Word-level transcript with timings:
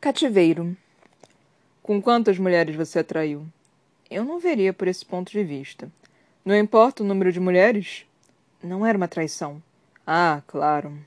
Cativeiro. 0.00 0.74
Com 1.82 2.00
quantas 2.00 2.38
mulheres 2.38 2.74
você 2.74 3.00
atraiu? 3.00 3.46
Eu 4.10 4.24
não 4.24 4.40
veria 4.40 4.72
por 4.72 4.88
esse 4.88 5.04
ponto 5.04 5.30
de 5.30 5.44
vista. 5.44 5.92
Não 6.42 6.56
importa 6.56 7.02
o 7.02 7.06
número 7.06 7.30
de 7.30 7.38
mulheres? 7.38 8.06
Não 8.62 8.86
era 8.86 8.96
uma 8.96 9.06
traição. 9.06 9.62
Ah, 10.06 10.40
claro. 10.46 10.98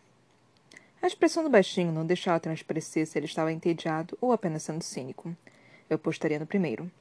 A 1.01 1.07
expressão 1.07 1.43
do 1.43 1.49
baixinho 1.49 1.91
não 1.91 2.05
deixava 2.05 2.39
transparecer 2.39 3.07
se 3.07 3.17
ele 3.17 3.25
estava 3.25 3.51
entediado 3.51 4.15
ou 4.21 4.31
apenas 4.31 4.61
sendo 4.61 4.83
cínico. 4.83 5.35
Eu 5.89 5.95
apostaria 5.95 6.37
no 6.37 6.45
primeiro. 6.45 6.91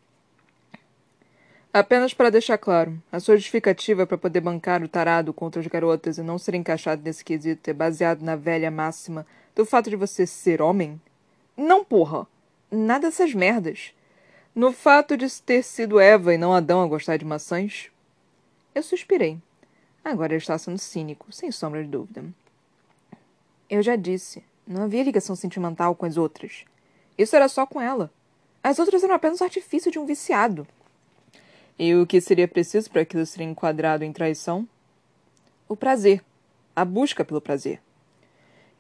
Apenas 1.75 2.15
para 2.15 2.31
deixar 2.31 2.57
claro, 2.57 2.99
a 3.13 3.21
sua 3.21 3.37
justificativa 3.37 4.07
para 4.07 4.17
poder 4.17 4.41
bancar 4.41 4.83
o 4.83 4.89
tarado 4.89 5.35
contra 5.35 5.61
as 5.61 5.67
garotas 5.67 6.17
e 6.17 6.23
não 6.23 6.39
ser 6.39 6.55
encaixado 6.55 7.03
nesse 7.05 7.23
quesito 7.23 7.69
é 7.69 7.75
baseado 7.75 8.23
na 8.23 8.35
velha 8.35 8.71
máxima 8.71 9.27
do 9.55 9.67
fato 9.67 9.91
de 9.91 9.97
você 9.97 10.27
ser 10.27 10.63
homem? 10.63 10.99
Não, 11.57 11.85
porra! 11.85 12.27
Nada 12.71 13.09
dessas 13.09 13.35
merdas. 13.35 13.93
No 14.55 14.73
fato 14.73 15.17
de 15.17 15.31
ter 15.43 15.63
sido 15.63 16.01
Eva 16.01 16.35
e 16.35 16.39
não 16.39 16.53
Adão 16.53 16.83
a 16.83 16.87
gostar 16.87 17.17
de 17.17 17.25
maçãs? 17.25 17.91
Eu 18.75 18.83
suspirei. 18.83 19.39
Agora 20.05 20.33
ele 20.33 20.43
está 20.43 20.57
sendo 20.59 20.79
cínico, 20.79 21.33
sem 21.33 21.51
sombra 21.53 21.83
de 21.83 21.89
dúvida. 21.89 22.25
Eu 23.69 23.83
já 23.83 23.97
disse, 23.97 24.43
não 24.67 24.83
havia 24.83 25.05
ligação 25.05 25.37
sentimental 25.37 25.95
com 25.95 26.07
as 26.07 26.17
outras. 26.17 26.65
Isso 27.17 27.37
era 27.37 27.49
só 27.49 27.67
com 27.67 27.81
ela. 27.81 28.11
As 28.63 28.79
outras 28.79 29.03
eram 29.03 29.15
apenas 29.15 29.41
o 29.41 29.45
artifício 29.45 29.91
de 29.91 29.99
um 29.99 30.07
viciado. 30.07 30.67
E 31.79 31.95
o 31.95 32.07
que 32.07 32.21
seria 32.21 32.47
preciso 32.47 32.91
para 32.91 33.03
aquilo 33.03 33.25
ser 33.27 33.43
enquadrado 33.43 34.05
em 34.05 34.13
traição? 34.13 34.69
O 35.69 35.77
prazer. 35.77 36.23
A 36.75 36.85
busca 36.85 37.25
pelo 37.25 37.41
prazer. 37.41 37.81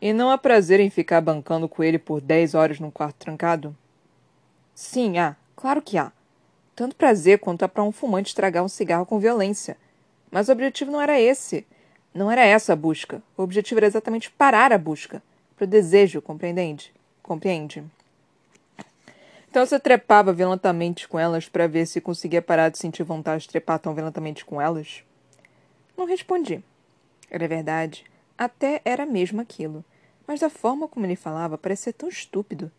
E 0.02 0.12
não 0.12 0.33
há 0.33 0.37
prazer 0.37 0.80
em 0.80 0.91
ficar 0.91 1.20
bancando 1.20 1.69
com 1.69 1.80
ele 1.80 1.97
por 1.97 2.20
dez 2.20 2.56
horas 2.56 2.80
num 2.80 2.91
quarto 2.91 3.19
trancado? 3.19 3.73
Sim, 4.74 5.16
há. 5.16 5.37
Claro 5.54 5.80
que 5.80 5.96
há. 5.96 6.10
Tanto 6.74 6.96
prazer 6.96 7.38
quanto 7.38 7.63
há 7.63 7.68
para 7.68 7.85
um 7.85 7.93
fumante 7.93 8.30
estragar 8.30 8.65
um 8.65 8.68
cigarro 8.68 9.07
com 9.07 9.21
violência. 9.21 9.76
Mas 10.29 10.49
o 10.49 10.52
objetivo 10.52 10.91
não 10.91 11.01
era 11.01 11.21
esse. 11.21 11.65
Não 12.13 12.32
era 12.32 12.45
essa 12.45 12.73
a 12.73 12.76
busca. 12.76 13.23
O 13.37 13.45
objetivo 13.45 13.79
era 13.79 13.87
exatamente 13.87 14.29
parar 14.29 14.73
a 14.73 14.79
busca. 14.79 15.23
Para 15.54 15.66
o 15.66 15.68
desejo, 15.68 16.21
compreende? 16.21 16.93
Compreende? 17.23 17.85
Então 19.48 19.65
você 19.65 19.79
trepava 19.79 20.32
violentamente 20.32 21.07
com 21.07 21.16
elas 21.16 21.48
para 21.48 21.69
ver 21.69 21.87
se 21.87 22.01
conseguia 22.01 22.43
parar 22.43 22.71
de 22.71 22.79
sentir 22.79 23.04
vontade 23.04 23.43
de 23.43 23.51
trepar 23.51 23.79
tão 23.79 23.95
violentamente 23.95 24.45
com 24.45 24.60
elas? 24.60 25.04
Não 25.96 26.07
respondi. 26.07 26.60
Era 27.30 27.46
verdade. 27.46 28.04
Até 28.37 28.82
era 28.85 29.07
mesmo 29.07 29.41
aquilo 29.41 29.85
mas 30.26 30.40
da 30.40 30.51
forma 30.51 30.88
como 30.88 31.06
ele 31.06 31.16
falava 31.16 31.59
parecia 31.59 31.92
tão 31.92 32.09
estúpido. 32.09 32.70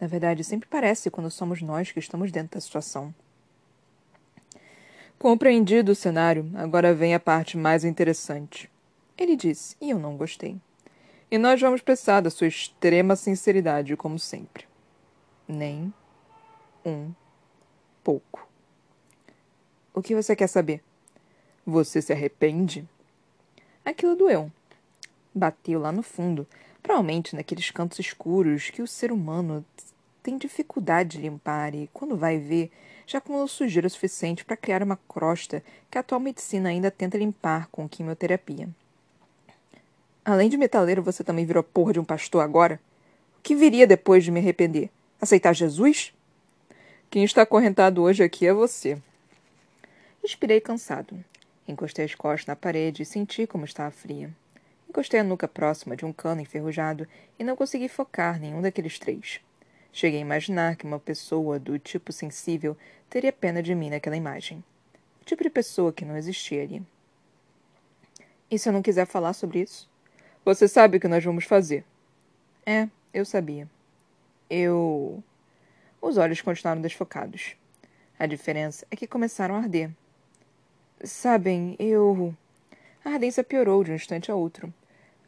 Na 0.00 0.06
verdade, 0.06 0.42
sempre 0.42 0.68
parece 0.68 1.10
quando 1.10 1.30
somos 1.30 1.60
nós 1.60 1.92
que 1.92 1.98
estamos 1.98 2.32
dentro 2.32 2.54
da 2.54 2.60
situação. 2.60 3.14
Compreendido 5.18 5.92
o 5.92 5.94
cenário, 5.94 6.50
agora 6.54 6.94
vem 6.94 7.14
a 7.14 7.20
parte 7.20 7.56
mais 7.58 7.84
interessante. 7.84 8.70
Ele 9.18 9.36
disse, 9.36 9.76
e 9.78 9.90
eu 9.90 9.98
não 9.98 10.16
gostei. 10.16 10.56
E 11.30 11.36
nós 11.36 11.60
vamos 11.60 11.82
precisar 11.82 12.22
da 12.22 12.30
sua 12.30 12.46
extrema 12.46 13.14
sinceridade, 13.14 13.94
como 13.96 14.18
sempre. 14.18 14.64
Nem 15.46 15.92
um 16.84 17.12
pouco. 18.02 18.48
O 19.92 20.00
que 20.00 20.14
você 20.14 20.34
quer 20.34 20.46
saber? 20.46 20.82
Você 21.66 22.00
se 22.00 22.12
arrepende? 22.12 22.88
Aquilo 23.84 24.16
doeu. 24.16 24.50
Bateu 25.34 25.78
lá 25.78 25.92
no 25.92 26.02
fundo, 26.02 26.46
Provavelmente 26.82 27.36
naqueles 27.36 27.70
cantos 27.70 27.98
escuros 27.98 28.70
que 28.70 28.82
o 28.82 28.86
ser 28.86 29.12
humano 29.12 29.64
tem 30.22 30.38
dificuldade 30.38 31.18
de 31.18 31.22
limpar 31.22 31.74
e, 31.74 31.88
quando 31.92 32.16
vai 32.16 32.38
ver, 32.38 32.70
já 33.06 33.18
acumulou 33.18 33.48
sujeira 33.48 33.88
suficiente 33.88 34.44
para 34.44 34.56
criar 34.56 34.82
uma 34.82 34.98
crosta 35.08 35.62
que 35.90 35.98
a 35.98 36.00
atual 36.00 36.20
medicina 36.20 36.68
ainda 36.68 36.90
tenta 36.90 37.18
limpar 37.18 37.68
com 37.72 37.88
quimioterapia. 37.88 38.68
Além 40.24 40.48
de 40.48 40.56
metaleiro, 40.56 41.02
você 41.02 41.24
também 41.24 41.44
virou 41.46 41.62
porra 41.62 41.92
de 41.92 42.00
um 42.00 42.04
pastor 42.04 42.42
agora? 42.42 42.80
O 43.38 43.42
que 43.42 43.56
viria 43.56 43.86
depois 43.86 44.22
de 44.22 44.30
me 44.30 44.38
arrepender? 44.38 44.90
Aceitar 45.20 45.54
Jesus? 45.54 46.12
Quem 47.10 47.24
está 47.24 47.42
acorrentado 47.42 48.02
hoje 48.02 48.22
aqui 48.22 48.46
é 48.46 48.52
você. 48.52 49.00
Expirei 50.22 50.60
cansado. 50.60 51.18
Encostei 51.66 52.04
as 52.04 52.14
costas 52.14 52.46
na 52.46 52.54
parede 52.54 53.02
e 53.02 53.06
senti 53.06 53.46
como 53.46 53.64
estava 53.64 53.90
fria. 53.90 54.30
Encostei 54.90 55.20
a 55.20 55.24
nuca 55.24 55.46
próxima 55.46 55.94
de 55.94 56.04
um 56.04 56.12
cano 56.12 56.40
enferrujado 56.40 57.06
e 57.38 57.44
não 57.44 57.54
consegui 57.54 57.88
focar 57.88 58.40
nenhum 58.40 58.60
daqueles 58.60 58.98
três. 58.98 59.40
Cheguei 59.92 60.18
a 60.18 60.22
imaginar 60.22 60.74
que 60.74 60.84
uma 60.84 60.98
pessoa 60.98 61.60
do 61.60 61.78
tipo 61.78 62.12
sensível 62.12 62.76
teria 63.08 63.32
pena 63.32 63.62
de 63.62 63.72
mim 63.72 63.88
naquela 63.88 64.16
imagem. 64.16 64.64
O 65.22 65.24
tipo 65.24 65.44
de 65.44 65.48
pessoa 65.48 65.92
que 65.92 66.04
não 66.04 66.16
existia 66.16 66.64
ali. 66.64 66.82
E 68.50 68.58
se 68.58 68.68
eu 68.68 68.72
não 68.72 68.82
quiser 68.82 69.06
falar 69.06 69.32
sobre 69.32 69.60
isso? 69.60 69.88
Você 70.44 70.66
sabe 70.66 70.96
o 70.96 71.00
que 71.00 71.06
nós 71.06 71.22
vamos 71.22 71.44
fazer. 71.44 71.84
É, 72.66 72.88
eu 73.14 73.24
sabia. 73.24 73.70
Eu. 74.50 75.22
Os 76.02 76.18
olhos 76.18 76.40
continuaram 76.40 76.82
desfocados. 76.82 77.54
A 78.18 78.26
diferença 78.26 78.84
é 78.90 78.96
que 78.96 79.06
começaram 79.06 79.54
a 79.54 79.58
arder. 79.58 79.92
Sabem, 81.04 81.76
eu. 81.78 82.34
A 83.04 83.10
ardência 83.10 83.44
piorou 83.44 83.84
de 83.84 83.92
um 83.92 83.94
instante 83.94 84.32
a 84.32 84.34
outro. 84.34 84.74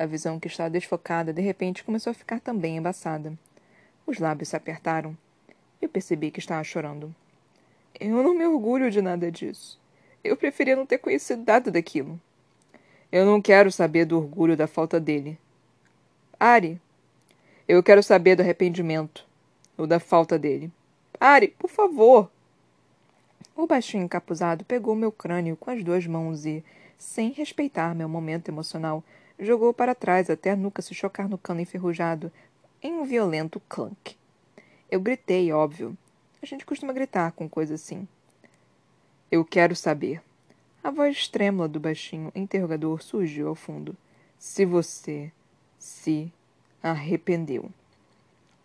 A 0.02 0.06
visão 0.06 0.40
que 0.40 0.48
estava 0.48 0.68
desfocada 0.68 1.32
de 1.32 1.40
repente 1.40 1.84
começou 1.84 2.10
a 2.10 2.14
ficar 2.14 2.40
também 2.40 2.76
embaçada. 2.76 3.38
Os 4.04 4.18
lábios 4.18 4.48
se 4.48 4.56
apertaram. 4.56 5.16
Eu 5.80 5.88
percebi 5.88 6.32
que 6.32 6.40
estava 6.40 6.64
chorando. 6.64 7.14
Eu 8.00 8.20
não 8.20 8.34
me 8.34 8.44
orgulho 8.44 8.90
de 8.90 9.00
nada 9.00 9.30
disso. 9.30 9.78
Eu 10.24 10.36
preferia 10.36 10.74
não 10.74 10.84
ter 10.84 10.98
conhecido 10.98 11.44
nada 11.46 11.70
daquilo. 11.70 12.20
Eu 13.12 13.24
não 13.24 13.40
quero 13.40 13.70
saber 13.70 14.04
do 14.04 14.18
orgulho 14.18 14.56
da 14.56 14.66
falta 14.66 14.98
dele. 14.98 15.38
Ari, 16.40 16.80
eu 17.68 17.80
quero 17.80 18.02
saber 18.02 18.34
do 18.34 18.42
arrependimento, 18.42 19.24
ou 19.78 19.86
da 19.86 20.00
falta 20.00 20.36
dele. 20.36 20.68
Ari, 21.20 21.54
por 21.56 21.70
favor. 21.70 22.28
O 23.54 23.68
baixinho 23.68 24.02
encapuzado 24.02 24.64
pegou 24.64 24.96
meu 24.96 25.12
crânio 25.12 25.56
com 25.56 25.70
as 25.70 25.84
duas 25.84 26.04
mãos 26.08 26.44
e, 26.44 26.64
sem 26.98 27.30
respeitar 27.30 27.94
meu 27.94 28.08
momento 28.08 28.48
emocional, 28.48 29.04
jogou 29.44 29.74
para 29.74 29.94
trás 29.94 30.30
até 30.30 30.50
a 30.50 30.56
nuca 30.56 30.82
se 30.82 30.94
chocar 30.94 31.28
no 31.28 31.38
cano 31.38 31.60
enferrujado 31.60 32.30
em 32.82 32.94
um 32.94 33.04
violento 33.04 33.60
clunk. 33.68 34.16
Eu 34.90 35.00
gritei, 35.00 35.52
óbvio. 35.52 35.96
A 36.42 36.46
gente 36.46 36.66
costuma 36.66 36.92
gritar 36.92 37.32
com 37.32 37.48
coisa 37.48 37.74
assim. 37.74 38.06
Eu 39.30 39.44
quero 39.44 39.74
saber. 39.74 40.22
A 40.82 40.90
voz 40.90 41.28
trêmula 41.28 41.68
do 41.68 41.80
baixinho 41.80 42.32
interrogador 42.34 43.02
surgiu 43.02 43.48
ao 43.48 43.54
fundo. 43.54 43.96
Se 44.38 44.64
você 44.64 45.30
se 45.78 46.32
arrependeu. 46.82 47.70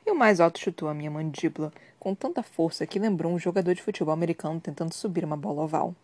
E 0.05 0.11
o 0.11 0.15
mais 0.15 0.39
alto 0.39 0.59
chutou 0.59 0.89
a 0.89 0.93
minha 0.93 1.11
mandíbula 1.11 1.71
com 1.99 2.15
tanta 2.15 2.41
força 2.41 2.87
que 2.87 2.99
lembrou 2.99 3.31
um 3.31 3.39
jogador 3.39 3.73
de 3.73 3.81
futebol 3.81 4.13
americano 4.13 4.59
tentando 4.59 4.93
subir 4.93 5.23
uma 5.23 5.37
bola 5.37 5.63
oval. 5.63 5.95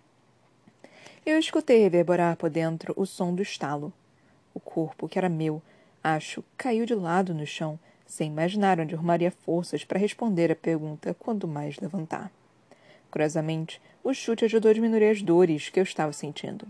Eu 1.25 1.39
escutei 1.39 1.79
reverberar 1.79 2.35
por 2.35 2.49
dentro 2.49 2.93
o 2.97 3.05
som 3.05 3.33
do 3.33 3.41
estalo. 3.41 3.93
O 4.53 4.59
corpo, 4.59 5.07
que 5.07 5.17
era 5.17 5.29
meu, 5.29 5.61
acho, 6.03 6.43
caiu 6.57 6.85
de 6.85 6.93
lado 6.93 7.33
no 7.33 7.45
chão, 7.45 7.79
sem 8.05 8.27
imaginar 8.27 8.79
onde 8.79 8.93
arrumaria 8.93 9.31
forças 9.31 9.83
para 9.83 9.99
responder 9.99 10.51
a 10.51 10.55
pergunta 10.55 11.15
quando 11.17 11.47
mais 11.47 11.79
levantar. 11.79 12.31
Curiosamente, 13.09 13.81
o 14.03 14.13
chute 14.13 14.45
ajudou 14.45 14.71
a 14.71 14.73
diminuir 14.73 15.09
as 15.09 15.21
dores 15.21 15.69
que 15.69 15.79
eu 15.79 15.83
estava 15.83 16.11
sentindo. 16.13 16.67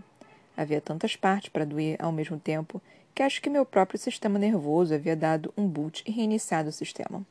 Havia 0.56 0.80
tantas 0.80 1.16
partes 1.16 1.48
para 1.48 1.64
doer 1.64 1.96
ao 1.98 2.12
mesmo 2.12 2.38
tempo 2.38 2.80
que 3.14 3.22
acho 3.22 3.40
que 3.40 3.48
meu 3.48 3.64
próprio 3.64 3.98
sistema 3.98 4.38
nervoso 4.38 4.94
havia 4.94 5.16
dado 5.16 5.52
um 5.56 5.66
boot 5.66 6.02
e 6.06 6.10
reiniciado 6.10 6.68
o 6.68 6.72
sistema. 6.72 7.24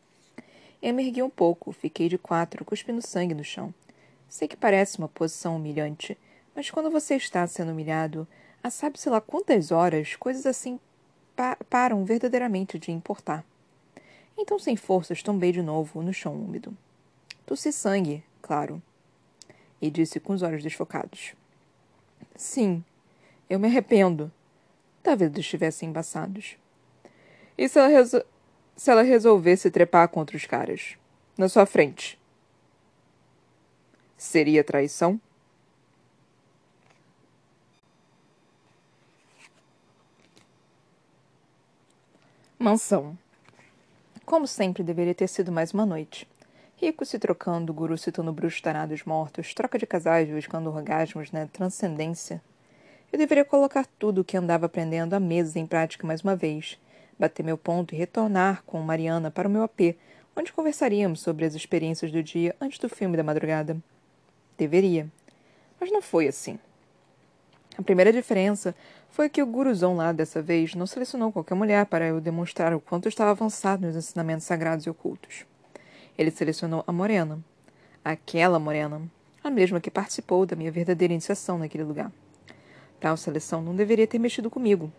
Eu 0.81 0.93
me 0.93 1.05
ergui 1.05 1.21
um 1.21 1.29
pouco, 1.29 1.71
fiquei 1.71 2.09
de 2.09 2.17
quatro, 2.17 2.65
cuspindo 2.65 3.01
sangue 3.01 3.33
no 3.33 3.43
chão. 3.43 3.73
Sei 4.29 4.47
que 4.47 4.57
parece 4.57 4.97
uma 4.97 5.07
posição 5.07 5.55
humilhante, 5.55 6.17
mas 6.55 6.69
quando 6.69 6.89
você 6.89 7.15
está 7.15 7.45
sendo 7.47 7.71
humilhado, 7.71 8.27
há 8.63 8.69
sabe-se 8.69 9.09
lá 9.09 9.19
quantas 9.19 9.71
horas 9.71 10.15
coisas 10.15 10.45
assim 10.45 10.79
pa 11.35 11.57
param 11.69 12.05
verdadeiramente 12.05 12.79
de 12.79 12.91
importar. 12.91 13.45
Então, 14.37 14.57
sem 14.57 14.75
forças, 14.75 15.21
tombei 15.21 15.51
de 15.51 15.61
novo 15.61 16.01
no 16.01 16.13
chão 16.13 16.33
úmido. 16.33 16.75
Tossi 17.45 17.71
sangue, 17.71 18.23
claro. 18.41 18.81
E 19.81 19.91
disse 19.91 20.19
com 20.19 20.33
os 20.33 20.41
olhos 20.41 20.63
desfocados. 20.63 21.33
Sim, 22.35 22.83
eu 23.49 23.59
me 23.59 23.67
arrependo. 23.67 24.31
Talvez 25.03 25.31
estivessem 25.35 25.89
embaçados. 25.89 26.57
E 27.57 27.67
se 27.67 27.77
ela, 27.77 28.05
se 28.75 28.91
ela 28.91 29.03
resolvesse 29.03 29.69
trepar 29.69 30.07
contra 30.07 30.37
os 30.37 30.45
caras? 30.45 30.97
Na 31.37 31.49
sua 31.49 31.65
frente? 31.65 32.17
Seria 34.17 34.63
traição? 34.63 35.19
Mansão. 42.63 43.17
Como 44.25 44.47
sempre, 44.47 44.83
deveria 44.83 45.13
ter 45.13 45.27
sido 45.27 45.51
mais 45.51 45.73
uma 45.73 45.85
noite. 45.85 46.25
Rico 46.77 47.05
se 47.05 47.19
trocando, 47.19 47.73
guru 47.73 47.97
citando 47.97 48.31
bruxos 48.31 48.61
tarados 48.61 49.03
mortos, 49.03 49.53
troca 49.53 49.77
de 49.77 49.85
casais 49.85 50.29
buscando 50.29 50.73
orgasmos 50.73 51.29
na 51.29 51.45
transcendência. 51.45 52.41
Eu 53.11 53.19
deveria 53.19 53.43
colocar 53.43 53.85
tudo 53.99 54.21
o 54.21 54.23
que 54.23 54.37
andava 54.37 54.67
aprendendo 54.67 55.13
à 55.13 55.19
mesa 55.19 55.59
em 55.59 55.65
prática 55.65 56.07
mais 56.07 56.21
uma 56.21 56.37
vez, 56.37 56.79
bater 57.19 57.43
meu 57.43 57.57
ponto 57.57 57.93
e 57.93 57.97
retornar 57.97 58.63
com 58.65 58.79
Mariana 58.79 59.29
para 59.29 59.49
o 59.49 59.51
meu 59.51 59.63
AP, 59.63 59.97
onde 60.33 60.53
conversaríamos 60.53 61.19
sobre 61.19 61.43
as 61.43 61.55
experiências 61.55 62.13
do 62.13 62.23
dia 62.23 62.55
antes 62.61 62.79
do 62.79 62.87
filme 62.87 63.17
da 63.17 63.23
madrugada. 63.23 63.75
Deveria. 64.57 65.11
Mas 65.81 65.91
não 65.91 66.01
foi 66.01 66.29
assim. 66.29 66.57
A 67.77 67.81
primeira 67.81 68.13
diferença 68.13 68.75
foi 69.09 69.27
que 69.27 69.41
o 69.41 69.47
guruzão 69.47 69.95
lá 69.95 70.11
dessa 70.11 70.41
vez 70.41 70.75
não 70.75 70.85
selecionou 70.85 71.31
qualquer 71.31 71.55
mulher 71.55 71.85
para 71.87 72.05
eu 72.05 72.21
demonstrar 72.21 72.73
o 72.73 72.79
quanto 72.79 73.09
estava 73.09 73.31
avançado 73.31 73.85
nos 73.85 73.95
ensinamentos 73.95 74.45
sagrados 74.45 74.85
e 74.85 74.89
ocultos. 74.89 75.45
Ele 76.15 76.29
selecionou 76.29 76.83
a 76.85 76.91
morena. 76.91 77.39
Aquela 78.05 78.59
morena. 78.59 79.01
A 79.43 79.49
mesma 79.49 79.81
que 79.81 79.89
participou 79.89 80.45
da 80.45 80.55
minha 80.55 80.71
verdadeira 80.71 81.13
iniciação 81.13 81.57
naquele 81.57 81.83
lugar. 81.83 82.11
Tal 82.99 83.17
seleção 83.17 83.61
não 83.61 83.75
deveria 83.75 84.07
ter 84.07 84.19
mexido 84.19 84.49
comigo. 84.49 84.91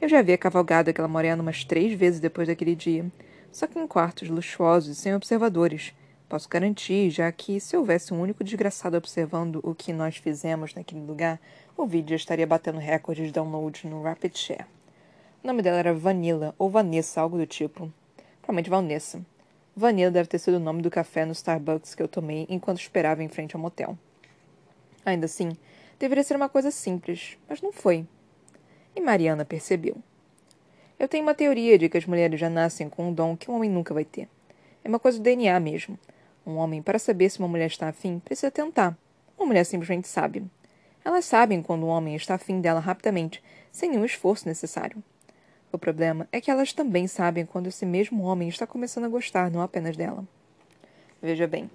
Eu 0.00 0.08
já 0.08 0.18
havia 0.18 0.36
cavalgado 0.36 0.90
aquela 0.90 1.08
morena 1.08 1.40
umas 1.40 1.64
três 1.64 1.92
vezes 1.94 2.20
depois 2.20 2.48
daquele 2.48 2.74
dia, 2.74 3.06
só 3.52 3.66
que 3.66 3.78
em 3.78 3.86
quartos 3.86 4.28
luxuosos 4.28 4.98
e 4.98 5.00
sem 5.00 5.14
observadores. 5.14 5.94
Posso 6.28 6.48
garantir, 6.48 7.08
já 7.08 7.30
que 7.30 7.60
se 7.60 7.76
houvesse 7.76 8.12
um 8.12 8.20
único 8.20 8.42
desgraçado 8.42 8.96
observando 8.96 9.60
o 9.62 9.72
que 9.76 9.92
nós 9.92 10.16
fizemos 10.16 10.74
naquele 10.74 11.00
lugar, 11.00 11.40
o 11.76 11.86
vídeo 11.86 12.10
já 12.10 12.16
estaria 12.16 12.46
batendo 12.46 12.80
recordes 12.80 13.26
de 13.26 13.32
download 13.32 13.86
no 13.86 14.02
Rapid 14.02 14.36
Share. 14.36 14.66
O 15.44 15.46
nome 15.46 15.62
dela 15.62 15.78
era 15.78 15.94
Vanilla, 15.94 16.52
ou 16.58 16.68
Vanessa, 16.68 17.20
algo 17.20 17.38
do 17.38 17.46
tipo. 17.46 17.92
Provavelmente 18.42 18.68
Vanessa. 18.68 19.24
Vanilla 19.76 20.10
deve 20.10 20.28
ter 20.28 20.40
sido 20.40 20.56
o 20.56 20.60
nome 20.60 20.82
do 20.82 20.90
café 20.90 21.24
no 21.24 21.30
Starbucks 21.30 21.94
que 21.94 22.02
eu 22.02 22.08
tomei 22.08 22.44
enquanto 22.48 22.80
esperava 22.80 23.22
em 23.22 23.28
frente 23.28 23.54
ao 23.54 23.62
motel. 23.62 23.96
Ainda 25.04 25.26
assim, 25.26 25.52
deveria 25.96 26.24
ser 26.24 26.34
uma 26.34 26.48
coisa 26.48 26.72
simples, 26.72 27.38
mas 27.48 27.62
não 27.62 27.70
foi. 27.70 28.04
E 28.96 29.00
Mariana 29.00 29.44
percebeu. 29.44 29.96
Eu 30.98 31.06
tenho 31.06 31.22
uma 31.22 31.34
teoria 31.34 31.78
de 31.78 31.88
que 31.88 31.98
as 31.98 32.06
mulheres 32.06 32.40
já 32.40 32.50
nascem 32.50 32.88
com 32.88 33.10
um 33.10 33.12
dom 33.12 33.36
que 33.36 33.48
um 33.48 33.54
homem 33.54 33.70
nunca 33.70 33.94
vai 33.94 34.04
ter. 34.04 34.28
É 34.82 34.88
uma 34.88 34.98
coisa 34.98 35.18
do 35.18 35.22
DNA 35.22 35.60
mesmo. 35.60 35.96
Um 36.46 36.58
homem, 36.58 36.80
para 36.80 36.98
saber 36.98 37.28
se 37.28 37.40
uma 37.40 37.48
mulher 37.48 37.66
está 37.66 37.88
afim, 37.88 38.20
precisa 38.20 38.52
tentar. 38.52 38.96
Uma 39.36 39.46
mulher 39.46 39.64
simplesmente 39.64 40.06
sabe. 40.06 40.44
Elas 41.04 41.24
sabem 41.24 41.60
quando 41.60 41.84
um 41.84 41.88
homem 41.88 42.14
está 42.14 42.36
afim 42.36 42.60
dela 42.60 42.78
rapidamente, 42.78 43.42
sem 43.72 43.90
nenhum 43.90 44.04
esforço 44.04 44.46
necessário. 44.46 45.02
O 45.72 45.78
problema 45.78 46.28
é 46.30 46.40
que 46.40 46.50
elas 46.50 46.72
também 46.72 47.06
sabem 47.06 47.44
quando 47.44 47.66
esse 47.66 47.84
mesmo 47.84 48.22
homem 48.22 48.48
está 48.48 48.66
começando 48.66 49.04
a 49.04 49.08
gostar, 49.08 49.50
não 49.50 49.60
apenas 49.60 49.96
dela. 49.96 50.24
Veja 51.20 51.46
bem, 51.46 51.70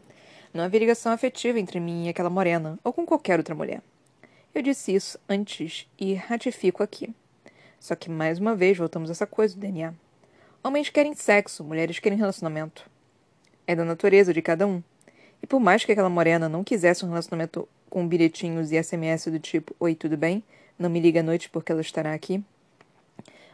não 0.53 0.63
havia 0.63 0.79
ligação 0.79 1.11
afetiva 1.11 1.59
entre 1.59 1.79
mim 1.79 2.05
e 2.05 2.09
aquela 2.09 2.29
morena, 2.29 2.79
ou 2.83 2.91
com 2.91 3.05
qualquer 3.05 3.37
outra 3.37 3.55
mulher. 3.55 3.81
Eu 4.53 4.61
disse 4.61 4.93
isso 4.93 5.19
antes 5.29 5.87
e 5.97 6.13
ratifico 6.13 6.83
aqui. 6.83 7.13
Só 7.79 7.95
que 7.95 8.09
mais 8.09 8.37
uma 8.37 8.53
vez 8.53 8.77
voltamos 8.77 9.09
a 9.09 9.13
essa 9.13 9.25
coisa 9.25 9.55
do 9.55 9.61
DNA. 9.61 9.93
Homens 10.61 10.89
querem 10.89 11.15
sexo, 11.15 11.63
mulheres 11.63 11.99
querem 11.99 12.17
relacionamento. 12.17 12.90
É 13.71 13.75
da 13.75 13.85
natureza 13.85 14.33
de 14.33 14.41
cada 14.41 14.67
um. 14.67 14.83
E 15.41 15.47
por 15.47 15.57
mais 15.57 15.85
que 15.85 15.93
aquela 15.93 16.09
morena 16.09 16.49
não 16.49 16.61
quisesse 16.61 17.05
um 17.05 17.07
relacionamento 17.07 17.65
com 17.89 18.05
bilhetinhos 18.05 18.69
e 18.69 18.83
SMS 18.83 19.27
do 19.31 19.39
tipo 19.39 19.73
Oi, 19.79 19.95
tudo 19.95 20.17
bem? 20.17 20.43
Não 20.77 20.89
me 20.89 20.99
liga 20.99 21.21
à 21.21 21.23
noite 21.23 21.49
porque 21.49 21.71
ela 21.71 21.79
estará 21.79 22.13
aqui. 22.13 22.43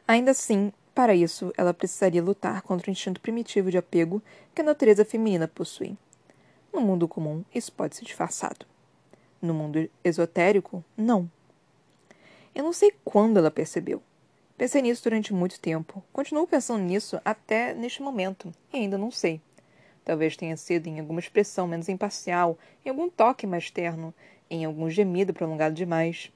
Ainda 0.07 0.31
assim, 0.31 0.73
para 0.95 1.13
isso, 1.13 1.53
ela 1.55 1.71
precisaria 1.71 2.23
lutar 2.23 2.63
contra 2.63 2.89
o 2.89 2.91
instinto 2.91 3.21
primitivo 3.21 3.69
de 3.69 3.77
apego 3.77 4.19
que 4.55 4.61
a 4.61 4.63
natureza 4.63 5.05
feminina 5.05 5.47
possui. 5.47 5.95
No 6.73 6.81
mundo 6.81 7.07
comum, 7.07 7.45
isso 7.53 7.71
pode 7.71 7.95
ser 7.95 8.03
disfarçado. 8.03 8.65
No 9.39 9.53
mundo 9.53 9.87
esotérico, 10.03 10.83
não. 10.97 11.29
Eu 12.55 12.63
não 12.63 12.73
sei 12.73 12.91
quando 13.05 13.37
ela 13.37 13.51
percebeu. 13.51 14.01
Pensei 14.57 14.81
nisso 14.81 15.03
durante 15.03 15.31
muito 15.31 15.59
tempo. 15.59 16.03
Continuo 16.11 16.47
pensando 16.47 16.81
nisso 16.81 17.21
até 17.23 17.75
neste 17.75 18.01
momento, 18.01 18.51
e 18.73 18.77
ainda 18.77 18.97
não 18.97 19.11
sei. 19.11 19.39
Talvez 20.07 20.37
tenha 20.37 20.55
sido 20.55 20.87
em 20.87 21.01
alguma 21.01 21.19
expressão 21.19 21.67
menos 21.67 21.89
imparcial, 21.89 22.57
em 22.85 22.89
algum 22.89 23.09
toque 23.09 23.45
mais 23.45 23.69
terno, 23.69 24.13
em 24.49 24.63
algum 24.63 24.89
gemido 24.89 25.33
prolongado 25.33 25.75
demais. 25.75 26.31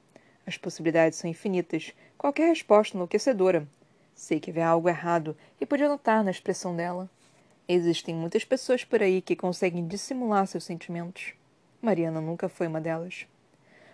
As 0.46 0.58
possibilidades 0.58 1.18
são 1.18 1.30
infinitas, 1.30 1.94
qualquer 2.18 2.50
resposta 2.50 2.98
enlouquecedora. 2.98 3.66
Sei 4.14 4.42
que 4.42 4.52
havia 4.52 4.68
algo 4.68 4.90
errado 4.90 5.38
e 5.58 5.66
podia 5.66 5.88
notar 5.88 6.22
na 6.22 6.32
expressão 6.32 6.76
dela. 6.76 7.10
Existem 7.66 8.14
muitas 8.14 8.44
pessoas 8.44 8.84
por 8.84 9.02
aí 9.02 9.22
que 9.22 9.38
conseguem 9.38 9.88
dissimular 9.88 10.46
seus 10.48 10.66
sentimentos. 10.66 11.32
Mariana 11.82 12.20
nunca 12.20 12.50
foi 12.50 12.68
uma 12.68 12.82
delas. 12.82 13.26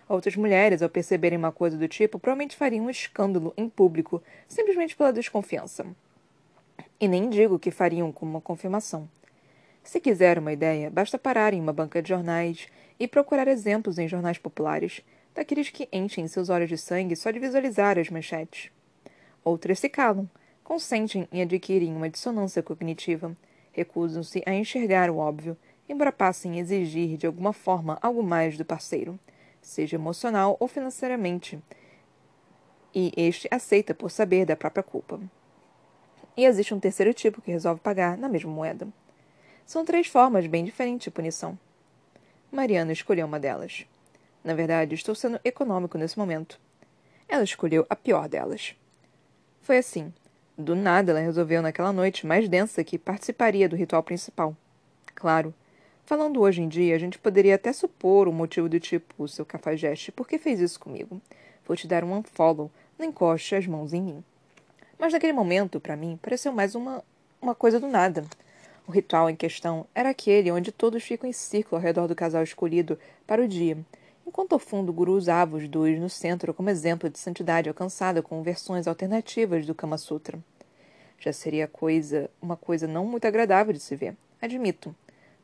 Outras 0.08 0.34
mulheres, 0.34 0.82
ao 0.82 0.88
perceberem 0.88 1.38
uma 1.38 1.52
coisa 1.52 1.76
do 1.76 1.86
tipo, 1.86 2.18
provavelmente 2.18 2.56
fariam 2.56 2.86
um 2.86 2.90
escândalo 2.90 3.54
em 3.56 3.68
público, 3.68 4.20
simplesmente 4.48 4.96
pela 4.96 5.12
desconfiança. 5.12 5.86
E 6.98 7.06
nem 7.06 7.30
digo 7.30 7.60
que 7.60 7.70
fariam 7.70 8.10
como 8.10 8.32
uma 8.32 8.40
confirmação. 8.40 9.08
Se 9.88 10.00
quiser 10.00 10.38
uma 10.38 10.52
ideia, 10.52 10.90
basta 10.90 11.18
parar 11.18 11.54
em 11.54 11.60
uma 11.62 11.72
banca 11.72 12.02
de 12.02 12.10
jornais 12.10 12.68
e 13.00 13.08
procurar 13.08 13.48
exemplos 13.48 13.98
em 13.98 14.06
jornais 14.06 14.36
populares, 14.36 15.00
daqueles 15.34 15.70
que 15.70 15.88
enchem 15.90 16.28
seus 16.28 16.50
olhos 16.50 16.68
de 16.68 16.76
sangue 16.76 17.16
só 17.16 17.30
de 17.30 17.38
visualizar 17.38 17.98
as 17.98 18.10
manchetes. 18.10 18.70
Outras 19.42 19.78
se 19.78 19.88
calam, 19.88 20.28
consentem 20.62 21.26
em 21.32 21.40
adquirirem 21.40 21.96
uma 21.96 22.10
dissonância 22.10 22.62
cognitiva, 22.62 23.34
recusam-se 23.72 24.42
a 24.44 24.52
enxergar 24.52 25.08
o 25.08 25.16
óbvio 25.16 25.56
embora 25.88 26.12
passem 26.12 26.52
a 26.52 26.58
exigir 26.58 27.16
de 27.16 27.26
alguma 27.26 27.54
forma 27.54 27.98
algo 28.02 28.22
mais 28.22 28.58
do 28.58 28.66
parceiro, 28.66 29.18
seja 29.62 29.96
emocional 29.96 30.54
ou 30.60 30.68
financeiramente, 30.68 31.58
e 32.94 33.10
este 33.16 33.48
aceita 33.50 33.94
por 33.94 34.10
saber 34.10 34.44
da 34.44 34.54
própria 34.54 34.82
culpa. 34.82 35.18
E 36.36 36.44
existe 36.44 36.74
um 36.74 36.78
terceiro 36.78 37.14
tipo 37.14 37.40
que 37.40 37.50
resolve 37.50 37.80
pagar 37.80 38.18
na 38.18 38.28
mesma 38.28 38.52
moeda. 38.52 38.86
São 39.68 39.84
três 39.84 40.06
formas 40.06 40.46
bem 40.46 40.64
diferentes 40.64 41.04
de 41.04 41.10
punição. 41.10 41.58
Mariana 42.50 42.90
escolheu 42.90 43.26
uma 43.26 43.38
delas. 43.38 43.84
Na 44.42 44.54
verdade, 44.54 44.94
estou 44.94 45.14
sendo 45.14 45.38
econômico 45.44 45.98
nesse 45.98 46.18
momento. 46.18 46.58
Ela 47.28 47.44
escolheu 47.44 47.84
a 47.90 47.94
pior 47.94 48.30
delas. 48.30 48.74
Foi 49.60 49.76
assim. 49.76 50.10
Do 50.56 50.74
nada, 50.74 51.12
ela 51.12 51.20
resolveu 51.20 51.60
naquela 51.60 51.92
noite 51.92 52.26
mais 52.26 52.48
densa 52.48 52.82
que 52.82 52.96
participaria 52.96 53.68
do 53.68 53.76
ritual 53.76 54.02
principal. 54.02 54.56
Claro, 55.14 55.52
Falando 56.06 56.40
hoje 56.40 56.62
em 56.62 56.68
dia, 56.68 56.96
a 56.96 56.98
gente 56.98 57.18
poderia 57.18 57.56
até 57.56 57.70
supor 57.70 58.28
um 58.28 58.32
motivo 58.32 58.66
do 58.66 58.80
tipo, 58.80 59.28
seu 59.28 59.44
cafajeste, 59.44 60.10
por 60.10 60.26
que 60.26 60.38
fez 60.38 60.58
isso 60.58 60.80
comigo? 60.80 61.20
Vou 61.66 61.76
te 61.76 61.86
dar 61.86 62.02
um 62.02 62.14
unfollow, 62.14 62.70
não 62.98 63.04
encoste 63.04 63.54
as 63.54 63.66
mãos 63.66 63.92
em 63.92 64.00
mim. 64.00 64.24
Mas 64.98 65.12
naquele 65.12 65.34
momento, 65.34 65.78
para 65.78 65.94
mim, 65.96 66.18
pareceu 66.22 66.50
mais 66.50 66.74
uma, 66.74 67.04
uma 67.42 67.54
coisa 67.54 67.78
do 67.78 67.86
nada. 67.86 68.24
O 68.88 68.90
ritual 68.90 69.28
em 69.28 69.36
questão 69.36 69.86
era 69.94 70.08
aquele 70.08 70.50
onde 70.50 70.72
todos 70.72 71.02
ficam 71.02 71.28
em 71.28 71.32
círculo 71.32 71.76
ao 71.76 71.82
redor 71.82 72.06
do 72.06 72.14
casal 72.14 72.42
escolhido 72.42 72.98
para 73.26 73.42
o 73.42 73.46
dia, 73.46 73.76
enquanto 74.26 74.54
ao 74.54 74.58
fundo 74.58 74.88
o 74.88 74.94
guru 74.94 75.12
usava 75.12 75.58
os 75.58 75.68
dois 75.68 76.00
no 76.00 76.08
centro 76.08 76.54
como 76.54 76.70
exemplo 76.70 77.10
de 77.10 77.18
santidade 77.18 77.68
alcançada 77.68 78.22
com 78.22 78.42
versões 78.42 78.88
alternativas 78.88 79.66
do 79.66 79.74
Kama 79.74 79.98
Sutra. 79.98 80.38
Já 81.18 81.34
seria 81.34 81.68
coisa, 81.68 82.30
uma 82.40 82.56
coisa 82.56 82.86
não 82.86 83.04
muito 83.04 83.26
agradável 83.26 83.74
de 83.74 83.80
se 83.80 83.94
ver, 83.94 84.16
admito 84.40 84.96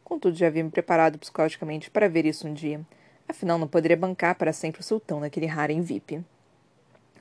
Contudo, 0.03 0.37
já 0.37 0.47
havia 0.47 0.65
me 0.65 0.71
preparado 0.71 1.19
psicologicamente 1.19 1.91
para 1.91 2.09
ver 2.09 2.25
isso 2.25 2.49
um 2.49 2.55
dia. 2.55 2.81
Afinal, 3.29 3.59
não 3.59 3.69
poderia 3.69 3.97
bancar 3.97 4.37
para 4.37 4.55
sempre 4.55 4.81
o 4.81 4.85
sultão 4.85 5.21
naquele 5.21 5.51
harem 5.51 5.83
VIP. 5.83 6.25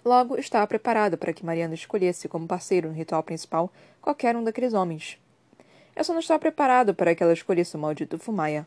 Logo, 0.05 0.37
estava 0.37 0.65
preparado 0.67 1.17
para 1.17 1.33
que 1.33 1.45
Mariana 1.45 1.73
escolhesse 1.73 2.29
como 2.29 2.47
parceiro 2.47 2.87
no 2.87 2.95
ritual 2.95 3.23
principal 3.23 3.69
qualquer 4.01 4.37
um 4.37 4.43
daqueles 4.43 4.73
homens. 4.73 5.21
Eu 5.95 6.03
só 6.03 6.13
não 6.13 6.19
estava 6.19 6.39
preparado 6.39 6.93
para 6.93 7.13
que 7.13 7.21
ela 7.21 7.33
escolhesse 7.33 7.75
o 7.75 7.79
maldito 7.79 8.17
Fumaya. 8.17 8.65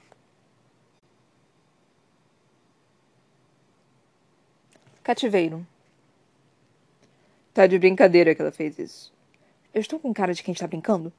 Cativeiro. 5.02 5.66
Tá 7.52 7.66
de 7.66 7.78
brincadeira 7.78 8.34
que 8.34 8.42
ela 8.42 8.52
fez 8.52 8.78
isso. 8.78 9.12
Eu 9.72 9.80
estou 9.80 9.98
com 9.98 10.12
cara 10.12 10.34
de 10.34 10.42
quem 10.42 10.52
está 10.52 10.66
brincando? 10.66 11.12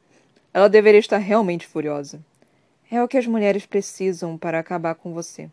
Ela 0.54 0.68
deveria 0.68 1.00
estar 1.00 1.18
realmente 1.18 1.68
furiosa. 1.68 2.20
É 2.90 3.04
o 3.04 3.08
que 3.08 3.18
as 3.18 3.28
mulheres 3.28 3.66
precisam 3.66 4.38
para 4.38 4.60
acabar 4.60 4.96
com 4.96 5.14
você. 5.14 5.50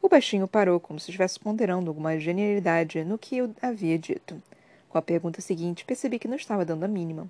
O 0.00 0.08
baixinho 0.08 0.46
parou, 0.46 0.78
como 0.78 1.00
se 1.00 1.10
estivesse 1.10 1.40
ponderando 1.40 1.90
alguma 1.90 2.18
genialidade 2.18 3.04
no 3.04 3.18
que 3.18 3.38
eu 3.38 3.54
havia 3.60 3.98
dito. 3.98 4.40
Com 4.88 4.98
a 4.98 5.02
pergunta 5.02 5.40
seguinte, 5.40 5.84
percebi 5.84 6.18
que 6.18 6.28
não 6.28 6.36
estava 6.36 6.64
dando 6.64 6.84
a 6.84 6.88
mínima. 6.88 7.28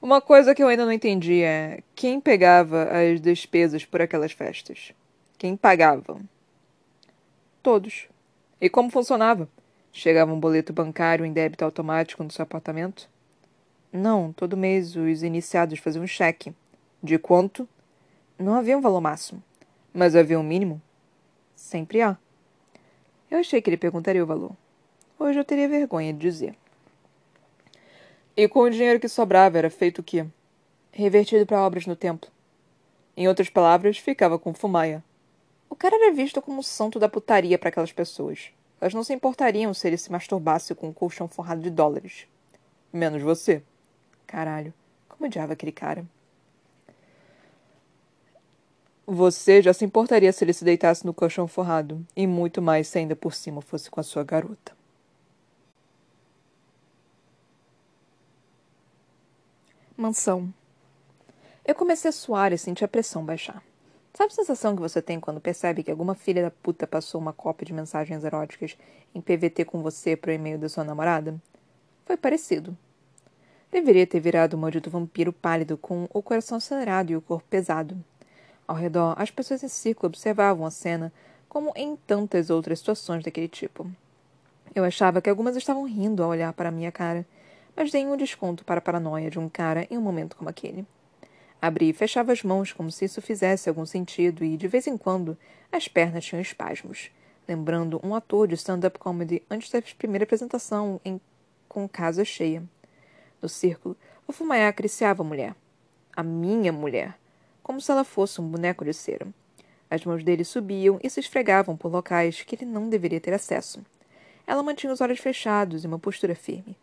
Uma 0.00 0.20
coisa 0.20 0.54
que 0.54 0.62
eu 0.62 0.68
ainda 0.68 0.84
não 0.84 0.92
entendi 0.92 1.42
é 1.42 1.80
quem 1.94 2.20
pegava 2.20 2.84
as 2.84 3.20
despesas 3.20 3.84
por 3.84 4.02
aquelas 4.02 4.32
festas? 4.32 4.92
Quem 5.38 5.56
pagava? 5.56 6.20
Todos. 7.62 8.06
E 8.60 8.68
como 8.68 8.90
funcionava? 8.90 9.48
Chegava 9.90 10.32
um 10.32 10.38
boleto 10.38 10.72
bancário 10.72 11.24
em 11.24 11.32
débito 11.32 11.64
automático 11.64 12.22
no 12.22 12.30
seu 12.30 12.42
apartamento? 12.42 13.08
Não, 13.90 14.32
todo 14.32 14.56
mês 14.56 14.94
os 14.94 15.22
iniciados 15.22 15.78
faziam 15.78 16.04
um 16.04 16.06
cheque. 16.06 16.52
De 17.02 17.18
quanto? 17.18 17.66
Não 18.38 18.54
havia 18.54 18.76
um 18.76 18.82
valor 18.82 19.00
máximo. 19.00 19.42
Mas 19.94 20.14
havia 20.14 20.38
um 20.38 20.42
mínimo? 20.42 20.80
Sempre 21.54 22.02
há. 22.02 22.18
Eu 23.30 23.38
achei 23.38 23.62
que 23.62 23.70
ele 23.70 23.78
perguntaria 23.78 24.22
o 24.22 24.26
valor. 24.26 24.52
Hoje 25.18 25.38
eu 25.38 25.44
teria 25.44 25.68
vergonha 25.68 26.12
de 26.12 26.18
dizer. 26.18 26.54
E 28.36 28.46
com 28.46 28.60
o 28.60 28.70
dinheiro 28.70 29.00
que 29.00 29.08
sobrava 29.08 29.56
era 29.56 29.70
feito 29.70 30.00
o 30.00 30.02
quê? 30.02 30.26
Revertido 30.92 31.46
para 31.46 31.62
obras 31.62 31.86
no 31.86 31.96
templo. 31.96 32.30
Em 33.16 33.26
outras 33.26 33.48
palavras, 33.48 33.96
ficava 33.96 34.38
com 34.38 34.52
fumaia. 34.52 35.02
O 35.70 35.74
cara 35.74 35.96
era 35.96 36.12
visto 36.12 36.42
como 36.42 36.60
o 36.60 36.62
santo 36.62 36.98
da 36.98 37.08
putaria 37.08 37.58
para 37.58 37.70
aquelas 37.70 37.92
pessoas. 37.92 38.50
Elas 38.78 38.92
não 38.92 39.02
se 39.02 39.14
importariam 39.14 39.72
se 39.72 39.86
ele 39.86 39.96
se 39.96 40.12
masturbasse 40.12 40.74
com 40.74 40.88
um 40.88 40.92
colchão 40.92 41.26
forrado 41.26 41.62
de 41.62 41.70
dólares. 41.70 42.26
Menos 42.92 43.22
você. 43.22 43.62
Caralho, 44.26 44.74
como 45.08 45.26
odiava 45.26 45.54
aquele 45.54 45.72
cara. 45.72 46.04
Você 49.06 49.62
já 49.62 49.72
se 49.72 49.82
importaria 49.82 50.30
se 50.30 50.44
ele 50.44 50.52
se 50.52 50.64
deitasse 50.64 51.06
no 51.06 51.14
colchão 51.14 51.48
forrado, 51.48 52.06
e 52.14 52.26
muito 52.26 52.60
mais 52.60 52.86
se 52.88 52.98
ainda 52.98 53.16
por 53.16 53.32
cima 53.32 53.62
fosse 53.62 53.90
com 53.90 53.98
a 53.98 54.02
sua 54.02 54.24
garota. 54.24 54.75
Mansão. 59.96 60.52
Eu 61.64 61.74
comecei 61.74 62.10
a 62.10 62.12
suar 62.12 62.52
e 62.52 62.58
senti 62.58 62.84
a 62.84 62.88
pressão 62.88 63.24
baixar. 63.24 63.62
Sabe 64.12 64.30
a 64.30 64.34
sensação 64.36 64.76
que 64.76 64.82
você 64.82 65.00
tem 65.00 65.18
quando 65.18 65.40
percebe 65.40 65.82
que 65.82 65.90
alguma 65.90 66.14
filha 66.14 66.42
da 66.42 66.50
puta 66.50 66.86
passou 66.86 67.18
uma 67.18 67.32
cópia 67.32 67.64
de 67.64 67.72
mensagens 67.72 68.22
eróticas 68.22 68.76
em 69.14 69.22
PVT 69.22 69.64
com 69.64 69.82
você 69.82 70.14
para 70.14 70.30
o 70.30 70.34
e-mail 70.34 70.58
da 70.58 70.68
sua 70.68 70.84
namorada? 70.84 71.40
Foi 72.04 72.14
parecido. 72.14 72.76
Deveria 73.72 74.06
ter 74.06 74.20
virado 74.20 74.54
um 74.54 74.60
maldito 74.60 74.90
vampiro 74.90 75.32
pálido 75.32 75.78
com 75.78 76.06
o 76.12 76.22
coração 76.22 76.58
acelerado 76.58 77.10
e 77.10 77.16
o 77.16 77.22
corpo 77.22 77.46
pesado. 77.48 77.96
Ao 78.68 78.76
redor, 78.76 79.14
as 79.16 79.30
pessoas 79.30 79.62
em 79.62 79.68
círculo 79.68 80.08
observavam 80.08 80.66
a 80.66 80.70
cena, 80.70 81.10
como 81.48 81.72
em 81.74 81.96
tantas 81.96 82.50
outras 82.50 82.80
situações 82.80 83.24
daquele 83.24 83.48
tipo. 83.48 83.90
Eu 84.74 84.84
achava 84.84 85.22
que 85.22 85.30
algumas 85.30 85.56
estavam 85.56 85.84
rindo 85.84 86.22
ao 86.22 86.28
olhar 86.28 86.52
para 86.52 86.68
a 86.68 86.72
minha 86.72 86.92
cara, 86.92 87.26
mas 87.76 87.92
dei 87.92 88.06
um 88.06 88.16
desconto 88.16 88.64
para 88.64 88.78
a 88.78 88.82
paranoia 88.82 89.30
de 89.30 89.38
um 89.38 89.48
cara 89.48 89.86
em 89.90 89.98
um 89.98 90.00
momento 90.00 90.36
como 90.36 90.48
aquele. 90.48 90.86
Abri 91.60 91.90
e 91.90 91.92
fechava 91.92 92.32
as 92.32 92.42
mãos 92.42 92.72
como 92.72 92.90
se 92.90 93.04
isso 93.04 93.20
fizesse 93.20 93.68
algum 93.68 93.84
sentido 93.84 94.42
e, 94.42 94.56
de 94.56 94.66
vez 94.66 94.86
em 94.86 94.96
quando, 94.96 95.36
as 95.70 95.86
pernas 95.86 96.24
tinham 96.24 96.40
espasmos, 96.40 97.10
lembrando 97.46 98.00
um 98.02 98.14
ator 98.14 98.48
de 98.48 98.54
stand-up 98.54 98.98
comedy 98.98 99.42
antes 99.50 99.70
da 99.70 99.82
primeira 99.96 100.24
apresentação 100.24 101.00
em... 101.04 101.20
com 101.68 101.86
casa 101.88 102.24
cheia. 102.24 102.62
No 103.42 103.48
círculo, 103.48 103.96
o 104.26 104.32
fumaiá 104.32 104.68
acariciava 104.68 105.22
a 105.22 105.26
mulher. 105.26 105.54
A 106.16 106.22
minha 106.22 106.72
mulher 106.72 107.14
como 107.66 107.80
se 107.80 107.90
ela 107.90 108.04
fosse 108.04 108.40
um 108.40 108.46
boneco 108.46 108.84
de 108.84 108.94
cera. 108.94 109.26
As 109.90 110.04
mãos 110.04 110.22
dele 110.22 110.44
subiam 110.44 111.00
e 111.02 111.10
se 111.10 111.18
esfregavam 111.18 111.76
por 111.76 111.90
locais 111.90 112.40
que 112.42 112.54
ele 112.54 112.64
não 112.64 112.88
deveria 112.88 113.20
ter 113.20 113.34
acesso. 113.34 113.84
Ela 114.46 114.62
mantinha 114.62 114.92
os 114.92 115.00
olhos 115.00 115.18
fechados 115.18 115.82
e 115.82 115.86
uma 115.88 115.98
postura 115.98 116.36
firme, 116.36 116.76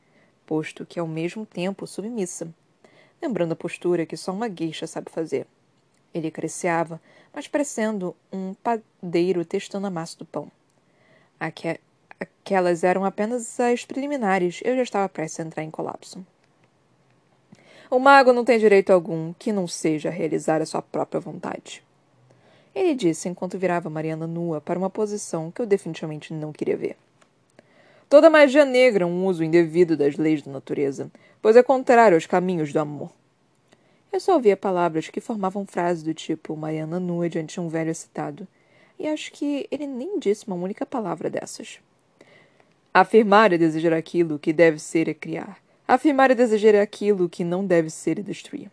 posto 0.45 0.85
que 0.85 0.99
ao 0.99 1.07
mesmo 1.07 1.45
tempo 1.45 1.87
submissa, 1.87 2.53
lembrando 3.21 3.53
a 3.53 3.55
postura 3.55 4.05
que 4.05 4.17
só 4.17 4.31
uma 4.31 4.47
gueixa 4.47 4.87
sabe 4.87 5.09
fazer. 5.09 5.47
Ele 6.13 6.27
acariciava, 6.27 7.01
mas 7.33 7.47
parecendo 7.47 8.15
um 8.31 8.53
padeiro 8.53 9.43
testando 9.43 9.87
a 9.87 9.89
massa 9.89 10.17
do 10.17 10.25
pão. 10.25 10.51
Aque 11.39 11.79
aquelas 12.19 12.83
eram 12.83 13.03
apenas 13.03 13.59
as 13.59 13.85
preliminares, 13.85 14.61
eu 14.63 14.75
já 14.75 14.83
estava 14.83 15.09
prestes 15.09 15.39
a 15.39 15.43
entrar 15.43 15.63
em 15.63 15.71
colapso. 15.71 16.25
O 17.89 17.99
mago 17.99 18.33
não 18.33 18.43
tem 18.43 18.57
direito 18.57 18.91
algum 18.91 19.33
que 19.33 19.51
não 19.51 19.67
seja 19.67 20.09
realizar 20.09 20.61
a 20.61 20.65
sua 20.65 20.81
própria 20.81 21.19
vontade. 21.19 21.83
Ele 22.73 22.95
disse 22.95 23.29
enquanto 23.29 23.57
virava 23.57 23.89
Mariana 23.89 24.25
nua 24.25 24.59
para 24.59 24.79
uma 24.79 24.89
posição 24.89 25.51
que 25.51 25.61
eu 25.61 25.65
definitivamente 25.65 26.33
não 26.33 26.51
queria 26.51 26.75
ver. 26.75 26.97
Toda 28.13 28.29
magia 28.29 28.63
negra 28.63 29.05
é 29.05 29.07
um 29.07 29.25
uso 29.25 29.43
indevido 29.43 29.97
das 29.97 30.17
leis 30.17 30.43
da 30.43 30.51
natureza, 30.51 31.11
pois 31.41 31.55
é 31.55 31.63
contrário 31.63 32.15
aos 32.15 32.27
caminhos 32.27 32.71
do 32.71 32.77
amor. 32.77 33.11
Eu 34.11 34.19
só 34.19 34.35
ouvia 34.35 34.55
palavras 34.55 35.09
que 35.09 35.19
formavam 35.19 35.65
frases 35.65 36.03
do 36.03 36.13
tipo 36.13 36.55
Mariana 36.55 36.99
nua 36.99 37.27
diante 37.27 37.55
de 37.55 37.59
um 37.59 37.69
velho 37.69 37.89
excitado, 37.89 38.47
e 38.99 39.07
acho 39.07 39.31
que 39.31 39.67
ele 39.71 39.87
nem 39.87 40.19
disse 40.19 40.45
uma 40.45 40.55
única 40.55 40.85
palavra 40.85 41.27
dessas. 41.27 41.79
Afirmar 42.93 43.51
é 43.51 43.57
desejar 43.57 43.93
aquilo 43.93 44.37
que 44.37 44.53
deve 44.53 44.77
ser 44.77 45.09
é 45.09 45.13
criar. 45.15 45.57
Afirmar 45.87 46.29
e 46.29 46.35
desejar 46.35 46.75
aquilo 46.75 47.27
que 47.27 47.43
não 47.43 47.65
deve 47.65 47.89
ser 47.89 48.19
e 48.19 48.21
destruir. 48.21 48.69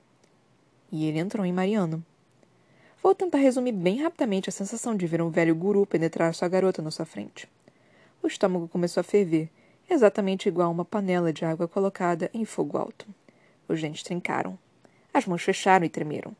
E 0.92 1.06
ele 1.06 1.18
entrou 1.18 1.46
em 1.46 1.52
Mariano. 1.54 2.04
Vou 3.02 3.14
tentar 3.14 3.38
resumir 3.38 3.72
bem 3.72 4.02
rapidamente 4.02 4.50
a 4.50 4.52
sensação 4.52 4.94
de 4.94 5.06
ver 5.06 5.22
um 5.22 5.30
velho 5.30 5.54
guru 5.54 5.86
penetrar 5.86 6.34
sua 6.34 6.46
garota 6.46 6.82
na 6.82 6.90
sua 6.90 7.06
frente. 7.06 7.48
O 8.22 8.26
estômago 8.26 8.68
começou 8.68 9.00
a 9.00 9.04
ferver, 9.04 9.48
exatamente 9.88 10.48
igual 10.48 10.68
a 10.68 10.70
uma 10.70 10.84
panela 10.84 11.32
de 11.32 11.44
água 11.44 11.66
colocada 11.66 12.30
em 12.34 12.44
fogo 12.44 12.76
alto. 12.76 13.06
Os 13.66 13.80
dentes 13.80 14.02
trincaram. 14.02 14.58
As 15.12 15.26
mãos 15.26 15.42
fecharam 15.42 15.86
e 15.86 15.88
tremeram. 15.88 16.36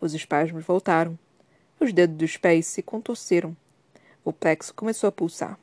Os 0.00 0.14
espasmos 0.14 0.64
voltaram. 0.64 1.18
Os 1.80 1.92
dedos 1.92 2.16
dos 2.16 2.36
pés 2.36 2.66
se 2.66 2.82
contorceram. 2.82 3.56
O 4.24 4.32
plexo 4.32 4.72
começou 4.72 5.08
a 5.08 5.12
pulsar. 5.12 5.58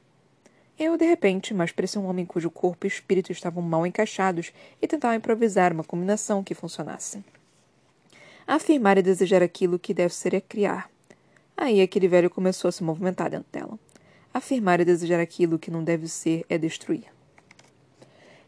Eu, 0.77 0.98
de 0.98 1.05
repente, 1.05 1.53
mais 1.53 1.72
parecia 1.72 2.01
um 2.01 2.08
homem 2.08 2.25
cujo 2.25 2.50
corpo 2.50 2.86
e 2.86 2.89
espírito 2.89 3.32
estavam 3.32 3.62
mal 3.62 3.86
encaixados 3.86 4.51
e 4.82 4.88
tentava 4.88 5.15
improvisar 5.15 5.72
uma 5.72 5.84
combinação 5.84 6.43
que 6.43 6.53
funcionasse. 6.53 7.24
Afirmar 8.46 8.98
e 8.98 9.01
desejar 9.01 9.41
aquilo 9.41 9.79
que 9.79 9.93
deve 9.93 10.13
ser 10.13 10.34
é 10.34 10.41
criar. 10.41 10.89
Aí 11.55 11.82
aquele 11.82 12.08
velho 12.08 12.29
começou 12.29 12.67
a 12.67 12.72
se 12.72 12.84
movimentar 12.84 13.29
dentro 13.29 13.48
dela. 13.51 13.79
Afirmar 14.34 14.80
e 14.80 14.86
desejar 14.86 15.20
aquilo 15.20 15.60
que 15.60 15.70
não 15.70 15.84
deve 15.84 16.08
ser 16.08 16.44
é 16.50 16.58
destruir. 16.58 17.06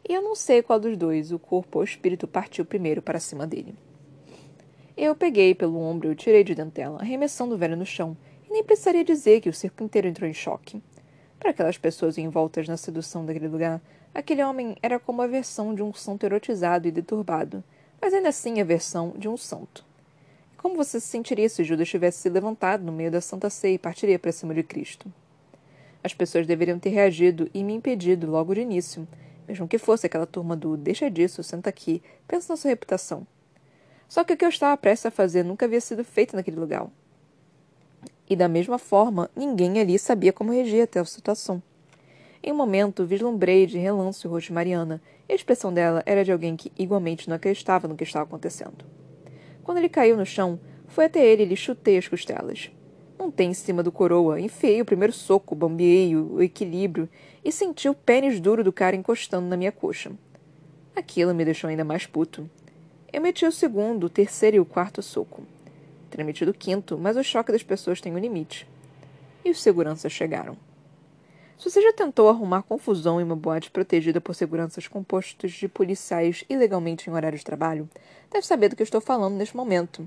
E 0.08 0.12
eu 0.12 0.20
não 0.20 0.34
sei 0.34 0.60
qual 0.60 0.80
dos 0.80 0.96
dois, 0.96 1.30
o 1.30 1.38
corpo 1.38 1.78
ou 1.78 1.82
o 1.82 1.84
espírito, 1.84 2.26
partiu 2.26 2.64
primeiro 2.64 3.00
para 3.00 3.20
cima 3.20 3.46
dele. 3.46 3.72
Eu 4.96 5.14
peguei 5.14 5.54
pelo 5.54 5.78
ombro 5.78 6.08
e 6.08 6.12
o 6.12 6.16
tirei 6.16 6.42
de 6.42 6.56
dentro 6.56 6.72
dela, 6.72 7.00
arremessando 7.00 7.54
o 7.54 7.58
velho 7.58 7.76
no 7.76 7.86
chão, 7.86 8.16
e 8.48 8.52
nem 8.52 8.64
precisaria 8.64 9.04
dizer 9.04 9.40
que 9.40 9.48
o 9.48 9.52
circo 9.52 9.84
inteiro 9.84 10.08
entrou 10.08 10.28
em 10.28 10.34
choque. 10.34 10.82
Para 11.38 11.50
aquelas 11.50 11.78
pessoas 11.78 12.18
envoltas 12.18 12.66
na 12.66 12.76
sedução 12.76 13.24
daquele 13.24 13.46
lugar, 13.46 13.80
aquele 14.12 14.42
homem 14.42 14.76
era 14.82 14.98
como 14.98 15.22
a 15.22 15.26
versão 15.28 15.72
de 15.72 15.82
um 15.82 15.94
santo 15.94 16.24
erotizado 16.24 16.88
e 16.88 16.90
deturbado, 16.90 17.62
mas 18.00 18.12
ainda 18.12 18.30
assim 18.30 18.60
a 18.60 18.64
versão 18.64 19.12
de 19.16 19.28
um 19.28 19.36
santo. 19.36 19.84
Como 20.56 20.76
você 20.76 20.98
se 20.98 21.06
sentiria 21.06 21.48
se 21.48 21.62
Judas 21.62 21.88
tivesse 21.88 22.18
se 22.18 22.28
levantado 22.28 22.82
no 22.82 22.90
meio 22.90 23.10
da 23.10 23.20
Santa 23.20 23.48
Ceia 23.50 23.74
e 23.74 23.78
partiria 23.78 24.18
para 24.18 24.32
cima 24.32 24.52
de 24.52 24.64
Cristo? 24.64 25.12
As 26.06 26.14
pessoas 26.14 26.46
deveriam 26.46 26.78
ter 26.78 26.90
reagido 26.90 27.50
e 27.52 27.64
me 27.64 27.74
impedido 27.74 28.30
logo 28.30 28.54
de 28.54 28.60
início, 28.60 29.08
mesmo 29.48 29.66
que 29.66 29.76
fosse 29.76 30.06
aquela 30.06 30.24
turma 30.24 30.54
do 30.54 30.76
deixa 30.76 31.10
disso, 31.10 31.42
senta 31.42 31.68
aqui, 31.68 32.00
pensa 32.28 32.52
na 32.52 32.56
sua 32.56 32.68
reputação. 32.68 33.26
Só 34.08 34.22
que 34.22 34.32
o 34.32 34.36
que 34.36 34.44
eu 34.44 34.48
estava 34.48 34.76
prestes 34.76 35.06
a 35.06 35.10
fazer 35.10 35.42
nunca 35.42 35.66
havia 35.66 35.80
sido 35.80 36.04
feito 36.04 36.36
naquele 36.36 36.60
lugar. 36.60 36.86
E 38.30 38.36
da 38.36 38.46
mesma 38.46 38.78
forma, 38.78 39.28
ninguém 39.34 39.80
ali 39.80 39.98
sabia 39.98 40.32
como 40.32 40.52
reagir 40.52 40.82
a 40.82 40.86
tal 40.86 41.04
situação. 41.04 41.60
Em 42.40 42.52
um 42.52 42.56
momento, 42.56 43.04
vislumbrei 43.04 43.66
de 43.66 43.76
relance 43.76 44.24
o 44.28 44.30
rosto 44.30 44.46
de 44.46 44.52
Mariana, 44.52 45.02
e 45.28 45.32
a 45.32 45.34
expressão 45.34 45.74
dela 45.74 46.04
era 46.06 46.24
de 46.24 46.30
alguém 46.30 46.54
que 46.54 46.70
igualmente 46.78 47.28
não 47.28 47.34
acreditava 47.34 47.88
no 47.88 47.96
que 47.96 48.04
estava 48.04 48.26
acontecendo. 48.26 48.84
Quando 49.64 49.78
ele 49.78 49.88
caiu 49.88 50.16
no 50.16 50.24
chão, 50.24 50.60
fui 50.86 51.06
até 51.06 51.26
ele 51.26 51.42
e 51.42 51.46
lhe 51.46 51.56
chutei 51.56 51.98
as 51.98 52.06
costelas. 52.06 52.70
Montei 53.18 53.46
em 53.46 53.54
cima 53.54 53.82
do 53.82 53.90
coroa, 53.90 54.38
enfiei 54.40 54.80
o 54.80 54.84
primeiro 54.84 55.12
soco, 55.12 55.54
bambeei 55.54 56.14
o 56.14 56.42
equilíbrio 56.42 57.08
e 57.44 57.50
senti 57.50 57.88
o 57.88 57.94
pênis 57.94 58.38
duro 58.38 58.62
do 58.62 58.72
cara 58.72 58.94
encostando 58.94 59.46
na 59.46 59.56
minha 59.56 59.72
coxa. 59.72 60.12
Aquilo 60.94 61.34
me 61.34 61.44
deixou 61.44 61.68
ainda 61.68 61.84
mais 61.84 62.06
puto. 62.06 62.48
Eu 63.10 63.22
meti 63.22 63.46
o 63.46 63.52
segundo, 63.52 64.04
o 64.04 64.10
terceiro 64.10 64.56
e 64.56 64.60
o 64.60 64.66
quarto 64.66 65.02
soco. 65.02 65.42
Teria 66.10 66.26
metido 66.26 66.50
o 66.50 66.54
quinto, 66.54 66.98
mas 66.98 67.16
o 67.16 67.22
choque 67.22 67.52
das 67.52 67.62
pessoas 67.62 68.00
tem 68.00 68.12
um 68.12 68.18
limite. 68.18 68.68
E 69.44 69.50
os 69.50 69.62
seguranças 69.62 70.12
chegaram. 70.12 70.56
Se 71.58 71.70
você 71.70 71.80
já 71.80 71.92
tentou 71.94 72.28
arrumar 72.28 72.62
confusão 72.62 73.18
em 73.18 73.24
uma 73.24 73.34
boate 73.34 73.70
protegida 73.70 74.20
por 74.20 74.34
seguranças 74.34 74.86
compostos 74.86 75.52
de 75.52 75.66
policiais 75.66 76.44
ilegalmente 76.50 77.08
em 77.08 77.12
horário 77.14 77.38
de 77.38 77.44
trabalho, 77.44 77.88
deve 78.30 78.46
saber 78.46 78.68
do 78.68 78.76
que 78.76 78.82
eu 78.82 78.84
estou 78.84 79.00
falando 79.00 79.36
neste 79.36 79.56
momento. 79.56 80.06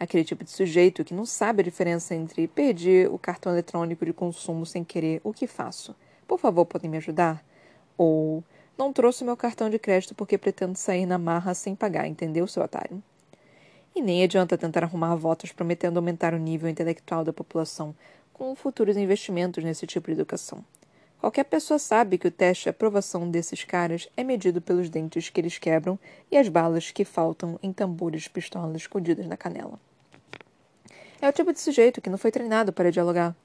Aquele 0.00 0.24
tipo 0.24 0.42
de 0.42 0.50
sujeito 0.50 1.04
que 1.04 1.12
não 1.12 1.26
sabe 1.26 1.60
a 1.60 1.64
diferença 1.64 2.14
entre 2.14 2.48
perdi 2.48 3.06
o 3.10 3.18
cartão 3.18 3.52
eletrônico 3.52 4.06
de 4.06 4.14
consumo 4.14 4.64
sem 4.64 4.82
querer, 4.82 5.20
o 5.22 5.30
que 5.30 5.46
faço? 5.46 5.94
Por 6.26 6.38
favor, 6.38 6.64
podem 6.64 6.88
me 6.88 6.96
ajudar? 6.96 7.44
Ou 7.98 8.42
não 8.78 8.94
trouxe 8.94 9.24
meu 9.24 9.36
cartão 9.36 9.68
de 9.68 9.78
crédito 9.78 10.14
porque 10.14 10.38
pretendo 10.38 10.74
sair 10.78 11.04
na 11.04 11.18
marra 11.18 11.52
sem 11.52 11.74
pagar, 11.74 12.06
entendeu, 12.06 12.46
seu 12.46 12.62
otário? 12.62 13.02
E 13.94 14.00
nem 14.00 14.22
adianta 14.22 14.56
tentar 14.56 14.84
arrumar 14.84 15.14
votos 15.16 15.52
prometendo 15.52 15.98
aumentar 15.98 16.32
o 16.32 16.38
nível 16.38 16.70
intelectual 16.70 17.22
da 17.22 17.30
população 17.30 17.94
com 18.32 18.54
futuros 18.54 18.96
investimentos 18.96 19.62
nesse 19.62 19.86
tipo 19.86 20.06
de 20.06 20.12
educação. 20.12 20.64
Qualquer 21.20 21.44
pessoa 21.44 21.78
sabe 21.78 22.16
que 22.16 22.26
o 22.26 22.30
teste 22.30 22.62
de 22.62 22.68
aprovação 22.70 23.30
desses 23.30 23.64
caras 23.64 24.08
é 24.16 24.24
medido 24.24 24.62
pelos 24.62 24.88
dentes 24.88 25.28
que 25.28 25.38
eles 25.38 25.58
quebram 25.58 25.98
e 26.30 26.38
as 26.38 26.48
balas 26.48 26.90
que 26.90 27.04
faltam 27.04 27.58
em 27.62 27.70
tambores 27.70 28.22
de 28.22 28.30
pistola 28.30 28.74
escondidas 28.74 29.26
na 29.26 29.36
canela. 29.36 29.78
É 31.22 31.28
o 31.28 31.32
tipo 31.32 31.52
de 31.52 31.60
sujeito 31.60 32.00
que 32.00 32.08
não 32.08 32.16
foi 32.16 32.30
treinado 32.30 32.72
para 32.72 32.90
dialogar. 32.90 33.36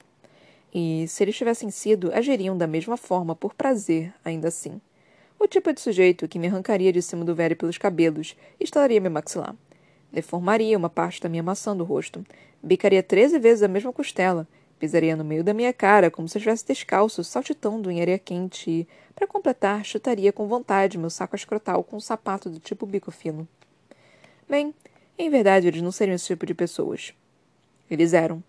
E, 0.74 1.06
se 1.08 1.22
eles 1.22 1.36
tivessem 1.36 1.70
sido, 1.70 2.10
agiriam 2.10 2.56
da 2.56 2.66
mesma 2.66 2.96
forma 2.96 3.36
por 3.36 3.52
prazer, 3.52 4.14
ainda 4.24 4.48
assim. 4.48 4.80
O 5.38 5.46
tipo 5.46 5.70
de 5.70 5.80
sujeito 5.82 6.26
que 6.26 6.38
me 6.38 6.46
arrancaria 6.46 6.90
de 6.90 7.02
cima 7.02 7.22
do 7.22 7.34
velho 7.34 7.54
pelos 7.54 7.76
cabelos 7.76 8.34
estalaria 8.58 8.98
meu 8.98 9.10
maxilar. 9.10 9.54
Deformaria 10.10 10.78
uma 10.78 10.88
parte 10.88 11.20
da 11.20 11.28
minha 11.28 11.42
maçã 11.42 11.76
do 11.76 11.84
rosto. 11.84 12.24
Bicaria 12.62 13.02
treze 13.02 13.38
vezes 13.38 13.62
a 13.62 13.68
mesma 13.68 13.92
costela. 13.92 14.48
Pisaria 14.78 15.14
no 15.14 15.24
meio 15.24 15.44
da 15.44 15.52
minha 15.52 15.72
cara, 15.72 16.10
como 16.10 16.26
se 16.26 16.38
eu 16.38 16.40
estivesse 16.40 16.66
descalço, 16.66 17.22
saltitando 17.22 17.90
em 17.90 18.00
areia 18.00 18.18
quente 18.18 18.70
e, 18.70 18.88
para 19.14 19.26
completar, 19.26 19.84
chutaria 19.84 20.32
com 20.32 20.48
vontade 20.48 20.96
meu 20.96 21.10
saco 21.10 21.36
escrotal 21.36 21.84
com 21.84 21.96
um 21.96 22.00
sapato 22.00 22.48
do 22.48 22.58
tipo 22.58 22.86
bico 22.86 23.10
fino. 23.10 23.46
Bem, 24.48 24.74
em 25.18 25.28
verdade, 25.28 25.68
eles 25.68 25.82
não 25.82 25.92
seriam 25.92 26.14
esse 26.14 26.26
tipo 26.26 26.46
de 26.46 26.54
pessoas. 26.54 27.12
Eles 27.90 28.12
eram. 28.12 28.42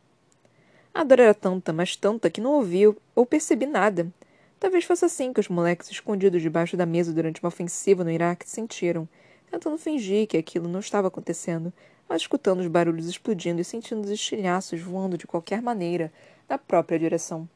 A 0.93 1.03
dor 1.03 1.19
era 1.19 1.33
tanta, 1.33 1.71
mas 1.71 1.95
tanta, 1.95 2.29
que 2.29 2.41
não 2.41 2.53
ouvi 2.53 2.87
ou 3.15 3.25
percebi 3.25 3.65
nada. 3.65 4.11
Talvez 4.59 4.83
fosse 4.83 5.05
assim 5.05 5.31
que 5.31 5.39
os 5.39 5.47
moleques 5.47 5.91
escondidos 5.91 6.41
debaixo 6.41 6.75
da 6.75 6.85
mesa 6.85 7.13
durante 7.13 7.41
uma 7.43 7.49
ofensiva 7.49 8.03
no 8.03 8.09
Iraque 8.09 8.49
sentiram, 8.49 9.07
tentando 9.51 9.77
fingir 9.77 10.27
que 10.27 10.37
aquilo 10.37 10.67
não 10.67 10.79
estava 10.79 11.07
acontecendo, 11.07 11.71
mas 12.09 12.21
escutando 12.21 12.61
os 12.61 12.67
barulhos 12.67 13.07
explodindo 13.07 13.61
e 13.61 13.63
sentindo 13.63 14.01
os 14.01 14.09
estilhaços 14.09 14.81
voando 14.81 15.17
de 15.17 15.27
qualquer 15.27 15.61
maneira 15.61 16.11
na 16.49 16.57
própria 16.57 16.97
direção. 16.97 17.47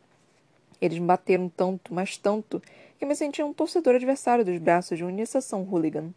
Eles 0.80 1.00
me 1.00 1.06
bateram 1.06 1.50
tanto, 1.50 1.94
mas 1.94 2.18
tanto, 2.18 2.62
que 3.00 3.06
me 3.06 3.16
senti 3.16 3.42
um 3.42 3.54
torcedor 3.54 3.96
adversário 3.96 4.46
dos 4.46 4.58
braços 4.60 4.98
de 4.98 5.04
uma 5.04 5.12
iniciação 5.12 5.64
hooligan. 5.64 6.14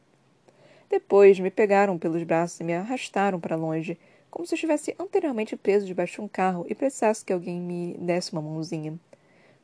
Depois 0.91 1.41
me 1.41 1.51
pegaram 1.51 1.99
pelos 1.99 2.23
braços 2.23 2.61
e 2.61 2.65
me 2.65 2.75
arrastaram 2.75 3.41
para 3.41 3.57
longe, 3.57 3.99
como 4.35 4.45
se 4.45 4.57
estivesse 4.57 4.97
anteriormente 4.99 5.57
preso 5.57 5.87
debaixo 5.87 6.15
de 6.15 6.23
um 6.23 6.27
carro 6.27 6.67
e 6.69 6.75
precisasse 6.75 7.25
que 7.25 7.33
alguém 7.33 7.61
me 7.61 7.95
desse 7.97 8.33
uma 8.33 8.43
mãozinha. 8.43 8.99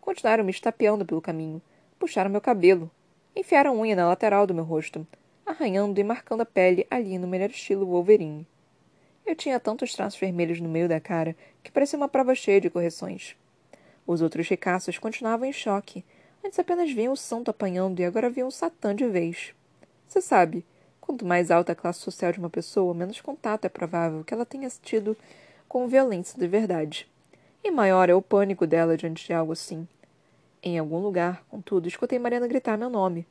Continuaram 0.01 0.45
me 0.45 0.53
estapeando 0.53 1.05
pelo 1.05 1.21
caminho, 1.21 1.61
puxaram 1.99 2.31
meu 2.31 2.41
cabelo, 2.41 2.89
enfiaram 3.35 3.81
unha 3.81 3.97
na 3.97 4.07
lateral 4.07 4.47
do 4.47 4.55
meu 4.55 4.63
rosto, 4.63 5.05
arranhando 5.45 5.99
e 5.99 6.05
marcando 6.05 6.43
a 6.43 6.47
pele 6.47 6.87
ali 6.89 7.19
no 7.19 7.27
melhor 7.27 7.51
estilo 7.51 7.85
Wolverine. 7.85 8.47
Eu 9.27 9.35
tinha 9.35 9.59
tantos 9.59 9.93
traços 9.93 10.21
vermelhos 10.21 10.61
no 10.61 10.69
meio 10.69 10.89
da 10.89 11.01
cara 11.01 11.35
que 11.65 11.73
parecia 11.73 11.97
uma 11.97 12.09
prova 12.09 12.33
cheia 12.37 12.61
de 12.61 12.71
correções. 12.71 13.35
Os 14.07 14.23
outros 14.23 14.49
ricaços 14.49 14.99
continuavam 14.99 15.49
em 15.49 15.53
choque. 15.53 16.05
Antes 16.45 16.61
apenas 16.61 16.93
viam 16.93 17.13
o 17.13 17.17
santo 17.17 17.51
apanhando 17.51 17.99
e 17.99 18.05
agora 18.05 18.31
viam 18.31 18.47
o 18.47 18.53
satã 18.53 18.95
de 18.95 19.09
vez. 19.09 19.53
Você 20.07 20.21
sabe, 20.21 20.65
Quanto 21.11 21.27
mais 21.27 21.51
alta 21.51 21.73
a 21.73 21.75
classe 21.75 21.99
social 21.99 22.31
de 22.31 22.39
uma 22.39 22.49
pessoa, 22.49 22.95
menos 22.95 23.21
contato 23.21 23.65
é 23.65 23.69
provável 23.69 24.23
que 24.23 24.33
ela 24.33 24.47
tenha 24.47 24.69
tido 24.81 25.17
com 25.69 25.89
violência 25.89 26.39
de 26.39 26.47
verdade. 26.47 27.09
E 27.65 27.71
maior 27.73 28.09
é 28.09 28.15
o 28.15 28.23
pânico 28.23 28.65
dela 28.65 28.97
diante 28.97 29.27
de 29.27 29.33
algo 29.33 29.51
assim. 29.53 29.89
Em 30.63 30.79
algum 30.79 31.01
lugar, 31.01 31.45
contudo, 31.51 31.89
escutei 31.89 32.17
Mariana 32.17 32.47
gritar 32.47 32.79
meu 32.79 32.89
nome. 32.89 33.27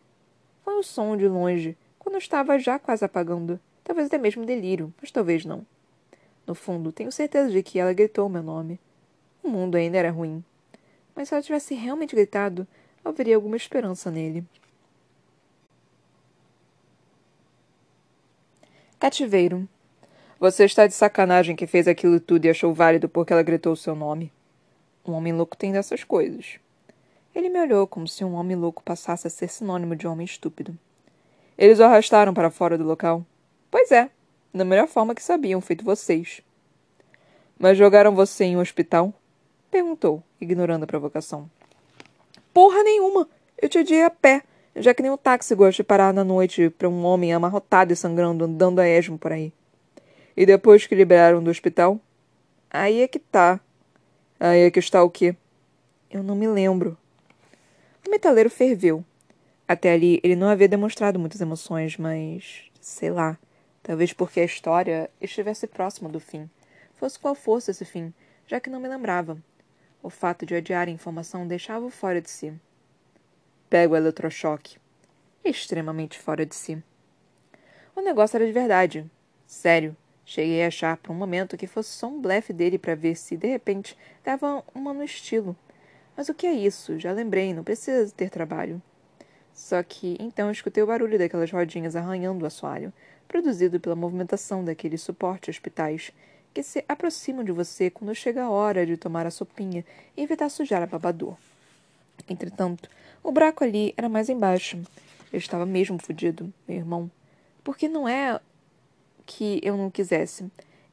Foi 0.61 0.77
um 0.77 0.83
som 0.83 1.15
de 1.15 1.25
longe, 1.25 1.77
quando 1.97 2.15
eu 2.15 2.19
estava 2.19 2.59
já 2.59 2.77
quase 2.77 3.05
apagando. 3.05 3.57
Talvez 3.81 4.07
até 4.07 4.17
mesmo 4.17 4.45
delírio, 4.45 4.93
mas 4.99 5.09
talvez 5.09 5.45
não. 5.45 5.65
No 6.45 6.55
fundo, 6.55 6.91
tenho 6.91 7.13
certeza 7.13 7.49
de 7.49 7.63
que 7.63 7.79
ela 7.79 7.93
gritou 7.93 8.27
meu 8.27 8.43
nome. 8.43 8.77
O 9.41 9.47
mundo 9.47 9.77
ainda 9.77 9.97
era 9.97 10.11
ruim. 10.11 10.43
Mas 11.15 11.29
se 11.29 11.33
ela 11.33 11.41
tivesse 11.41 11.75
realmente 11.75 12.13
gritado, 12.13 12.67
haveria 13.05 13.37
alguma 13.37 13.55
esperança 13.55 14.11
nele. 14.11 14.43
Cativeiro. 18.99 19.65
Você 20.41 20.65
está 20.65 20.85
de 20.85 20.93
sacanagem 20.93 21.55
que 21.55 21.65
fez 21.65 21.87
aquilo 21.87 22.19
tudo 22.19 22.43
e 22.43 22.49
achou 22.49 22.73
válido 22.73 23.07
porque 23.07 23.31
ela 23.31 23.41
gritou 23.41 23.71
o 23.71 23.77
seu 23.77 23.95
nome. 23.95 24.29
Um 25.05 25.13
homem 25.13 25.31
louco 25.31 25.55
tem 25.55 25.71
dessas 25.71 26.03
coisas. 26.03 26.59
Ele 27.33 27.47
me 27.47 27.61
olhou 27.61 27.87
como 27.87 28.05
se 28.05 28.25
um 28.25 28.33
homem 28.33 28.57
louco 28.57 28.83
passasse 28.83 29.25
a 29.25 29.29
ser 29.29 29.47
sinônimo 29.47 29.95
de 29.95 30.05
homem 30.05 30.25
estúpido. 30.25 30.77
Eles 31.57 31.79
o 31.79 31.83
arrastaram 31.85 32.33
para 32.33 32.51
fora 32.51 32.77
do 32.77 32.83
local. 32.83 33.25
Pois 33.71 33.89
é, 33.89 34.09
da 34.53 34.65
melhor 34.65 34.87
forma 34.87 35.15
que 35.15 35.23
sabiam, 35.23 35.61
feito 35.61 35.85
vocês. 35.85 36.41
Mas 37.57 37.77
jogaram 37.77 38.13
você 38.13 38.43
em 38.43 38.57
um 38.57 38.61
hospital? 38.61 39.13
Perguntou, 39.71 40.21
ignorando 40.41 40.83
a 40.83 40.87
provocação. 40.87 41.49
Porra 42.53 42.83
nenhuma! 42.83 43.29
Eu 43.57 43.69
te 43.69 43.77
adiei 43.77 44.03
a 44.03 44.09
pé 44.09 44.43
já 44.75 44.93
que 44.93 45.01
nem 45.01 45.11
o 45.11 45.17
táxi 45.17 45.55
gosta 45.55 45.81
de 45.81 45.83
parar 45.83 46.13
na 46.13 46.23
noite 46.23 46.69
para 46.69 46.87
um 46.87 47.03
homem 47.03 47.33
amarrotado 47.33 47.91
e 47.91 47.95
sangrando 47.95 48.45
andando 48.45 48.79
a 48.79 48.87
esmo 48.87 49.17
por 49.17 49.31
aí. 49.31 49.51
E 50.35 50.45
depois 50.45 50.87
que 50.87 50.95
liberaram 50.95 51.43
do 51.43 51.49
hospital? 51.49 51.99
Aí 52.69 53.01
é 53.01 53.07
que 53.07 53.19
tá. 53.19 53.59
Aí 54.39 54.61
é 54.61 54.71
que 54.71 54.79
está 54.79 55.03
o 55.03 55.09
quê? 55.09 55.35
Eu 56.09 56.23
não 56.23 56.35
me 56.35 56.47
lembro. 56.47 56.97
O 58.07 58.09
metaleiro 58.09 58.49
ferveu. 58.49 59.03
Até 59.67 59.91
ali 59.91 60.19
ele 60.23 60.35
não 60.35 60.47
havia 60.47 60.67
demonstrado 60.67 61.19
muitas 61.19 61.41
emoções, 61.41 61.97
mas. 61.97 62.63
sei 62.79 63.11
lá. 63.11 63.37
Talvez 63.83 64.13
porque 64.13 64.39
a 64.39 64.45
história 64.45 65.09
estivesse 65.19 65.67
próxima 65.67 66.09
do 66.09 66.19
fim. 66.19 66.49
Fosse 66.95 67.17
qual 67.17 67.33
fosse 67.33 67.71
esse 67.71 67.85
fim, 67.85 68.13
já 68.45 68.59
que 68.59 68.69
não 68.69 68.79
me 68.79 68.87
lembrava. 68.87 69.37
O 70.01 70.09
fato 70.09 70.45
de 70.45 70.55
adiar 70.55 70.87
a 70.87 70.91
informação 70.91 71.47
deixava-o 71.47 71.89
fora 71.89 72.21
de 72.21 72.29
si. 72.29 72.53
Pega 73.69 73.93
o 73.93 73.95
eletrochoque. 73.95 74.79
Extremamente 75.45 76.17
fora 76.17 76.43
de 76.43 76.55
si. 76.55 76.81
O 77.95 78.01
negócio 78.01 78.35
era 78.35 78.45
de 78.47 78.51
verdade. 78.51 79.05
Sério. 79.45 79.95
Cheguei 80.25 80.63
a 80.63 80.67
achar 80.67 80.97
por 80.97 81.11
um 81.11 81.15
momento 81.15 81.55
que 81.55 81.67
fosse 81.67 81.89
só 81.89 82.07
um 82.07 82.19
blefe 82.19 82.51
dele 82.51 82.79
para 82.79 82.95
ver 82.95 83.15
se, 83.15 83.37
de 83.37 83.47
repente, 83.47 83.95
dava 84.23 84.63
uma 84.73 84.91
no 84.91 85.03
estilo. 85.03 85.55
Mas 86.17 86.29
o 86.29 86.33
que 86.33 86.47
é 86.47 86.53
isso? 86.53 86.97
Já 86.97 87.11
lembrei, 87.11 87.53
não 87.53 87.63
precisa 87.63 88.11
ter 88.11 88.31
trabalho. 88.31 88.81
Só 89.53 89.83
que 89.83 90.17
então 90.19 90.49
escutei 90.49 90.81
o 90.81 90.87
barulho 90.87 91.19
daquelas 91.19 91.51
rodinhas 91.51 91.95
arranhando 91.95 92.43
o 92.43 92.47
assoalho, 92.47 92.91
produzido 93.27 93.79
pela 93.79 93.95
movimentação 93.95 94.65
daqueles 94.65 95.01
suportes 95.01 95.55
hospitais 95.55 96.11
que 96.53 96.63
se 96.63 96.83
aproximam 96.87 97.43
de 97.43 97.51
você 97.51 97.91
quando 97.91 98.15
chega 98.15 98.43
a 98.43 98.49
hora 98.49 98.83
de 98.85 98.97
tomar 98.97 99.27
a 99.27 99.31
sopinha 99.31 99.85
e 100.17 100.23
evitar 100.23 100.49
sujar 100.49 100.81
a 100.81 100.87
babador. 100.87 101.37
Entretanto, 102.27 102.89
o 103.23 103.31
buraco 103.31 103.63
ali 103.63 103.93
era 103.95 104.09
mais 104.09 104.29
embaixo. 104.29 104.79
Eu 105.31 105.37
estava 105.37 105.65
mesmo 105.65 105.99
fodido, 105.99 106.51
meu 106.67 106.77
irmão. 106.77 107.11
Porque 107.63 107.87
não 107.87 108.07
é 108.07 108.39
que 109.25 109.59
eu 109.63 109.77
não 109.77 109.91
quisesse. 109.91 110.49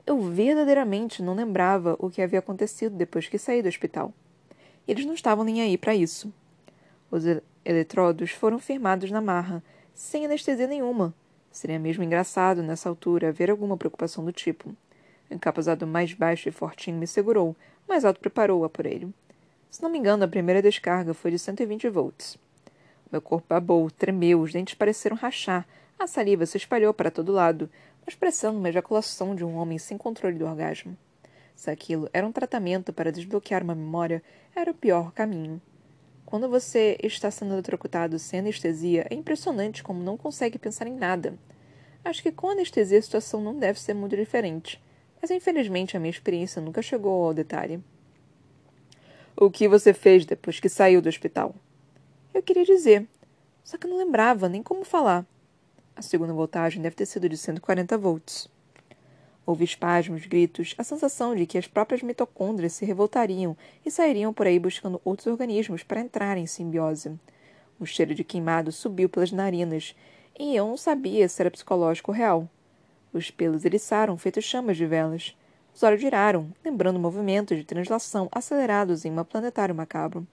Eu 0.06 0.20
verdadeiramente 0.20 1.22
não 1.22 1.34
lembrava 1.34 1.96
o 1.98 2.10
que 2.10 2.22
havia 2.22 2.38
acontecido 2.38 2.94
depois 2.94 3.28
que 3.28 3.38
saí 3.38 3.62
do 3.62 3.68
hospital. 3.68 4.12
Eles 4.86 5.04
não 5.04 5.14
estavam 5.14 5.44
nem 5.44 5.62
aí 5.62 5.76
para 5.76 5.94
isso. 5.94 6.32
Os 7.10 7.24
eletrodos 7.64 8.30
foram 8.30 8.58
firmados 8.58 9.10
na 9.10 9.20
marra, 9.20 9.62
sem 9.94 10.24
anestesia 10.24 10.66
nenhuma. 10.66 11.14
Seria 11.50 11.78
mesmo 11.78 12.04
engraçado, 12.04 12.62
nessa 12.62 12.88
altura, 12.88 13.28
haver 13.28 13.50
alguma 13.50 13.76
preocupação 13.76 14.24
do 14.24 14.32
tipo. 14.32 14.68
O 15.30 15.34
encapuzado 15.34 15.86
mais 15.86 16.12
baixo 16.12 16.48
e 16.48 16.52
fortinho 16.52 16.98
me 16.98 17.06
segurou, 17.06 17.56
mais 17.88 18.04
alto 18.04 18.20
preparou-a 18.20 18.68
por 18.68 18.86
ele. 18.86 19.12
Se 19.76 19.82
não 19.82 19.90
me 19.90 19.98
engano, 19.98 20.24
a 20.24 20.28
primeira 20.28 20.62
descarga 20.62 21.12
foi 21.12 21.30
de 21.30 21.38
120 21.38 21.90
volts. 21.90 22.38
Meu 23.12 23.20
corpo 23.20 23.46
babou, 23.46 23.90
tremeu, 23.90 24.40
os 24.40 24.50
dentes 24.50 24.72
pareceram 24.72 25.14
rachar, 25.14 25.68
a 25.98 26.06
saliva 26.06 26.46
se 26.46 26.56
espalhou 26.56 26.94
para 26.94 27.10
todo 27.10 27.30
lado, 27.30 27.68
parecendo 28.18 28.56
uma 28.56 28.70
ejaculação 28.70 29.34
de 29.34 29.44
um 29.44 29.54
homem 29.54 29.76
sem 29.76 29.98
controle 29.98 30.38
do 30.38 30.46
orgasmo. 30.46 30.96
Se 31.54 31.70
aquilo 31.70 32.08
era 32.14 32.26
um 32.26 32.32
tratamento 32.32 32.90
para 32.90 33.12
desbloquear 33.12 33.62
uma 33.62 33.74
memória, 33.74 34.22
era 34.54 34.70
o 34.70 34.74
pior 34.74 35.12
caminho. 35.12 35.60
Quando 36.24 36.48
você 36.48 36.96
está 37.02 37.30
sendo 37.30 37.52
eletrocutado 37.52 38.18
sem 38.18 38.40
anestesia, 38.40 39.06
é 39.10 39.14
impressionante 39.14 39.82
como 39.82 40.02
não 40.02 40.16
consegue 40.16 40.58
pensar 40.58 40.86
em 40.86 40.96
nada. 40.96 41.34
Acho 42.02 42.22
que 42.22 42.32
com 42.32 42.48
anestesia 42.48 42.98
a 42.98 43.02
situação 43.02 43.42
não 43.42 43.58
deve 43.58 43.78
ser 43.78 43.92
muito 43.92 44.16
diferente, 44.16 44.82
mas 45.20 45.30
infelizmente 45.30 45.98
a 45.98 46.00
minha 46.00 46.08
experiência 46.10 46.62
nunca 46.62 46.80
chegou 46.80 47.26
ao 47.26 47.34
detalhe. 47.34 47.84
O 49.38 49.50
que 49.50 49.68
você 49.68 49.92
fez 49.92 50.24
depois 50.24 50.58
que 50.58 50.66
saiu 50.66 51.02
do 51.02 51.10
hospital? 51.10 51.54
Eu 52.32 52.42
queria 52.42 52.64
dizer, 52.64 53.06
só 53.62 53.76
que 53.76 53.86
não 53.86 53.98
lembrava 53.98 54.48
nem 54.48 54.62
como 54.62 54.82
falar. 54.82 55.26
A 55.94 56.00
segunda 56.00 56.32
voltagem 56.32 56.80
deve 56.80 56.96
ter 56.96 57.04
sido 57.04 57.28
de 57.28 57.36
140 57.36 57.98
volts. 57.98 58.48
Houve 59.44 59.62
espasmos, 59.62 60.24
gritos, 60.24 60.74
a 60.78 60.82
sensação 60.82 61.36
de 61.36 61.44
que 61.44 61.58
as 61.58 61.66
próprias 61.66 62.02
mitocôndrias 62.02 62.72
se 62.72 62.86
revoltariam 62.86 63.54
e 63.84 63.90
sairiam 63.90 64.32
por 64.32 64.46
aí 64.46 64.58
buscando 64.58 65.02
outros 65.04 65.26
organismos 65.26 65.82
para 65.82 66.00
entrar 66.00 66.38
em 66.38 66.46
simbiose. 66.46 67.12
O 67.78 67.84
cheiro 67.84 68.14
de 68.14 68.24
queimado 68.24 68.72
subiu 68.72 69.06
pelas 69.06 69.32
narinas, 69.32 69.94
e 70.38 70.56
eu 70.56 70.66
não 70.66 70.78
sabia 70.78 71.28
se 71.28 71.42
era 71.42 71.50
psicológico 71.50 72.10
ou 72.10 72.16
real. 72.16 72.48
Os 73.12 73.30
pelos 73.30 73.66
eriçaram, 73.66 74.16
feitos 74.16 74.44
chamas 74.44 74.78
de 74.78 74.86
velas. 74.86 75.36
Os 75.76 75.82
olhos 75.82 76.00
giraram, 76.00 76.50
lembrando 76.64 76.98
movimentos 76.98 77.54
de 77.54 77.62
translação 77.62 78.30
acelerados 78.32 79.04
em 79.04 79.10
uma 79.10 79.26
planetário 79.26 79.74
macabro. 79.74 80.26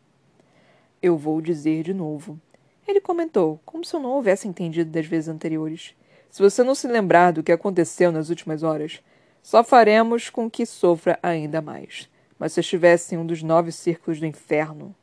Eu 1.01 1.17
vou 1.17 1.41
dizer 1.41 1.83
de 1.83 1.93
novo. 1.93 2.39
Ele 2.87 3.01
comentou, 3.01 3.59
como 3.65 3.83
se 3.83 3.93
eu 3.93 3.99
não 3.99 4.11
houvesse 4.11 4.47
entendido 4.47 4.89
das 4.89 5.05
vezes 5.05 5.27
anteriores. 5.27 5.93
Se 6.29 6.41
você 6.41 6.63
não 6.63 6.73
se 6.73 6.87
lembrar 6.87 7.33
do 7.33 7.43
que 7.43 7.51
aconteceu 7.51 8.09
nas 8.09 8.29
últimas 8.29 8.63
horas, 8.63 9.03
só 9.41 9.65
faremos 9.65 10.29
com 10.29 10.49
que 10.49 10.65
sofra 10.65 11.19
ainda 11.21 11.61
mais. 11.61 12.09
Mas 12.39 12.53
se 12.53 12.61
estivesse 12.61 13.13
em 13.13 13.17
um 13.17 13.25
dos 13.25 13.43
nove 13.43 13.73
círculos 13.73 14.21
do 14.21 14.25
inferno. 14.25 14.95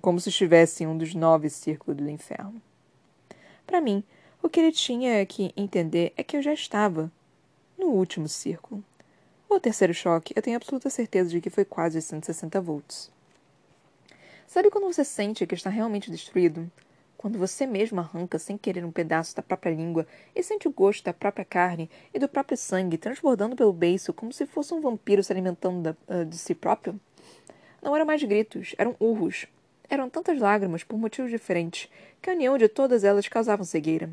Como 0.00 0.18
se 0.18 0.28
estivesse 0.28 0.82
em 0.82 0.88
um 0.88 0.98
dos 0.98 1.14
nove 1.14 1.48
círculos 1.50 2.02
do 2.02 2.10
inferno. 2.10 2.60
Para 3.64 3.80
mim, 3.80 4.02
o 4.42 4.48
que 4.48 4.58
ele 4.58 4.72
tinha 4.72 5.24
que 5.24 5.52
entender 5.56 6.12
é 6.16 6.24
que 6.24 6.36
eu 6.36 6.42
já 6.42 6.52
estava 6.52 7.12
no 7.78 7.90
último 7.90 8.26
círculo. 8.26 8.82
O 9.48 9.60
terceiro 9.60 9.94
choque, 9.94 10.34
eu 10.36 10.42
tenho 10.42 10.56
absoluta 10.56 10.90
certeza 10.90 11.30
de 11.30 11.40
que 11.40 11.48
foi 11.48 11.64
quase 11.64 12.02
160 12.02 12.60
volts. 12.60 13.12
Sabe 14.44 14.70
quando 14.70 14.92
você 14.92 15.04
sente 15.04 15.46
que 15.46 15.54
está 15.54 15.70
realmente 15.70 16.10
destruído? 16.10 16.70
Quando 17.16 17.38
você 17.38 17.64
mesmo 17.64 18.00
arranca 18.00 18.40
sem 18.40 18.58
querer 18.58 18.84
um 18.84 18.90
pedaço 18.90 19.36
da 19.36 19.42
própria 19.42 19.70
língua 19.70 20.04
e 20.34 20.42
sente 20.42 20.66
o 20.66 20.72
gosto 20.72 21.04
da 21.04 21.14
própria 21.14 21.44
carne 21.44 21.88
e 22.12 22.18
do 22.18 22.28
próprio 22.28 22.58
sangue 22.58 22.98
transbordando 22.98 23.54
pelo 23.54 23.72
beiço 23.72 24.12
como 24.12 24.32
se 24.32 24.46
fosse 24.46 24.74
um 24.74 24.80
vampiro 24.80 25.22
se 25.22 25.32
alimentando 25.32 25.80
da, 25.80 25.96
uh, 26.12 26.24
de 26.24 26.36
si 26.36 26.54
próprio? 26.54 27.00
Não 27.80 27.94
eram 27.94 28.04
mais 28.04 28.22
gritos, 28.24 28.74
eram 28.76 28.96
urros. 28.98 29.46
Eram 29.88 30.10
tantas 30.10 30.40
lágrimas 30.40 30.82
por 30.82 30.98
motivos 30.98 31.30
diferentes 31.30 31.88
que 32.20 32.28
a 32.28 32.32
união 32.32 32.58
de 32.58 32.68
todas 32.68 33.04
elas 33.04 33.28
causava 33.28 33.62
cegueira. 33.62 34.10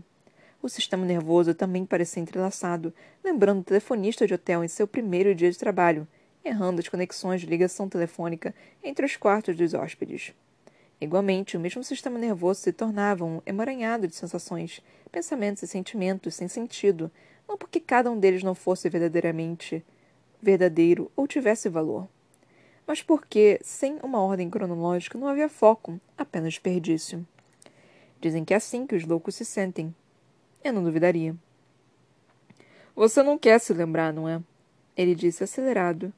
O 0.64 0.70
sistema 0.70 1.06
nervoso 1.06 1.54
também 1.54 1.86
parecia 1.86 2.24
entrelaçado, 2.24 2.94
lembrando 3.22 3.60
o 3.60 3.64
telefonista 3.66 4.26
de 4.26 4.34
hotel 4.34 4.64
em 4.64 4.70
seu 4.70 4.88
primeiro 4.88 5.36
dia 5.36 5.52
de 5.52 5.60
trabalho, 5.60 6.08
errando 6.42 6.80
as 6.80 6.88
conexões 6.88 7.42
de 7.42 7.48
ligação 7.48 7.90
telefônica 7.90 8.56
entre 8.82 9.06
os 9.06 9.18
quartos 9.18 9.58
dos 9.58 9.74
hóspedes. 9.74 10.34
Igualmente, 11.02 11.58
o 11.58 11.60
mesmo 11.60 11.84
sistema 11.84 12.18
nervoso 12.18 12.62
se 12.62 12.72
tornava 12.72 13.26
um 13.26 13.42
emaranhado 13.46 14.08
de 14.08 14.16
sensações, 14.16 14.80
pensamentos 15.12 15.64
e 15.64 15.68
sentimentos 15.68 16.34
sem 16.34 16.48
sentido, 16.48 17.12
não 17.46 17.58
porque 17.58 17.82
cada 17.82 18.10
um 18.10 18.18
deles 18.18 18.42
não 18.42 18.56
fosse 18.56 18.88
verdadeiramente 18.88 19.84
verdadeiro 20.42 21.12
ou 21.14 21.28
tivesse 21.28 21.68
valor, 21.68 22.08
mas 22.88 23.02
porque, 23.02 23.60
sem 23.62 23.98
uma 24.02 24.22
ordem 24.22 24.50
cronológica, 24.50 25.18
não 25.18 25.28
havia 25.28 25.50
foco, 25.50 26.00
apenas 26.18 26.54
desperdício. 26.54 27.28
Dizem 28.22 28.46
que 28.46 28.54
é 28.54 28.58
assim 28.58 28.88
que 28.88 28.96
os 28.96 29.04
loucos 29.04 29.36
se 29.36 29.44
sentem. 29.44 29.94
Eu 30.64 30.72
não 30.72 30.84
duvidaria. 30.84 31.36
Você 32.96 33.22
não 33.22 33.38
quer 33.38 33.60
se 33.60 33.74
lembrar, 33.74 34.14
não 34.14 34.30
é? 34.30 34.42
Ele 34.96 35.14
disse 35.14 35.44
acelerado, 35.44 36.14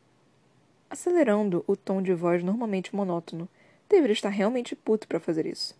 acelerando 0.89 1.63
o 1.65 1.75
tom 1.75 2.01
de 2.01 2.13
voz 2.13 2.43
normalmente 2.43 2.95
monótono. 2.95 3.49
Deveria 3.89 4.13
estar 4.13 4.29
realmente 4.29 4.75
puto 4.75 5.07
para 5.07 5.19
fazer 5.19 5.45
isso. 5.45 5.75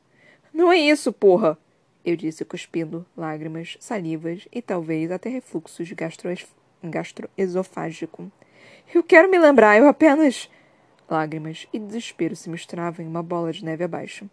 Não 0.54 0.72
é 0.72 0.78
isso, 0.78 1.12
porra! 1.12 1.58
Eu 2.04 2.16
disse, 2.16 2.46
cuspindo 2.46 3.06
lágrimas, 3.18 3.78
salivas 3.80 4.48
e 4.52 4.62
talvez 4.62 5.12
até 5.12 5.28
refluxos 5.30 5.92
gastroesofágico. 6.84 8.32
Eu 8.94 9.04
quero 9.04 9.30
me 9.30 9.38
lembrar, 9.38 9.78
eu 9.78 9.88
apenas. 9.88 10.50
Lágrimas 11.10 11.68
e 11.74 11.80
desespero 11.80 12.36
se 12.36 12.50
misturavam 12.50 13.06
em 13.06 13.08
uma 13.10 13.22
bola 13.22 13.52
de 13.52 13.66
neve 13.66 13.84
abaixo. 13.84 14.30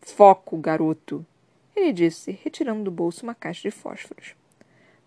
Foco, 0.00 0.56
garoto! 0.56 1.26
Ele 1.74 1.92
disse, 1.92 2.38
retirando 2.42 2.84
do 2.84 2.90
bolso 2.90 3.22
uma 3.22 3.34
caixa 3.34 3.62
de 3.62 3.70
fósforos. 3.70 4.34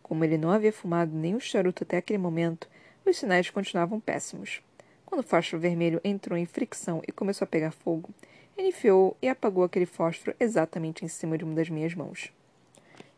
Como 0.02 0.24
ele 0.24 0.38
não 0.38 0.52
havia 0.52 0.74
fumado 0.74 1.16
nem 1.16 1.36
o 1.36 1.40
charuto 1.40 1.84
até 1.84 1.98
aquele 1.98 2.20
momento, 2.20 2.68
os 3.06 3.18
sinais 3.18 3.50
continuavam 3.50 4.00
péssimos. 4.00 4.62
Quando 5.06 5.22
o 5.22 5.28
fósforo 5.28 5.62
vermelho 5.62 6.02
entrou 6.04 6.38
em 6.38 6.46
fricção 6.46 7.02
e 7.08 7.12
começou 7.12 7.46
a 7.46 7.48
pegar 7.48 7.72
fogo, 7.72 8.10
ele 8.58 8.70
enfiou 8.70 9.16
e 9.22 9.28
apagou 9.28 9.64
aquele 9.64 9.86
fósforo 9.86 10.36
exatamente 10.40 11.06
em 11.06 11.08
cima 11.08 11.38
de 11.38 11.44
uma 11.44 11.54
das 11.54 11.70
minhas 11.70 11.94
mãos. 11.94 12.32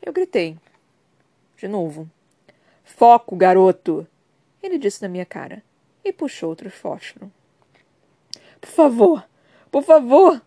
Eu 0.02 0.12
gritei. 0.12 0.58
De 1.56 1.68
novo. 1.68 2.10
Foco, 2.84 3.36
garoto! 3.36 4.08
Ele 4.62 4.78
disse 4.78 5.02
na 5.02 5.10
minha 5.10 5.26
cara 5.26 5.64
e 6.04 6.12
puxou 6.12 6.50
outro 6.50 6.70
fósforo. 6.70 7.32
Por 8.60 8.70
favor! 8.70 9.28
Por 9.72 9.84
favor! 9.84 10.42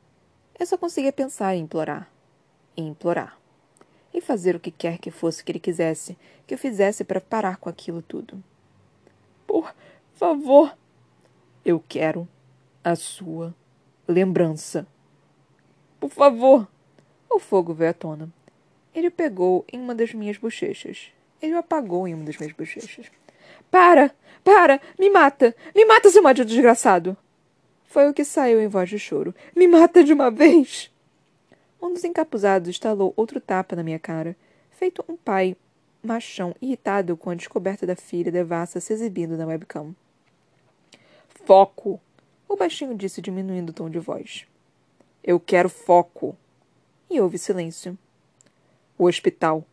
Eu 0.58 0.66
só 0.66 0.76
conseguia 0.76 1.12
pensar 1.12 1.54
em 1.54 1.62
implorar. 1.62 2.10
E 2.80 2.88
implorar. 2.88 3.38
E 4.12 4.22
fazer 4.22 4.56
o 4.56 4.60
que 4.60 4.70
quer 4.70 4.96
que 4.96 5.10
fosse 5.10 5.44
que 5.44 5.52
ele 5.52 5.60
quisesse 5.60 6.16
que 6.46 6.54
eu 6.54 6.58
fizesse 6.58 7.04
para 7.04 7.20
parar 7.20 7.58
com 7.58 7.68
aquilo 7.68 8.00
tudo. 8.00 8.42
Por 9.46 9.74
favor! 10.14 10.74
Eu 11.62 11.84
quero 11.86 12.26
a 12.82 12.96
sua 12.96 13.54
lembrança. 14.08 14.86
Por 16.00 16.10
favor! 16.10 16.66
O 17.28 17.38
fogo 17.38 17.74
veio 17.74 17.90
à 17.90 17.92
tona. 17.92 18.32
Ele 18.94 19.08
o 19.08 19.12
pegou 19.12 19.64
em 19.70 19.78
uma 19.78 19.94
das 19.94 20.14
minhas 20.14 20.38
bochechas. 20.38 21.12
Ele 21.40 21.54
o 21.54 21.58
apagou 21.58 22.08
em 22.08 22.14
uma 22.14 22.24
das 22.24 22.38
minhas 22.38 22.54
bochechas. 22.54 23.10
Para! 23.70 24.10
Para! 24.42 24.80
Me 24.98 25.10
mata! 25.10 25.54
Me 25.74 25.84
mata, 25.84 26.10
seu 26.10 26.22
maldito 26.22 26.48
desgraçado! 26.48 27.14
Foi 27.84 28.08
o 28.08 28.14
que 28.14 28.24
saiu 28.24 28.58
em 28.60 28.68
voz 28.68 28.88
de 28.88 28.98
choro. 28.98 29.34
Me 29.54 29.68
mata 29.68 30.02
de 30.02 30.14
uma 30.14 30.30
vez! 30.30 30.90
Um 31.80 31.92
dos 31.94 32.04
encapuzados 32.04 32.68
estalou 32.68 33.14
outro 33.16 33.40
tapa 33.40 33.74
na 33.74 33.82
minha 33.82 33.98
cara, 33.98 34.36
feito 34.70 35.04
um 35.08 35.16
pai 35.16 35.56
machão 36.02 36.54
irritado 36.60 37.16
com 37.16 37.30
a 37.30 37.34
descoberta 37.34 37.86
da 37.86 37.96
filha 37.96 38.30
devassa 38.30 38.80
se 38.80 38.92
exibindo 38.92 39.36
na 39.36 39.46
webcam. 39.46 39.94
Foco! 41.44 42.00
O 42.48 42.56
baixinho 42.56 42.94
disse, 42.94 43.22
diminuindo 43.22 43.70
o 43.70 43.72
tom 43.72 43.88
de 43.88 43.98
voz. 43.98 44.46
Eu 45.22 45.38
quero 45.38 45.68
foco. 45.68 46.36
E 47.08 47.20
houve 47.20 47.38
silêncio. 47.38 47.96
O 48.98 49.04
hospital. 49.04 49.64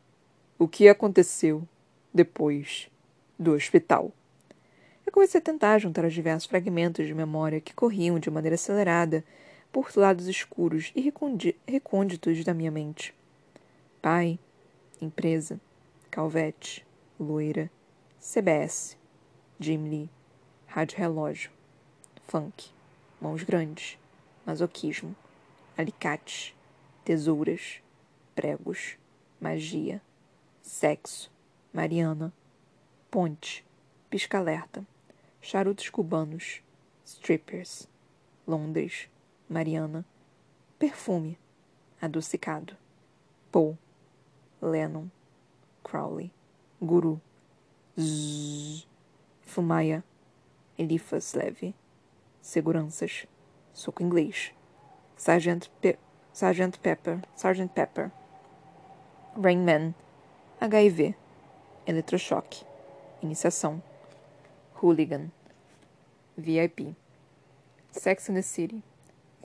O 0.60 0.67
que 0.67 0.88
aconteceu 0.88 1.67
depois 2.13 2.89
do 3.38 3.54
hospital? 3.54 4.12
Eu 5.06 5.12
comecei 5.12 5.39
a 5.39 5.43
tentar 5.43 5.80
juntar 5.80 6.06
os 6.06 6.13
diversos 6.13 6.48
fragmentos 6.48 7.06
de 7.06 7.13
memória 7.13 7.62
que 7.62 7.74
corriam 7.74 8.20
de 8.20 8.30
maneira 8.30 8.56
acelerada 8.56 9.24
por 9.72 9.96
lados 9.96 10.28
escuros 10.28 10.92
e 10.96 11.02
recônditos 11.68 12.44
da 12.44 12.54
minha 12.54 12.72
mente. 12.72 13.14
Pai, 14.02 14.40
empresa, 15.02 15.60
Calvete, 16.10 16.86
loira, 17.20 17.70
CBS, 18.20 18.98
Jim 19.60 19.90
Lee, 19.90 20.10
rádio 20.66 20.98
relógio, 20.98 21.52
funk, 22.28 22.72
mãos 23.22 23.44
grandes, 23.44 23.98
masoquismo, 24.46 25.16
alicate, 25.78 26.56
tesouras, 27.06 27.82
pregos, 28.34 28.98
magia, 29.40 30.02
sexo, 30.62 31.32
Mariana, 31.74 32.34
ponte, 33.12 33.64
pisca-alerta, 34.10 34.86
charutos 35.42 35.90
cubanos, 35.90 36.62
strippers, 37.06 37.88
Londres, 38.48 39.10
Mariana, 39.50 40.06
perfume, 40.78 41.38
adocicado, 42.02 42.76
Paul, 43.52 43.78
Lennon, 44.62 45.10
Crowley, 45.84 46.32
Guru, 46.82 47.22
Zzz, 47.98 48.86
Fumaya, 49.42 50.04
Eliphas 50.78 51.34
Leve, 51.34 51.74
seguranças, 52.42 53.26
soco 53.74 54.04
inglês, 54.04 54.52
Sergeant, 55.16 55.70
Pe 55.82 55.98
Sergeant 56.34 56.78
Pepper, 56.80 57.22
Sergeant 57.36 57.72
Pepper, 57.74 58.12
Rain 59.36 59.64
Man, 59.64 59.96
HIV, 60.62 61.16
eletrochoque, 61.88 62.64
iniciação, 63.24 63.82
hooligan, 64.76 65.32
VIP, 66.38 66.96
Sex 67.92 68.30
and 68.30 68.36
the 68.36 68.44
City, 68.44 68.84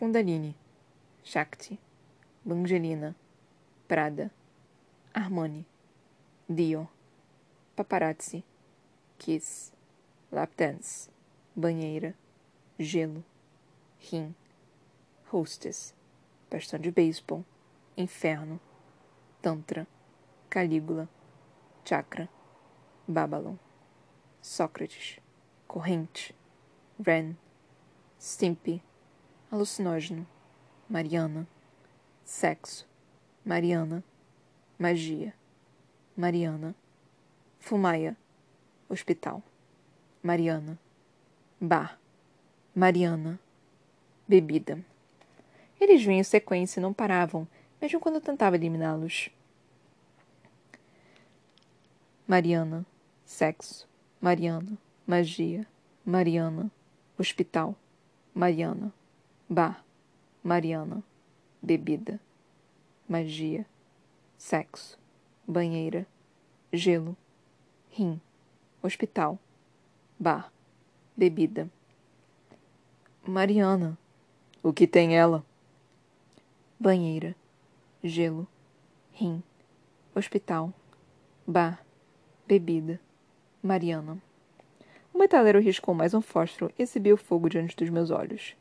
Kundalini, 0.03 0.53
Shakti, 1.23 1.79
Bangelina, 2.45 3.15
Prada, 3.87 4.33
Armani, 5.15 5.65
Dio, 6.53 6.89
Paparazzi, 7.77 8.43
Kiss, 9.17 9.71
Lap 10.33 10.51
Dance, 10.57 11.09
Banheira, 11.57 12.15
gelo, 12.81 13.23
rim, 14.11 14.35
hostess, 15.31 15.95
bastão 16.51 16.81
de 16.81 16.91
beisebol, 16.91 17.45
inferno, 17.97 18.59
tantra, 19.41 19.87
calígula, 20.51 21.09
chakra, 21.85 22.29
Babylon, 23.07 23.57
Sócrates, 24.41 25.21
corrente, 25.69 26.35
Ren, 26.99 27.37
Stimpy, 28.19 28.83
alucinógeno, 29.53 30.27
Mariana, 30.89 31.47
sexo, 32.25 32.89
Mariana, 33.45 34.03
magia, 34.77 35.33
Mariana, 36.17 36.75
Fumaia, 37.61 38.17
hospital, 38.89 39.41
Mariana, 40.23 40.77
bar, 41.61 42.01
Mariana. 42.75 43.39
Bebida. 44.27 44.83
Eles 45.79 46.03
vinham 46.03 46.21
em 46.21 46.25
sequência 46.25 46.81
e 46.81 46.83
não 46.83 46.95
paravam, 46.95 47.47
mesmo 47.81 48.01
quando 48.01 48.15
eu 48.15 48.21
tentava 48.23 48.57
eliminá-los. 48.57 49.29
Mariana, 52.27 52.87
sexo, 53.27 53.87
Mariana, 54.19 54.79
magia, 55.07 55.67
Mariana, 56.03 56.71
hospital, 57.19 57.77
Mariana, 58.33 58.91
bar, 59.53 59.85
Mariana, 60.43 61.03
bebida, 61.61 62.19
magia, 63.07 63.67
sexo, 64.39 64.99
banheira, 65.47 66.07
gelo, 66.73 67.15
rim, 67.91 68.19
hospital, 68.83 69.39
bar, 70.19 70.51
bebida. 71.15 71.69
Mariana. 73.27 73.99
O 74.63 74.73
que 74.73 74.87
tem 74.87 75.19
ela? 75.19 75.45
Banheira, 76.81 77.37
gelo, 78.03 78.49
rim, 79.13 79.43
hospital, 80.15 80.73
bar, 81.47 81.85
bebida, 82.49 82.99
Mariana. 83.63 84.17
O 85.13 85.19
metaleiro 85.19 85.61
riscou 85.61 85.95
mais 85.95 86.15
um 86.15 86.23
fósforo 86.23 86.73
e 86.79 86.83
exibiu 86.83 87.19
fogo 87.19 87.51
diante 87.51 87.77
dos 87.77 87.91
meus 87.91 88.11
olhos. 88.11 88.57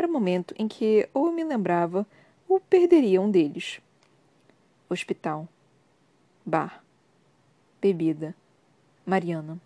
Era 0.00 0.08
o 0.08 0.10
momento 0.10 0.54
em 0.58 0.66
que 0.66 1.06
ou 1.12 1.26
eu 1.26 1.32
me 1.34 1.44
lembrava 1.44 2.06
ou 2.48 2.58
perderia 2.58 3.20
um 3.20 3.30
deles. 3.30 3.82
Hospital. 4.88 5.46
Bar. 6.42 6.82
Bebida. 7.82 8.34
Mariana. 9.04 9.60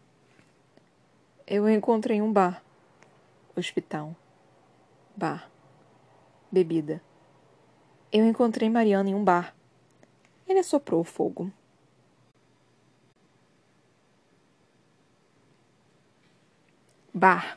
Eu 1.47 1.69
encontrei 1.69 2.21
um 2.21 2.33
bar. 2.33 2.61
Hospital. 3.55 4.17
Bar. 5.15 5.49
Bebida. 6.51 7.01
Eu 8.11 8.27
encontrei 8.27 8.69
Mariana 8.69 9.11
em 9.11 9.15
um 9.15 9.23
bar. 9.23 9.55
Ele 10.49 10.59
assoprou 10.59 11.03
o 11.03 11.05
fogo. 11.05 11.49
Bar. 17.15 17.57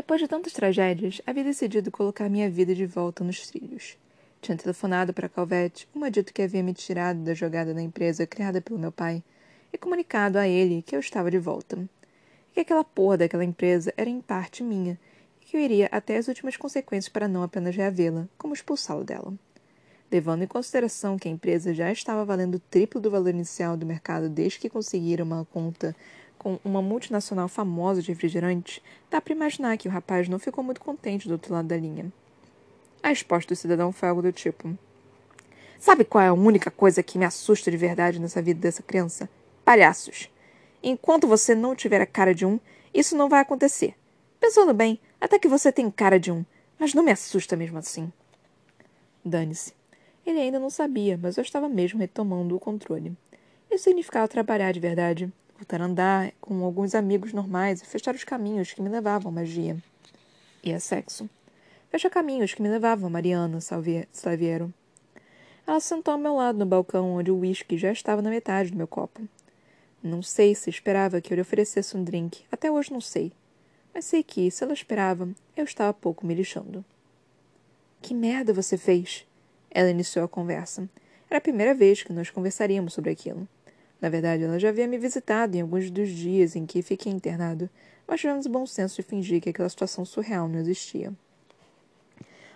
Depois 0.00 0.18
de 0.18 0.26
tantas 0.26 0.54
tragédias, 0.54 1.20
havia 1.26 1.44
decidido 1.44 1.90
colocar 1.90 2.30
minha 2.30 2.48
vida 2.48 2.74
de 2.74 2.86
volta 2.86 3.22
nos 3.22 3.46
trilhos. 3.46 3.98
Tinha 4.40 4.56
telefonado 4.56 5.12
para 5.12 5.28
Calvete, 5.28 5.86
uma 5.94 6.10
dito 6.10 6.32
que 6.32 6.40
havia 6.40 6.62
me 6.62 6.72
tirado 6.72 7.20
da 7.20 7.34
jogada 7.34 7.74
da 7.74 7.82
empresa 7.82 8.26
criada 8.26 8.62
pelo 8.62 8.78
meu 8.78 8.90
pai, 8.90 9.22
e 9.70 9.76
comunicado 9.76 10.38
a 10.38 10.48
ele 10.48 10.80
que 10.80 10.96
eu 10.96 11.00
estava 11.00 11.30
de 11.30 11.38
volta. 11.38 11.76
E 12.50 12.54
que 12.54 12.60
aquela 12.60 12.82
porra 12.82 13.18
daquela 13.18 13.44
empresa 13.44 13.92
era 13.94 14.08
em 14.08 14.22
parte 14.22 14.62
minha, 14.62 14.98
e 15.38 15.44
que 15.44 15.54
eu 15.54 15.60
iria 15.60 15.86
até 15.92 16.16
as 16.16 16.28
últimas 16.28 16.56
consequências 16.56 17.12
para 17.12 17.28
não 17.28 17.42
apenas 17.42 17.76
reavê-la, 17.76 18.26
como 18.38 18.54
expulsá-lo 18.54 19.04
dela. 19.04 19.34
Levando 20.10 20.42
em 20.42 20.46
consideração 20.46 21.18
que 21.18 21.28
a 21.28 21.30
empresa 21.30 21.74
já 21.74 21.92
estava 21.92 22.24
valendo 22.24 22.54
o 22.54 22.58
triplo 22.70 23.02
do 23.02 23.10
valor 23.10 23.28
inicial 23.28 23.76
do 23.76 23.84
mercado 23.84 24.30
desde 24.30 24.60
que 24.60 24.70
conseguiram 24.70 25.26
uma 25.26 25.44
conta 25.44 25.94
com 26.40 26.58
uma 26.64 26.80
multinacional 26.80 27.48
famosa 27.48 28.00
de 28.00 28.08
refrigerantes, 28.08 28.80
dá 29.10 29.20
para 29.20 29.34
imaginar 29.34 29.76
que 29.76 29.86
o 29.86 29.90
rapaz 29.90 30.26
não 30.26 30.38
ficou 30.38 30.64
muito 30.64 30.80
contente 30.80 31.28
do 31.28 31.32
outro 31.32 31.52
lado 31.52 31.68
da 31.68 31.76
linha. 31.76 32.10
A 33.02 33.08
resposta 33.10 33.52
do 33.52 33.56
cidadão 33.56 33.92
foi 33.92 34.08
algo 34.08 34.22
do 34.22 34.32
tipo: 34.32 34.74
Sabe 35.78 36.02
qual 36.02 36.24
é 36.24 36.28
a 36.28 36.32
única 36.32 36.70
coisa 36.70 37.02
que 37.02 37.18
me 37.18 37.26
assusta 37.26 37.70
de 37.70 37.76
verdade 37.76 38.18
nessa 38.18 38.40
vida 38.40 38.58
dessa 38.58 38.82
criança? 38.82 39.28
Palhaços. 39.66 40.30
Enquanto 40.82 41.26
você 41.26 41.54
não 41.54 41.76
tiver 41.76 42.00
a 42.00 42.06
cara 42.06 42.34
de 42.34 42.46
um, 42.46 42.58
isso 42.94 43.14
não 43.14 43.28
vai 43.28 43.40
acontecer. 43.40 43.94
Pensando 44.40 44.72
bem, 44.72 44.98
até 45.20 45.38
que 45.38 45.46
você 45.46 45.70
tem 45.70 45.90
cara 45.90 46.18
de 46.18 46.32
um, 46.32 46.42
mas 46.78 46.94
não 46.94 47.02
me 47.02 47.12
assusta 47.12 47.54
mesmo 47.54 47.76
assim. 47.76 48.10
Dane-se. 49.22 49.74
Ele 50.24 50.40
ainda 50.40 50.58
não 50.58 50.70
sabia, 50.70 51.18
mas 51.20 51.36
eu 51.36 51.42
estava 51.42 51.68
mesmo 51.68 51.98
retomando 51.98 52.56
o 52.56 52.60
controle. 52.60 53.14
Isso 53.70 53.84
significava 53.84 54.26
trabalhar 54.26 54.72
de 54.72 54.80
verdade, 54.80 55.30
voltar 55.60 55.82
a 55.82 55.84
andar 55.84 56.32
com 56.40 56.64
alguns 56.64 56.94
amigos 56.94 57.34
normais 57.34 57.82
e 57.82 57.86
fechar 57.86 58.14
os 58.14 58.24
caminhos 58.24 58.72
que 58.72 58.80
me 58.80 58.88
levavam 58.88 59.30
à 59.30 59.34
magia. 59.34 59.76
E 60.64 60.72
a 60.72 60.80
sexo. 60.80 61.28
Fecha 61.90 62.08
caminhos 62.08 62.54
que 62.54 62.62
me 62.62 62.68
levavam 62.68 63.08
a 63.08 63.10
Mariana 63.10 63.60
Saviero. 63.60 64.72
Ela 65.66 65.78
sentou 65.80 66.12
ao 66.12 66.18
meu 66.18 66.36
lado 66.36 66.58
no 66.58 66.64
balcão 66.64 67.12
onde 67.12 67.30
o 67.30 67.36
uísque 67.36 67.76
já 67.76 67.92
estava 67.92 68.22
na 68.22 68.30
metade 68.30 68.70
do 68.70 68.76
meu 68.78 68.86
copo. 68.86 69.20
Não 70.02 70.22
sei 70.22 70.54
se 70.54 70.70
esperava 70.70 71.20
que 71.20 71.30
eu 71.30 71.36
lhe 71.36 71.42
oferecesse 71.42 71.94
um 71.94 72.02
drink. 72.02 72.42
Até 72.50 72.70
hoje 72.70 72.90
não 72.90 73.00
sei. 73.00 73.30
Mas 73.92 74.06
sei 74.06 74.22
que, 74.22 74.50
se 74.50 74.64
ela 74.64 74.72
esperava, 74.72 75.28
eu 75.54 75.64
estava 75.64 75.92
pouco 75.92 76.26
me 76.26 76.34
lixando. 76.34 76.82
Que 78.00 78.14
merda 78.14 78.54
você 78.54 78.78
fez? 78.78 79.26
Ela 79.70 79.90
iniciou 79.90 80.24
a 80.24 80.28
conversa. 80.28 80.88
Era 81.28 81.36
a 81.36 81.42
primeira 81.42 81.74
vez 81.74 82.02
que 82.02 82.14
nós 82.14 82.30
conversaríamos 82.30 82.94
sobre 82.94 83.10
aquilo. 83.10 83.46
Na 84.00 84.08
verdade, 84.08 84.44
ela 84.44 84.58
já 84.58 84.70
havia 84.70 84.86
me 84.86 84.96
visitado 84.98 85.56
em 85.56 85.60
alguns 85.60 85.90
dos 85.90 86.08
dias 86.08 86.56
em 86.56 86.64
que 86.64 86.82
fiquei 86.82 87.12
internado, 87.12 87.68
mas 88.08 88.20
tivemos 88.20 88.46
o 88.46 88.50
bom 88.50 88.66
senso 88.66 88.96
de 88.96 89.02
fingir 89.02 89.40
que 89.40 89.50
aquela 89.50 89.68
situação 89.68 90.04
surreal 90.04 90.48
não 90.48 90.58
existia. 90.58 91.12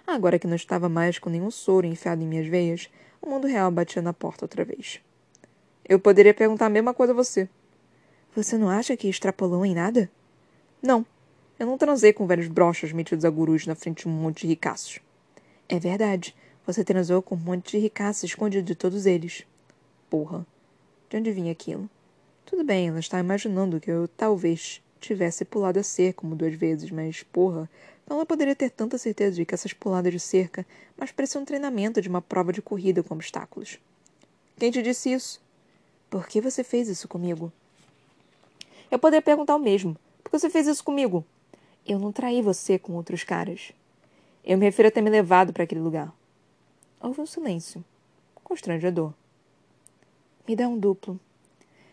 Agora 0.07 0.39
que 0.39 0.47
não 0.47 0.57
estava 0.57 0.89
mais 0.89 1.19
com 1.19 1.31
nenhum 1.31 1.51
soro 1.51 1.87
enfiado 1.87 2.23
em 2.23 2.27
minhas 2.27 2.47
veias, 2.47 2.91
o 3.21 3.29
mundo 3.29 3.47
real 3.47 3.71
batia 3.71 4.03
na 4.03 4.13
porta 4.13 4.45
outra 4.45 4.65
vez. 4.65 5.01
Eu 5.87 5.99
poderia 5.99 6.35
perguntar 6.35 6.67
a 6.67 6.71
mesma 6.71 6.95
coisa 6.95 7.13
a 7.13 7.17
você. 7.17 7.49
Você 8.35 8.59
não 8.59 8.69
acha 8.69 8.97
que 8.97 9.09
extrapolou 9.09 9.65
em 9.65 9.75
nada? 9.75 10.11
Não. 10.83 11.07
Eu 11.59 11.67
não 11.67 11.79
transei 11.79 12.13
com 12.13 12.27
velhos 12.27 12.49
brochas 12.49 12.93
metidos 12.93 13.25
a 13.25 13.31
gurus 13.31 13.67
na 13.67 13.75
frente 13.75 14.03
de 14.03 14.09
um 14.09 14.13
monte 14.13 14.43
de 14.43 14.49
ricaços. 14.49 14.99
É 15.69 15.79
verdade. 15.79 16.35
Você 16.67 16.83
transou 16.83 17.23
com 17.23 17.35
um 17.35 17.39
monte 17.39 17.73
de 17.73 17.79
ricaços 17.79 18.25
escondido 18.25 18.67
de 18.67 18.75
todos 18.75 19.07
eles. 19.07 19.47
Porra. 20.11 20.47
De 21.15 21.19
onde 21.19 21.31
vinha 21.31 21.53
aquilo? 21.53 21.89
Tudo 22.45 22.65
bem, 22.65 22.89
ela 22.89 22.99
está 22.99 23.21
imaginando 23.21 23.79
que 23.79 23.89
eu 23.89 24.09
talvez 24.09 24.83
tivesse 25.01 25.45
pulado 25.45 25.79
a 25.79 25.83
cerca 25.85 26.21
como 26.21 26.35
duas 26.35 26.55
vezes, 26.55 26.91
mas, 26.91 27.23
porra, 27.23 27.71
não 28.05 28.17
ela 28.17 28.27
poderia 28.27 28.57
ter 28.57 28.69
tanta 28.69 28.99
certeza 28.99 29.37
de 29.37 29.45
que 29.45 29.55
essas 29.55 29.73
puladas 29.73 30.13
de 30.13 30.19
cerca 30.19 30.67
mais 30.99 31.13
pareciam 31.13 31.43
um 31.43 31.45
treinamento 31.45 32.03
de 32.03 32.09
uma 32.09 32.21
prova 32.21 32.53
de 32.53 32.61
corrida 32.61 33.01
com 33.01 33.15
obstáculos. 33.15 33.79
Quem 34.59 34.73
te 34.73 34.83
disse 34.83 35.13
isso? 35.13 35.41
Por 36.11 36.27
que 36.27 36.41
você 36.41 36.65
fez 36.65 36.89
isso 36.89 37.07
comigo? 37.07 37.53
Eu 38.91 38.99
poderia 38.99 39.23
perguntar 39.23 39.55
o 39.55 39.61
mesmo. 39.61 39.97
Por 40.21 40.33
que 40.33 40.39
você 40.41 40.51
fez 40.51 40.67
isso 40.67 40.83
comigo? 40.83 41.25
Eu 41.87 42.01
não 42.01 42.11
traí 42.11 42.43
você 42.43 42.77
com 42.77 42.95
outros 42.95 43.23
caras. 43.23 43.71
Eu 44.45 44.59
me 44.59 44.65
refiro 44.65 44.89
a 44.89 44.91
ter 44.91 45.01
me 45.01 45.11
levado 45.11 45.53
para 45.53 45.63
aquele 45.63 45.81
lugar. 45.81 46.13
Houve 47.01 47.21
um 47.21 47.27
silêncio. 47.27 47.85
Constrangedor. 48.43 49.15
Me 50.47 50.55
dá 50.55 50.69
um 50.69 50.79
duplo. 50.79 51.19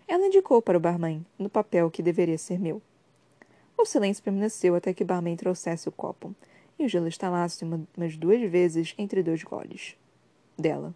Ela 0.06 0.28
indicou 0.28 0.62
para 0.62 0.78
o 0.78 0.82
barman, 0.82 1.26
no 1.40 1.50
papel 1.50 1.90
que 1.90 2.04
deveria 2.04 2.38
ser 2.38 2.60
meu. 2.60 2.82
O 3.78 3.86
silêncio 3.86 4.22
permaneceu 4.22 4.76
até 4.76 4.94
que 4.94 5.04
o 5.04 5.06
barman 5.06 5.38
trouxesse 5.38 5.88
o 5.88 5.92
copo, 5.92 6.36
e 6.78 6.84
o 6.84 6.90
gelo 6.90 7.08
estalasse 7.08 7.64
uma, 7.64 7.82
umas 7.96 8.18
duas 8.18 8.42
vezes 8.50 8.94
entre 8.98 9.24
dois 9.24 9.42
goles. 9.44 9.96
Dela. 10.58 10.94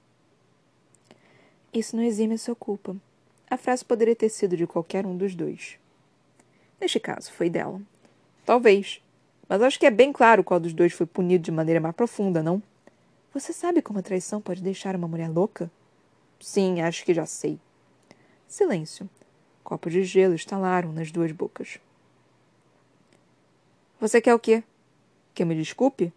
Isso 1.74 1.96
não 1.96 2.04
exime 2.04 2.34
a 2.34 2.38
sua 2.38 2.56
culpa. 2.56 2.96
A 3.50 3.56
frase 3.56 3.86
poderia 3.86 4.16
ter 4.16 4.30
sido 4.30 4.58
de 4.58 4.68
qualquer 4.68 5.06
um 5.06 5.16
dos 5.16 5.34
dois. 5.34 5.80
Neste 6.80 7.00
caso, 7.00 7.32
foi 7.32 7.50
dela. 7.50 7.82
Talvez. 8.46 9.02
Mas 9.48 9.62
acho 9.62 9.80
que 9.80 9.86
é 9.86 9.92
bem 9.92 10.12
claro 10.12 10.44
qual 10.44 10.60
dos 10.60 10.74
dois 10.74 10.92
foi 10.92 11.06
punido 11.06 11.46
de 11.46 11.52
maneira 11.52 11.80
mais 11.80 11.96
profunda, 11.96 12.44
não? 12.44 12.62
Você 13.34 13.54
sabe 13.54 13.82
como 13.82 14.00
a 14.00 14.04
traição 14.04 14.42
pode 14.42 14.62
deixar 14.62 14.96
uma 14.96 15.08
mulher 15.08 15.30
louca? 15.30 15.72
Sim, 16.40 16.82
acho 16.82 17.04
que 17.04 17.14
já 17.14 17.26
sei. 17.26 17.60
Silêncio. 18.48 19.10
Copos 19.64 19.92
de 19.92 20.04
gelo 20.04 20.36
estalaram 20.36 20.92
nas 20.92 21.12
duas 21.12 21.32
bocas. 21.32 21.80
Você 24.00 24.22
quer 24.22 24.36
o 24.36 24.40
quê? 24.40 24.64
Que 25.34 25.44
eu 25.44 25.48
me 25.48 25.56
desculpe? 25.56 26.14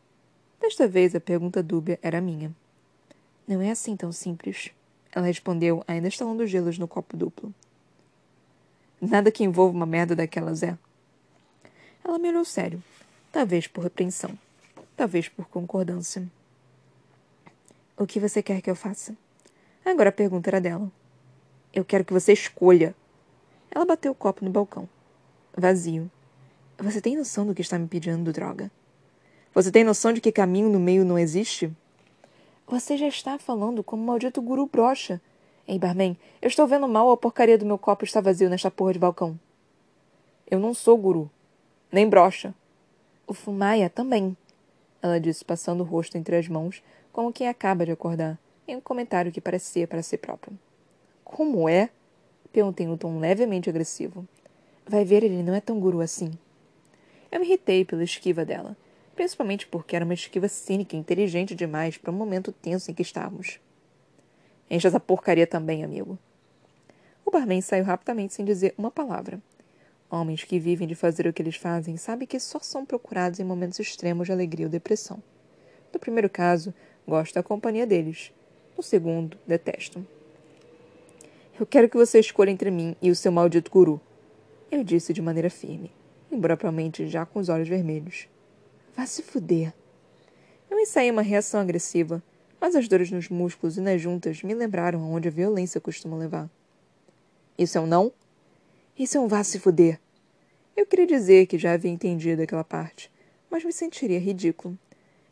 Desta 0.61 0.87
vez 0.87 1.15
a 1.15 1.21
pergunta 1.21 1.63
dúbia 1.63 1.99
era 2.03 2.21
minha. 2.21 2.55
Não 3.47 3.63
é 3.63 3.71
assim 3.71 3.97
tão 3.97 4.13
simples. 4.13 4.71
Ela 5.11 5.27
respondeu, 5.27 5.83
ainda 5.89 6.09
estalando 6.09 6.47
gelos 6.47 6.77
no 6.77 6.87
copo 6.87 7.17
duplo. 7.17 7.55
Nada 9.01 9.31
que 9.31 9.45
envolva 9.45 9.75
uma 9.75 9.87
merda 9.87 10.15
daquelas 10.15 10.63
é. 10.63 10.77
Ela 12.05 12.19
me 12.19 12.29
olhou 12.29 12.45
sério. 12.45 12.83
Talvez 13.33 13.67
por 13.67 13.85
repreensão. 13.85 14.37
Talvez 14.97 15.29
por 15.29 15.47
concordância. 15.49 16.27
O 17.97 18.07
que 18.07 18.21
você 18.21 18.43
quer 18.43 18.61
que 18.61 18.71
eu 18.71 18.77
faça? 18.77 19.17
Agora 19.91 20.11
a 20.11 20.13
pergunta 20.13 20.51
era 20.51 20.61
dela. 20.61 20.93
Eu 21.73 21.83
quero 21.83 22.05
que 22.05 22.13
você 22.13 22.35
escolha. 22.35 22.95
Ela 23.71 23.87
bateu 23.87 24.13
o 24.13 24.15
copo 24.15 24.45
no 24.45 24.51
balcão. 24.51 24.87
Vazio. 25.57 26.11
Você 26.79 27.01
tem 27.01 27.17
noção 27.17 27.47
do 27.47 27.55
que 27.55 27.63
está 27.63 27.79
me 27.79 27.89
pedindo, 27.89 28.31
droga? 28.31 28.71
Você 29.55 29.73
tem 29.73 29.85
noção 29.85 30.13
de 30.13 30.21
que 30.21 30.31
caminho 30.31 30.69
no 30.69 30.79
meio 30.79 31.07
não 31.07 31.19
existe? 31.19 31.73
Você 32.67 32.99
já 32.99 33.09
está 33.09 33.39
falando 33.39 33.83
como 33.83 34.03
um 34.03 34.07
maldito 34.07 34.43
guru 34.43 34.67
brocha. 34.67 35.23
Ei, 35.67 35.79
barman, 35.79 36.19
eu 36.43 36.49
estou 36.49 36.67
vendo 36.67 36.87
mal 36.87 37.11
a 37.11 37.17
porcaria 37.17 37.57
do 37.57 37.65
meu 37.65 37.79
copo 37.79 38.05
está 38.05 38.21
vazio 38.21 38.51
nesta 38.51 38.71
porra 38.71 38.93
de 38.93 38.99
balcão. 38.99 39.41
Eu 40.51 40.61
não 40.61 40.75
sou 40.75 40.99
guru. 40.99 41.31
Nem 41.91 42.07
brocha. 42.07 42.55
O 43.27 43.33
Fumaia 43.33 43.89
também. 43.89 44.37
Ela 45.01 45.19
disse, 45.19 45.47
passando 45.47 45.81
o 45.81 45.87
rosto 45.87 46.19
entre 46.19 46.37
as 46.37 46.47
mãos, 46.47 46.83
como 47.11 47.33
quem 47.33 47.49
acaba 47.49 47.87
de 47.87 47.93
acordar, 47.93 48.39
em 48.69 48.77
um 48.77 48.81
comentário 48.81 49.33
que 49.33 49.41
parecia 49.41 49.89
para 49.89 50.03
si 50.03 50.19
próprio. 50.19 50.57
Como 51.25 51.69
é? 51.69 51.89
Perguntei 52.53 52.87
em 52.87 52.91
um 52.91 52.97
tom 52.97 53.19
levemente 53.19 53.71
agressivo. 53.71 54.29
Vai 54.87 55.05
ver, 55.05 55.25
ele 55.25 55.43
não 55.43 55.55
é 55.55 55.61
tão 55.61 55.81
guru 55.81 56.01
assim. 56.01 56.31
Eu 57.33 57.41
me 57.41 57.47
irritei 57.47 57.85
pela 57.85 58.05
esquiva 58.05 58.45
dela, 58.45 58.77
principalmente 59.17 59.67
porque 59.67 59.97
era 59.97 60.05
uma 60.05 60.15
esquiva 60.15 60.49
cínica 60.49 60.97
e 60.97 60.99
inteligente 60.99 61.55
demais 61.55 61.97
para 61.97 62.11
o 62.11 62.15
momento 62.15 62.53
tenso 62.53 62.91
em 62.91 62.95
que 62.95 63.03
estávamos. 63.03 63.59
Enche 64.71 64.87
essa 64.87 65.01
porcaria 65.01 65.47
também, 65.47 65.83
amigo. 65.83 66.19
O 67.25 67.31
barman 67.31 67.61
saiu 67.61 67.85
rapidamente 67.85 68.35
sem 68.35 68.45
dizer 68.45 68.75
uma 68.77 68.91
palavra. 68.91 69.41
Homens 70.11 70.45
que 70.45 70.59
vivem 70.59 70.89
de 70.89 70.95
fazer 70.95 71.27
o 71.27 71.33
que 71.33 71.43
eles 71.43 71.57
fazem 71.57 71.97
sabem 71.99 72.27
que 72.27 72.41
só 72.41 72.59
são 72.61 72.85
procurados 72.87 73.41
em 73.41 73.45
momentos 73.45 73.79
extremos 73.79 74.27
de 74.27 74.33
alegria 74.33 74.67
ou 74.67 74.71
depressão. 74.71 75.23
No 75.93 75.99
primeiro 75.99 76.31
caso, 76.31 76.73
gosto 77.07 77.35
da 77.35 77.43
companhia 77.43 77.87
deles. 77.87 78.33
No 78.79 78.85
segundo, 78.85 79.37
detesto. 79.45 80.07
Eu 81.59 81.67
quero 81.67 81.89
que 81.89 81.97
você 81.97 82.21
escolha 82.21 82.53
entre 82.53 82.71
mim 82.71 82.95
e 83.03 83.11
o 83.11 83.17
seu 83.17 83.33
maldito 83.33 83.73
guru. 83.73 84.01
Eu 84.71 84.85
disse 84.85 85.13
de 85.13 85.21
maneira 85.21 85.51
firme, 85.51 85.91
embora 86.31 86.57
provavelmente 86.57 87.09
já 87.09 87.27
com 87.27 87.41
os 87.41 87.49
olhos 87.49 87.69
vermelhos. 87.69 88.29
Vá 88.97 89.05
se 89.05 89.21
fuder. 89.21 89.75
Eu 90.71 90.79
ensaiei 90.79 91.11
uma 91.11 91.23
reação 91.23 91.61
agressiva, 91.61 92.23
mas 92.61 92.77
as 92.77 92.87
dores 92.87 93.11
nos 93.11 93.29
músculos 93.29 93.77
e 93.77 93.81
nas 93.81 94.01
juntas 94.01 94.45
me 94.45 94.55
lembraram 94.55 95.03
aonde 95.03 95.27
a 95.27 95.33
violência 95.33 95.81
costuma 95.81 96.17
levar. 96.17 96.49
Isso 97.59 97.79
é 97.79 97.81
um 97.81 97.87
não? 97.87 98.13
Isso 98.97 99.19
é 99.19 99.21
um 99.21 99.27
vá 99.27 99.43
se 99.43 99.59
fuder. 99.59 99.99
Eu 100.77 100.87
queria 100.87 101.05
dizer 101.05 101.47
que 101.47 101.59
já 101.59 101.73
havia 101.73 101.91
entendido 101.91 102.43
aquela 102.43 102.63
parte, 102.63 103.11
mas 103.51 103.65
me 103.65 103.73
sentiria 103.73 104.21
ridículo. 104.21 104.79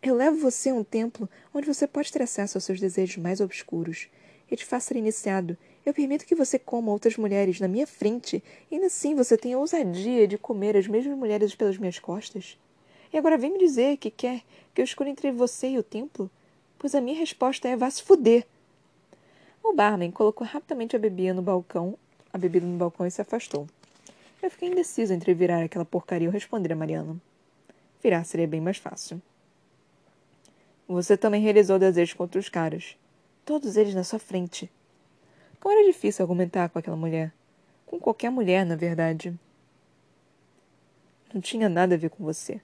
Eu 0.03 0.15
levo 0.15 0.39
você 0.39 0.71
a 0.71 0.75
um 0.75 0.85
templo 0.85 1.29
onde 1.53 1.67
você 1.67 1.87
pode 1.87 2.13
ter 2.13 2.23
acesso 2.23 2.57
aos 2.57 2.65
seus 2.65 2.81
desejos 2.81 3.17
mais 3.17 3.41
obscuros. 3.41 4.09
E 4.51 4.57
faço 4.57 4.89
ser 4.89 4.97
iniciado 4.97 5.57
eu 5.87 5.95
permito 5.95 6.27
que 6.27 6.35
você 6.35 6.59
coma 6.59 6.91
outras 6.91 7.17
mulheres 7.17 7.61
na 7.61 7.69
minha 7.69 7.87
frente 7.87 8.43
e 8.69 8.75
ainda 8.75 8.89
assim 8.89 9.15
você 9.15 9.39
tem 9.39 9.55
a 9.55 9.59
ousadia 9.59 10.27
de 10.27 10.37
comer 10.37 10.77
as 10.77 10.89
mesmas 10.89 11.17
mulheres 11.17 11.55
pelas 11.55 11.79
minhas 11.79 12.01
costas? 12.01 12.59
E 13.13 13.17
agora 13.17 13.39
vem 13.39 13.53
me 13.53 13.59
dizer 13.61 13.97
que 13.97 14.11
quer 14.11 14.43
que 14.75 14.81
eu 14.81 14.85
escolha 14.85 15.11
entre 15.11 15.31
você 15.31 15.69
e 15.69 15.79
o 15.79 15.85
templo? 15.85 16.29
Pois 16.77 16.93
a 16.93 17.01
minha 17.01 17.17
resposta 17.17 17.69
é 17.69 17.77
vá 17.77 17.89
se 17.89 18.03
fuder. 18.03 18.45
O 19.63 19.73
barman 19.75 20.11
colocou 20.11 20.45
rapidamente 20.45 20.97
a 20.97 20.99
bebida 20.99 21.33
no 21.33 21.41
balcão, 21.41 21.97
a 22.33 22.37
bebida 22.37 22.67
no 22.67 22.77
balcão 22.77 23.07
e 23.07 23.11
se 23.13 23.21
afastou. 23.21 23.69
Eu 24.43 24.51
fiquei 24.51 24.69
indeciso 24.69 25.15
entre 25.15 25.35
virar 25.35 25.63
aquela 25.63 25.85
porcaria 25.85 26.29
ou 26.29 26.33
responder 26.33 26.73
a 26.73 26.77
Mariana. 26.77 27.17
Virar 28.03 28.25
seria 28.25 28.49
bem 28.49 28.61
mais 28.61 28.79
fácil. 28.79 29.23
Você 30.89 31.17
também 31.17 31.43
realizou 31.43 31.79
desejos 31.79 32.15
contra 32.15 32.39
os 32.39 32.49
caras. 32.49 32.97
Todos 33.45 33.77
eles 33.77 33.95
na 33.95 34.05
sua 34.05 34.21
frente. 34.21 34.71
Como 35.59 35.77
era 35.77 35.85
difícil 35.87 36.23
argumentar 36.23 36.69
com 36.69 36.79
aquela 36.79 36.97
mulher. 36.97 37.33
Com 37.85 37.99
qualquer 37.99 38.31
mulher, 38.31 38.65
na 38.65 38.77
verdade. 38.77 39.37
Não 41.35 41.41
tinha 41.41 41.69
nada 41.69 41.97
a 41.97 41.99
ver 41.99 42.11
com 42.11 42.23
você. 42.23 42.61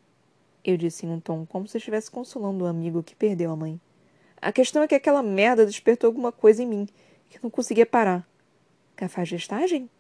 Eu 0.65 0.77
disse 0.77 1.05
em 1.05 1.11
um 1.11 1.19
tom 1.19 1.45
como 1.45 1.67
se 1.67 1.79
estivesse 1.79 2.11
consolando 2.11 2.65
um 2.65 2.69
amigo 2.69 3.03
que 3.03 3.17
perdeu 3.17 3.51
a 3.51 3.57
mãe. 3.57 3.81
A 4.41 4.53
questão 4.53 4.83
é 4.83 4.89
que 4.89 4.95
aquela 4.95 5.23
merda 5.23 5.67
despertou 5.67 6.07
alguma 6.07 6.31
coisa 6.31 6.63
em 6.63 6.67
mim 6.67 6.89
que 7.29 7.41
não 7.43 7.51
conseguia 7.51 7.87
parar. 7.87 8.25
Cafajestagem? 8.95 9.91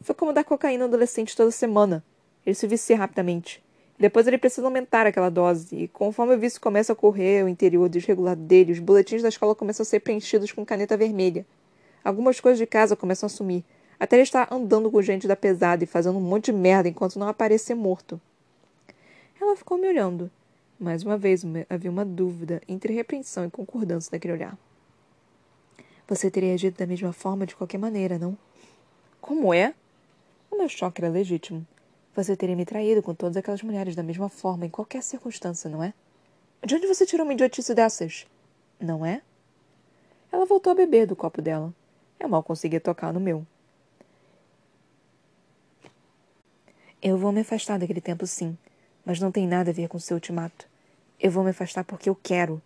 Foi 0.00 0.14
como 0.14 0.32
dar 0.32 0.44
cocaína 0.44 0.84
ao 0.84 0.88
adolescente 0.88 1.36
toda 1.36 1.50
semana. 1.50 2.04
Ele 2.44 2.54
se 2.54 2.66
vicia 2.68 2.96
rapidamente. 2.96 3.65
Depois 3.98 4.26
ele 4.26 4.36
precisa 4.36 4.66
aumentar 4.66 5.06
aquela 5.06 5.30
dose, 5.30 5.74
e 5.74 5.88
conforme 5.88 6.34
o 6.34 6.38
vício 6.38 6.60
começa 6.60 6.92
a 6.92 6.94
ocorrer 6.94 7.44
o 7.44 7.48
interior 7.48 7.88
desregulado 7.88 8.42
dele, 8.42 8.72
os 8.72 8.78
boletins 8.78 9.22
da 9.22 9.28
escola 9.28 9.54
começam 9.54 9.82
a 9.82 9.86
ser 9.86 10.00
preenchidos 10.00 10.52
com 10.52 10.66
caneta 10.66 10.96
vermelha. 10.96 11.46
Algumas 12.04 12.38
coisas 12.38 12.58
de 12.58 12.66
casa 12.66 12.94
começam 12.94 13.26
a 13.26 13.30
sumir. 13.30 13.64
Até 13.98 14.16
ele 14.16 14.22
estar 14.22 14.52
andando 14.52 14.90
com 14.90 15.00
gente 15.00 15.26
da 15.26 15.34
pesada 15.34 15.82
e 15.82 15.86
fazendo 15.86 16.18
um 16.18 16.20
monte 16.20 16.46
de 16.46 16.52
merda 16.52 16.88
enquanto 16.88 17.18
não 17.18 17.26
aparecer 17.26 17.74
morto. 17.74 18.20
Ela 19.40 19.56
ficou 19.56 19.78
me 19.78 19.88
olhando. 19.88 20.30
Mais 20.78 21.02
uma 21.02 21.16
vez 21.16 21.42
havia 21.70 21.90
uma 21.90 22.04
dúvida 22.04 22.60
entre 22.68 22.92
repreensão 22.92 23.46
e 23.46 23.50
concordância 23.50 24.10
naquele 24.12 24.34
olhar. 24.34 24.58
Você 26.06 26.30
teria 26.30 26.52
agido 26.52 26.76
da 26.76 26.86
mesma 26.86 27.12
forma 27.12 27.46
de 27.46 27.56
qualquer 27.56 27.78
maneira, 27.78 28.18
não? 28.18 28.36
Como 29.20 29.52
é? 29.52 29.74
O 30.50 30.58
meu 30.58 30.68
choque 30.68 31.00
era 31.00 31.10
legítimo. 31.10 31.66
Você 32.16 32.34
teria 32.34 32.56
me 32.56 32.64
traído 32.64 33.02
com 33.02 33.14
todas 33.14 33.36
aquelas 33.36 33.62
mulheres 33.62 33.94
da 33.94 34.02
mesma 34.02 34.30
forma 34.30 34.64
em 34.64 34.70
qualquer 34.70 35.02
circunstância, 35.02 35.68
não 35.68 35.84
é? 35.84 35.92
De 36.64 36.74
onde 36.74 36.86
você 36.86 37.04
tirou 37.04 37.26
uma 37.26 37.34
idiotice 37.34 37.74
dessas? 37.74 38.26
Não 38.80 39.04
é? 39.04 39.20
Ela 40.32 40.46
voltou 40.46 40.72
a 40.72 40.74
beber 40.74 41.06
do 41.06 41.14
copo 41.14 41.42
dela. 41.42 41.74
Eu 42.18 42.26
mal 42.26 42.42
conseguia 42.42 42.80
tocar 42.80 43.12
no 43.12 43.20
meu. 43.20 43.46
Eu 47.02 47.18
vou 47.18 47.30
me 47.32 47.42
afastar 47.42 47.78
daquele 47.78 48.00
tempo, 48.00 48.26
sim, 48.26 48.56
mas 49.04 49.20
não 49.20 49.30
tem 49.30 49.46
nada 49.46 49.70
a 49.70 49.74
ver 49.74 49.86
com 49.86 49.98
seu 49.98 50.14
ultimato. 50.14 50.66
Eu 51.20 51.30
vou 51.30 51.44
me 51.44 51.50
afastar 51.50 51.84
porque 51.84 52.08
eu 52.08 52.14
quero. 52.14 52.62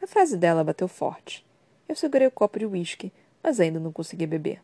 A 0.00 0.06
frase 0.06 0.36
dela 0.36 0.62
bateu 0.62 0.86
forte. 0.86 1.44
Eu 1.88 1.96
segurei 1.96 2.28
o 2.28 2.30
copo 2.30 2.60
de 2.60 2.66
uísque, 2.66 3.12
mas 3.42 3.58
ainda 3.58 3.80
não 3.80 3.90
consegui 3.90 4.28
beber. 4.28 4.62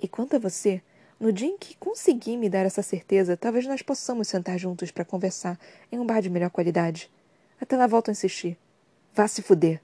E 0.00 0.08
quanto 0.08 0.36
a 0.36 0.38
você, 0.38 0.82
no 1.20 1.30
dia 1.30 1.48
em 1.48 1.58
que 1.58 1.76
consegui 1.76 2.34
me 2.34 2.48
dar 2.48 2.64
essa 2.64 2.80
certeza, 2.80 3.36
talvez 3.36 3.66
nós 3.66 3.82
possamos 3.82 4.26
sentar 4.26 4.58
juntos 4.58 4.90
para 4.90 5.04
conversar 5.04 5.60
em 5.92 5.98
um 5.98 6.06
bar 6.06 6.22
de 6.22 6.30
melhor 6.30 6.48
qualidade. 6.48 7.10
Até 7.60 7.76
lá 7.76 7.86
volto 7.86 8.08
a 8.08 8.12
insistir. 8.12 8.56
Vá 9.14 9.28
se 9.28 9.42
fuder. 9.42 9.82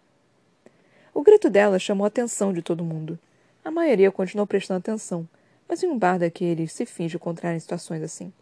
O 1.12 1.22
grito 1.22 1.50
dela 1.50 1.78
chamou 1.78 2.06
a 2.06 2.08
atenção 2.08 2.54
de 2.54 2.62
todo 2.62 2.82
mundo. 2.82 3.18
A 3.62 3.70
maioria 3.70 4.10
continuou 4.10 4.46
prestando 4.46 4.78
atenção, 4.78 5.28
mas 5.68 5.82
em 5.82 5.88
um 5.88 5.98
bar 5.98 6.18
daqueles 6.18 6.72
se 6.72 6.86
finge 6.86 7.16
o 7.16 7.20
contrário 7.20 7.58
em 7.58 7.60
situações 7.60 8.02
assim. 8.02 8.32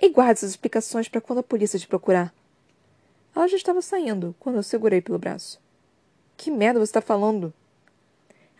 E 0.00 0.10
guarde 0.10 0.32
essas 0.32 0.50
explicações 0.50 1.08
para 1.08 1.22
quando 1.22 1.38
a 1.38 1.42
polícia 1.42 1.78
te 1.78 1.88
procurar. 1.88 2.34
Ela 3.34 3.48
já 3.48 3.56
estava 3.56 3.80
saindo 3.80 4.34
quando 4.38 4.56
eu 4.56 4.62
segurei 4.62 5.00
pelo 5.00 5.18
braço. 5.18 5.58
Que 6.36 6.50
merda 6.50 6.80
você 6.80 6.90
está 6.90 7.00
falando? 7.00 7.52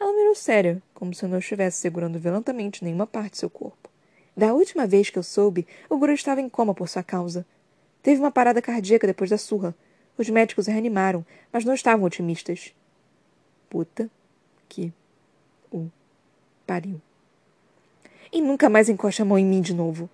Ela 0.01 0.15
mirou 0.15 0.35
séria, 0.35 0.83
como 0.95 1.13
se 1.13 1.23
eu 1.23 1.29
não 1.29 1.39
estivesse 1.39 1.77
segurando 1.77 2.19
violentamente 2.19 2.83
nenhuma 2.83 3.07
parte 3.07 3.33
de 3.33 3.39
seu 3.39 3.51
corpo. 3.51 3.91
Da 4.35 4.55
última 4.55 4.87
vez 4.87 5.11
que 5.11 5.19
eu 5.19 5.23
soube, 5.23 5.67
o 5.91 5.99
guru 5.99 6.15
estava 6.15 6.41
em 6.41 6.49
coma 6.49 6.75
por 6.75 6.89
sua 6.89 7.03
causa. 7.03 7.45
Teve 8.03 8.19
uma 8.19 8.31
parada 8.31 8.63
cardíaca 8.63 9.07
depois 9.07 9.29
da 9.29 9.37
surra. 9.37 9.75
Os 10.17 10.31
médicos 10.31 10.67
o 10.67 10.71
reanimaram, 10.71 11.25
mas 11.53 11.67
não 11.67 11.75
estavam 11.75 12.07
otimistas. 12.07 12.75
Puta 13.69 14.09
que 14.71 14.91
o 15.71 15.91
pariu. 16.67 16.99
E 18.33 18.41
nunca 18.41 18.71
mais 18.71 18.89
encoste 18.89 19.21
a 19.21 19.25
mão 19.27 19.39
em 19.39 19.45
mim 19.45 19.61
de 19.61 19.75
novo. 19.75 20.09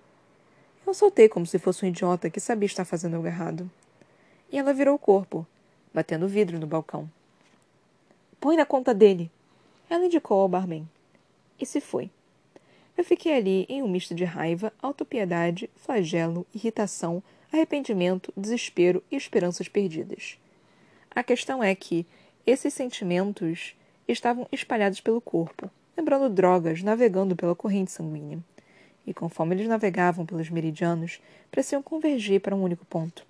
Eu 0.85 0.93
soltei 0.93 1.29
como 1.29 1.45
se 1.45 1.57
fosse 1.57 1.85
um 1.85 1.87
idiota 1.87 2.29
que 2.29 2.41
sabia 2.41 2.65
estar 2.65 2.83
fazendo 2.83 3.15
algo 3.15 3.27
errado. 3.27 3.71
E 4.51 4.57
ela 4.57 4.73
virou 4.73 4.95
o 4.95 4.99
corpo, 4.99 5.47
batendo 5.93 6.25
o 6.25 6.29
vidro 6.29 6.59
no 6.59 6.67
balcão. 6.67 7.09
Põe 8.37 8.57
na 8.57 8.65
conta 8.65 8.93
dele. 8.93 9.31
Ela 9.89 10.05
indicou 10.05 10.41
ao 10.41 10.49
barman. 10.49 10.87
E 11.59 11.65
se 11.65 11.79
foi. 11.79 12.09
Eu 12.97 13.03
fiquei 13.03 13.35
ali 13.35 13.65
em 13.69 13.81
um 13.81 13.87
misto 13.87 14.13
de 14.13 14.23
raiva, 14.23 14.73
autopiedade, 14.81 15.69
flagelo, 15.75 16.45
irritação, 16.53 17.21
arrependimento, 17.51 18.33
desespero 18.35 19.03
e 19.11 19.15
esperanças 19.15 19.67
perdidas. 19.67 20.37
A 21.11 21.23
questão 21.23 21.63
é 21.63 21.73
que 21.73 22.05
esses 22.45 22.73
sentimentos 22.73 23.75
estavam 24.07 24.47
espalhados 24.51 24.99
pelo 24.99 25.21
corpo, 25.21 25.69
lembrando 25.95 26.29
drogas 26.29 26.83
navegando 26.83 27.35
pela 27.35 27.55
corrente 27.55 27.91
sanguínea. 27.91 28.39
E 29.05 29.13
conforme 29.13 29.55
eles 29.55 29.67
navegavam 29.67 30.25
pelos 30.25 30.49
meridianos, 30.49 31.21
pareciam 31.49 31.81
convergir 31.81 32.41
para 32.41 32.55
um 32.55 32.63
único 32.63 32.85
ponto 32.85 33.25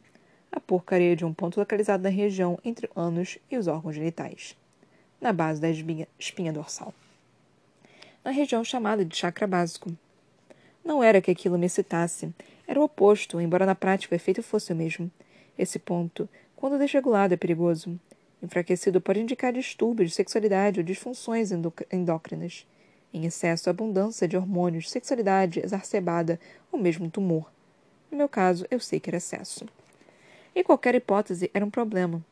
a 0.51 0.59
porcaria 0.59 1.15
de 1.15 1.23
um 1.25 1.33
ponto 1.33 1.59
localizado 1.59 2.03
na 2.03 2.09
região 2.09 2.57
entre 2.63 2.87
o 2.87 2.99
ânus 2.99 3.37
e 3.49 3.57
os 3.57 3.67
órgãos 3.67 3.95
genitais, 3.95 4.57
na 5.19 5.33
base 5.33 5.59
da 5.59 5.69
espinha, 5.69 6.53
dorsal. 6.53 6.93
Na 8.23 8.31
região 8.31 8.63
chamada 8.63 9.03
de 9.03 9.15
chakra 9.15 9.47
básico. 9.47 9.91
Não 10.83 11.03
era 11.03 11.21
que 11.21 11.31
aquilo 11.31 11.57
me 11.57 11.65
excitasse, 11.65 12.33
era 12.67 12.79
o 12.79 12.83
oposto, 12.83 13.39
embora 13.39 13.65
na 13.65 13.75
prática 13.75 14.13
o 14.13 14.15
efeito 14.15 14.43
fosse 14.43 14.73
o 14.73 14.75
mesmo. 14.75 15.09
Esse 15.57 15.79
ponto, 15.79 16.29
quando 16.55 16.77
desregulado, 16.77 17.33
é 17.33 17.37
perigoso. 17.37 17.99
Enfraquecido 18.43 19.01
pode 19.01 19.19
indicar 19.19 19.51
distúrbios 19.51 20.09
de 20.09 20.15
sexualidade 20.15 20.79
ou 20.79 20.85
disfunções 20.85 21.49
endócrinas. 21.91 22.67
Em 23.13 23.25
excesso, 23.25 23.69
abundância 23.69 24.27
de 24.27 24.37
hormônios, 24.37 24.91
sexualidade 24.91 25.59
exacerbada 25.59 26.39
ou 26.71 26.79
mesmo 26.79 27.09
tumor. 27.09 27.49
No 28.11 28.17
meu 28.17 28.29
caso, 28.29 28.65
eu 28.69 28.79
sei 28.79 28.99
que 28.99 29.09
era 29.09 29.17
excesso. 29.17 29.65
Em 30.55 30.63
qualquer 30.63 30.93
hipótese, 30.95 31.49
era 31.53 31.65
um 31.65 31.69
problema. 31.69 32.23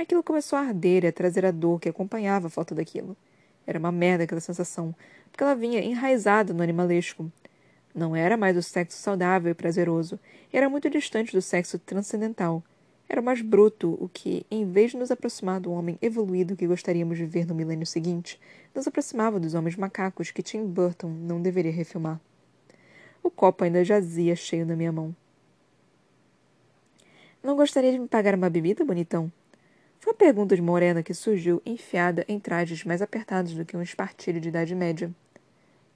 Aquilo 0.00 0.22
começou 0.22 0.58
a 0.58 0.62
arder 0.62 1.04
e 1.04 1.08
a 1.08 1.12
trazer 1.12 1.44
a 1.44 1.50
dor 1.50 1.78
que 1.78 1.86
acompanhava 1.86 2.46
a 2.46 2.50
falta 2.50 2.74
daquilo. 2.74 3.14
Era 3.66 3.78
uma 3.78 3.92
merda 3.92 4.24
aquela 4.24 4.40
sensação, 4.40 4.94
porque 5.30 5.44
ela 5.44 5.54
vinha 5.54 5.84
enraizada 5.84 6.54
no 6.54 6.62
animalesco. 6.62 7.30
Não 7.94 8.16
era 8.16 8.34
mais 8.34 8.56
o 8.56 8.62
sexo 8.62 8.96
saudável 8.96 9.52
e 9.52 9.54
prazeroso, 9.54 10.18
era 10.50 10.70
muito 10.70 10.88
distante 10.88 11.34
do 11.34 11.42
sexo 11.42 11.78
transcendental. 11.78 12.64
Era 13.06 13.20
mais 13.20 13.42
bruto 13.42 13.98
o 14.00 14.08
que, 14.08 14.46
em 14.50 14.64
vez 14.64 14.92
de 14.92 14.96
nos 14.96 15.10
aproximar 15.10 15.60
do 15.60 15.70
homem 15.70 15.98
evoluído 16.00 16.56
que 16.56 16.66
gostaríamos 16.66 17.18
de 17.18 17.26
ver 17.26 17.46
no 17.46 17.54
milênio 17.54 17.86
seguinte, 17.86 18.40
nos 18.74 18.88
aproximava 18.88 19.38
dos 19.38 19.52
homens 19.52 19.76
macacos 19.76 20.30
que 20.30 20.42
Tim 20.42 20.64
Burton 20.64 21.10
não 21.10 21.42
deveria 21.42 21.72
refilmar. 21.72 22.18
O 23.22 23.30
copo 23.30 23.64
ainda 23.64 23.84
jazia 23.84 24.34
cheio 24.34 24.64
na 24.64 24.74
minha 24.74 24.92
mão. 24.92 25.14
Não 27.42 27.54
gostaria 27.54 27.92
de 27.92 27.98
me 27.98 28.08
pagar 28.08 28.34
uma 28.34 28.48
bebida, 28.48 28.82
bonitão? 28.82 29.30
Foi 30.00 30.14
a 30.14 30.16
pergunta 30.16 30.56
de 30.56 30.62
Morena 30.62 31.02
que 31.02 31.12
surgiu 31.12 31.60
enfiada 31.64 32.24
em 32.26 32.40
trajes 32.40 32.84
mais 32.84 33.02
apertados 33.02 33.52
do 33.52 33.66
que 33.66 33.76
um 33.76 33.82
espartilho 33.82 34.40
de 34.40 34.48
idade 34.48 34.74
média. 34.74 35.14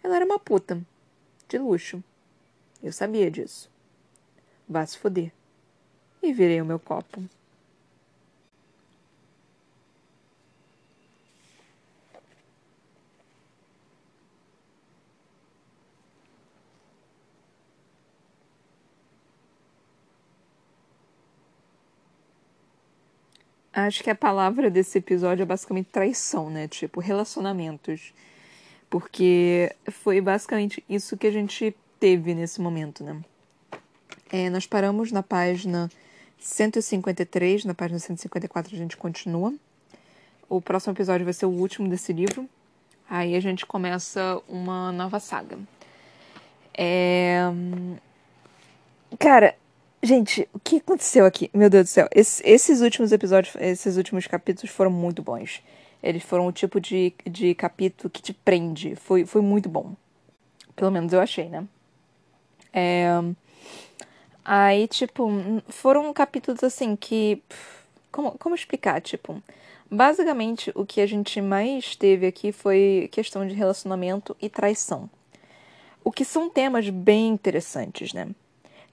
Ela 0.03 0.17
era 0.17 0.27
uma 0.27 0.39
puta. 0.39 0.79
De 1.49 1.57
luxo. 1.57 2.05
Eu 2.83 2.93
sabia 2.93 3.31
disso. 3.31 3.71
Vá 4.69 4.85
se 4.85 4.99
foder. 4.99 5.33
E 6.23 6.35
virei 6.35 6.61
o 6.61 6.67
meu 6.67 6.79
copo. 6.79 7.25
Acho 23.75 24.05
que 24.05 24.11
a 24.11 24.14
palavra 24.14 24.70
desse 24.70 24.99
episódio 24.99 25.43
é 25.43 25.47
basicamente 25.47 25.89
traição, 25.91 26.49
né? 26.49 26.68
Tipo, 26.68 27.01
relacionamentos. 27.01 28.14
Porque 28.89 29.75
foi 29.91 30.20
basicamente 30.20 30.85
isso 30.89 31.16
que 31.16 31.27
a 31.27 31.31
gente 31.33 31.75
teve 31.99 32.35
nesse 32.35 32.61
momento, 32.61 33.03
né? 33.03 33.20
É, 34.31 34.49
nós 34.49 34.64
paramos 34.64 35.11
na 35.11 35.25
página 35.25 35.91
153, 36.39 37.64
na 37.64 37.75
página 37.75 37.99
154 37.99 38.75
a 38.75 38.79
gente 38.79 38.97
continua. 38.97 39.53
O 40.49 40.61
próximo 40.61 40.93
episódio 40.93 41.25
vai 41.25 41.35
ser 41.35 41.47
o 41.47 41.51
último 41.51 41.89
desse 41.89 42.12
livro. 42.12 42.49
Aí 43.11 43.35
a 43.35 43.41
gente 43.41 43.66
começa 43.66 44.41
uma 44.49 44.93
nova 44.93 45.18
saga. 45.18 45.59
É... 46.77 47.41
Cara, 49.18 49.57
Gente, 50.05 50.47
o 50.53 50.59
que 50.59 50.77
aconteceu 50.77 51.25
aqui? 51.25 51.51
Meu 51.55 51.71
Deus 51.71 51.85
do 51.85 51.89
céu. 51.89 52.07
esses 52.13 52.83
últimos 52.83 53.11
episódios, 53.11 53.57
esses 53.59 53.97
últimos 53.97 54.27
capítulos 54.27 54.71
foram 54.71 54.91
muito 54.91 55.23
bons. 55.23 55.63
Eles 56.03 56.23
foram 56.23 56.47
o 56.47 56.53
tipo 56.53 56.79
de, 56.79 57.15
de 57.25 57.55
capítulo 57.55 58.11
que 58.11 58.21
te 58.21 58.35
prende. 58.35 58.95
Foi, 58.97 59.25
foi 59.25 59.41
muito 59.41 59.67
bom. 59.67 59.95
Pelo 60.77 60.91
menos 60.91 61.11
eu 61.11 61.21
achei, 61.23 61.49
né? 61.49 61.67
É... 62.71 63.07
Aí, 64.45 64.87
tipo, 64.89 65.27
foram 65.71 66.13
capítulos 66.13 66.63
assim 66.63 66.95
que. 66.95 67.43
Como, 68.13 68.33
como 68.33 68.55
explicar? 68.55 69.01
Tipo, 69.01 69.43
basicamente 69.91 70.71
o 70.75 70.85
que 70.85 71.01
a 71.01 71.07
gente 71.07 71.41
mais 71.41 71.97
teve 71.97 72.27
aqui 72.27 72.53
foi 72.53 73.09
questão 73.11 73.47
de 73.49 73.55
relacionamento 73.55 74.37
e 74.39 74.51
traição. 74.51 75.09
O 76.05 76.13
que 76.13 76.27
são 76.27 76.51
temas 76.51 76.91
bem 76.91 77.29
interessantes, 77.29 78.13
né? 78.13 78.29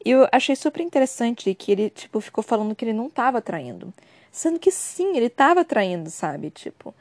E 0.04 0.12
eu 0.12 0.28
achei 0.32 0.56
super 0.56 0.82
interessante 0.82 1.54
que 1.54 1.72
ele, 1.72 1.90
tipo, 1.90 2.20
ficou 2.20 2.44
falando 2.44 2.76
que 2.76 2.84
ele 2.86 2.94
não 2.94 3.08
estava 3.08 3.42
traindo. 3.42 3.94
Sendo 4.32 4.60
que 4.60 4.72
sim, 4.72 5.16
ele 5.18 5.28
estava 5.28 5.64
traindo, 5.66 6.10
sabe? 6.10 6.50
Tipo, 6.50 6.94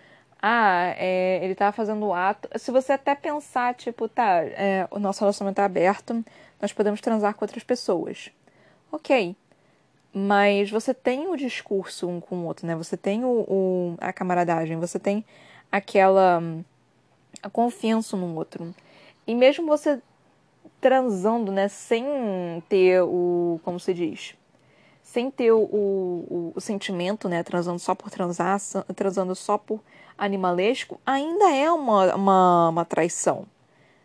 ah, 0.42 0.94
é, 0.96 1.40
ele 1.42 1.52
estava 1.52 1.72
fazendo 1.72 2.06
o 2.06 2.14
ato. 2.14 2.48
Se 2.58 2.70
você 2.70 2.92
até 2.92 3.14
pensar, 3.14 3.74
tipo, 3.74 4.08
tá, 4.08 4.42
é, 4.44 4.86
o 4.90 4.98
nosso 4.98 5.20
relacionamento 5.20 5.60
é 5.60 5.64
aberto, 5.64 6.24
nós 6.60 6.72
podemos 6.72 7.00
transar 7.00 7.34
com 7.34 7.44
outras 7.44 7.62
pessoas. 7.62 8.30
Ok. 8.92 9.36
Mas 10.12 10.70
você 10.70 10.92
tem 10.92 11.28
o 11.28 11.36
discurso 11.36 12.08
um 12.08 12.20
com 12.20 12.36
o 12.38 12.46
outro, 12.46 12.66
né? 12.66 12.74
Você 12.74 12.96
tem 12.96 13.24
o, 13.24 13.44
o 13.48 13.96
a 14.00 14.12
camaradagem, 14.12 14.76
você 14.78 14.98
tem 14.98 15.24
aquela 15.70 16.42
a 17.42 17.48
confiança 17.48 18.16
no 18.16 18.34
outro. 18.34 18.74
E 19.26 19.34
mesmo 19.34 19.66
você 19.66 20.00
transando, 20.80 21.52
né, 21.52 21.68
sem 21.68 22.04
ter 22.68 23.02
o, 23.02 23.60
como 23.64 23.78
se 23.78 23.92
diz, 23.92 24.34
sem 25.02 25.30
ter 25.30 25.52
o, 25.52 25.60
o, 25.60 26.52
o, 26.54 26.60
sentimento, 26.60 27.28
né, 27.28 27.42
transando 27.42 27.78
só 27.78 27.94
por 27.94 28.10
transar, 28.10 28.58
transando 28.94 29.34
só 29.34 29.58
por 29.58 29.80
animalesco, 30.16 31.00
ainda 31.04 31.50
é 31.50 31.70
uma, 31.70 32.14
uma, 32.14 32.68
uma 32.68 32.84
traição. 32.84 33.46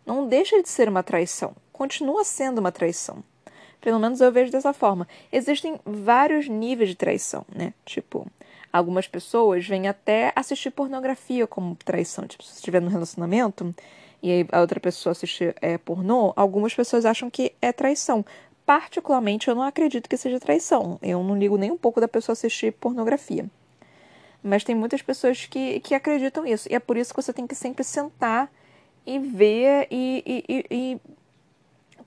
Não 0.04 0.26
deixa 0.26 0.62
de 0.62 0.68
ser 0.68 0.88
uma 0.88 1.02
traição. 1.02 1.54
Continua 1.72 2.24
sendo 2.24 2.58
uma 2.58 2.72
traição. 2.72 3.22
Pelo 3.80 3.98
menos 3.98 4.20
eu 4.20 4.32
vejo 4.32 4.50
dessa 4.50 4.72
forma. 4.72 5.06
Existem 5.30 5.78
vários 5.84 6.48
níveis 6.48 6.88
de 6.88 6.96
traição, 6.96 7.44
né? 7.54 7.72
Tipo, 7.84 8.26
algumas 8.72 9.06
pessoas 9.06 9.66
vêm 9.66 9.86
até 9.86 10.32
assistir 10.34 10.70
pornografia 10.70 11.46
como 11.46 11.76
traição. 11.76 12.26
Tipo, 12.26 12.42
se 12.42 12.56
estiver 12.56 12.80
no 12.80 12.88
relacionamento, 12.88 13.74
e 14.26 14.46
a 14.50 14.60
outra 14.60 14.80
pessoa 14.80 15.12
assiste 15.12 15.54
é, 15.60 15.78
pornô, 15.78 16.32
algumas 16.34 16.74
pessoas 16.74 17.04
acham 17.04 17.30
que 17.30 17.52
é 17.62 17.72
traição. 17.72 18.24
Particularmente, 18.64 19.48
eu 19.48 19.54
não 19.54 19.62
acredito 19.62 20.08
que 20.08 20.16
seja 20.16 20.40
traição. 20.40 20.98
Eu 21.00 21.22
não 21.22 21.38
ligo 21.38 21.56
nem 21.56 21.70
um 21.70 21.76
pouco 21.76 22.00
da 22.00 22.08
pessoa 22.08 22.32
assistir 22.32 22.72
pornografia. 22.72 23.46
Mas 24.42 24.64
tem 24.64 24.74
muitas 24.74 25.02
pessoas 25.02 25.46
que, 25.46 25.80
que 25.80 25.94
acreditam 25.94 26.42
nisso. 26.42 26.68
E 26.70 26.74
é 26.74 26.80
por 26.80 26.96
isso 26.96 27.14
que 27.14 27.22
você 27.22 27.32
tem 27.32 27.46
que 27.46 27.54
sempre 27.54 27.84
sentar 27.84 28.50
e 29.06 29.18
ver 29.18 29.86
e, 29.90 30.44
e, 30.48 30.64
e, 30.68 31.00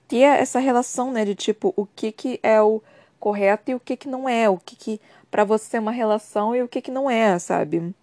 ter 0.06 0.22
essa 0.22 0.58
relação, 0.58 1.10
né? 1.10 1.24
De 1.24 1.34
tipo, 1.34 1.72
o 1.76 1.86
que, 1.86 2.12
que 2.12 2.38
é 2.42 2.60
o 2.60 2.82
correto 3.18 3.70
e 3.70 3.74
o 3.74 3.80
que, 3.80 3.96
que 3.96 4.08
não 4.08 4.28
é. 4.28 4.48
O 4.48 4.58
que, 4.58 4.76
que 4.76 5.00
para 5.30 5.44
você 5.44 5.78
é 5.78 5.80
uma 5.80 5.92
relação 5.92 6.54
e 6.54 6.62
o 6.62 6.68
que, 6.68 6.82
que 6.82 6.90
não 6.90 7.08
é, 7.08 7.38
sabe? 7.38 7.94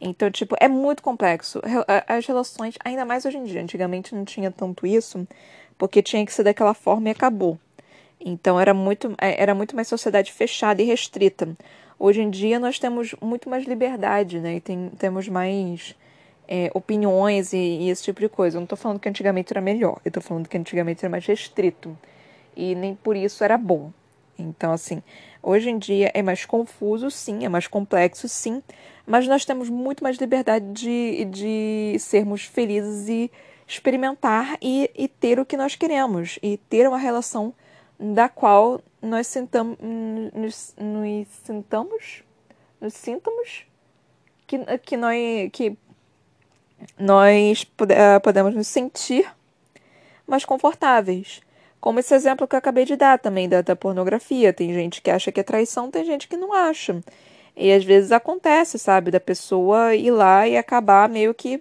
Então, 0.00 0.30
tipo, 0.30 0.54
é 0.60 0.68
muito 0.68 1.02
complexo. 1.02 1.60
As 2.06 2.26
relações, 2.26 2.76
ainda 2.84 3.04
mais 3.04 3.24
hoje 3.24 3.36
em 3.36 3.44
dia, 3.44 3.60
antigamente 3.60 4.14
não 4.14 4.24
tinha 4.24 4.50
tanto 4.50 4.86
isso, 4.86 5.26
porque 5.76 6.02
tinha 6.02 6.24
que 6.24 6.32
ser 6.32 6.44
daquela 6.44 6.74
forma 6.74 7.08
e 7.08 7.12
acabou. 7.12 7.58
Então 8.20 8.58
era 8.58 8.74
muito, 8.74 9.14
é, 9.20 9.40
era 9.40 9.54
muito 9.54 9.74
mais 9.76 9.88
sociedade 9.88 10.32
fechada 10.32 10.82
e 10.82 10.84
restrita. 10.84 11.56
Hoje 11.98 12.20
em 12.20 12.30
dia 12.30 12.58
nós 12.58 12.78
temos 12.78 13.14
muito 13.20 13.48
mais 13.50 13.64
liberdade, 13.64 14.40
né? 14.40 14.56
E 14.56 14.60
tem, 14.60 14.90
temos 14.98 15.28
mais 15.28 15.96
é, 16.46 16.70
opiniões 16.74 17.52
e, 17.52 17.56
e, 17.56 17.90
esse 17.90 18.04
tipo 18.04 18.20
de 18.20 18.28
coisa. 18.28 18.56
Eu 18.56 18.60
não 18.60 18.64
estou 18.64 18.78
falando 18.78 19.00
que 19.00 19.08
antigamente 19.08 19.52
era 19.52 19.60
melhor, 19.60 20.00
eu 20.04 20.08
estou 20.08 20.22
falando 20.22 20.48
que 20.48 20.56
antigamente 20.56 21.04
era 21.04 21.10
mais 21.10 21.26
restrito. 21.26 21.96
E 22.56 22.74
nem 22.74 22.94
por 22.94 23.16
isso 23.16 23.44
era 23.44 23.56
bom. 23.56 23.92
Então, 24.38 24.72
assim, 24.72 25.02
hoje 25.42 25.70
em 25.70 25.78
dia 25.78 26.10
é 26.14 26.22
mais 26.22 26.44
confuso, 26.44 27.10
sim, 27.10 27.44
é 27.44 27.48
mais 27.48 27.66
complexo, 27.66 28.28
sim, 28.28 28.62
mas 29.08 29.26
nós 29.26 29.46
temos 29.46 29.70
muito 29.70 30.04
mais 30.04 30.18
liberdade 30.18 30.66
de, 30.70 31.24
de 31.24 31.96
sermos 31.98 32.44
felizes 32.44 33.08
e 33.08 33.30
experimentar 33.66 34.58
e, 34.60 34.90
e 34.94 35.08
ter 35.08 35.40
o 35.40 35.46
que 35.46 35.56
nós 35.56 35.74
queremos 35.74 36.38
e 36.42 36.58
ter 36.68 36.86
uma 36.86 36.98
relação 36.98 37.54
da 37.98 38.28
qual 38.28 38.80
nós 39.00 39.26
sentamos, 39.26 39.78
nos, 39.80 40.74
nos 40.78 41.26
sintamos, 41.42 42.22
nos 42.78 42.92
sintamos 42.92 43.64
que, 44.46 44.58
que 44.78 44.96
nós, 44.96 45.16
que 45.52 45.76
nós 46.98 47.62
uh, 47.62 48.20
podemos 48.22 48.54
nos 48.54 48.66
sentir 48.66 49.26
mais 50.26 50.44
confortáveis. 50.44 51.40
Como 51.80 51.98
esse 51.98 52.14
exemplo 52.14 52.46
que 52.46 52.54
eu 52.54 52.58
acabei 52.58 52.84
de 52.84 52.94
dar 52.94 53.18
também 53.18 53.48
da, 53.48 53.62
da 53.62 53.74
pornografia. 53.74 54.52
Tem 54.52 54.74
gente 54.74 55.00
que 55.00 55.10
acha 55.10 55.32
que 55.32 55.40
é 55.40 55.42
traição, 55.42 55.90
tem 55.90 56.04
gente 56.04 56.28
que 56.28 56.36
não 56.36 56.52
acha. 56.52 57.02
E 57.58 57.72
às 57.72 57.84
vezes 57.84 58.12
acontece, 58.12 58.78
sabe, 58.78 59.10
da 59.10 59.18
pessoa 59.18 59.92
ir 59.94 60.12
lá 60.12 60.46
e 60.46 60.56
acabar 60.56 61.08
meio 61.08 61.34
que 61.34 61.60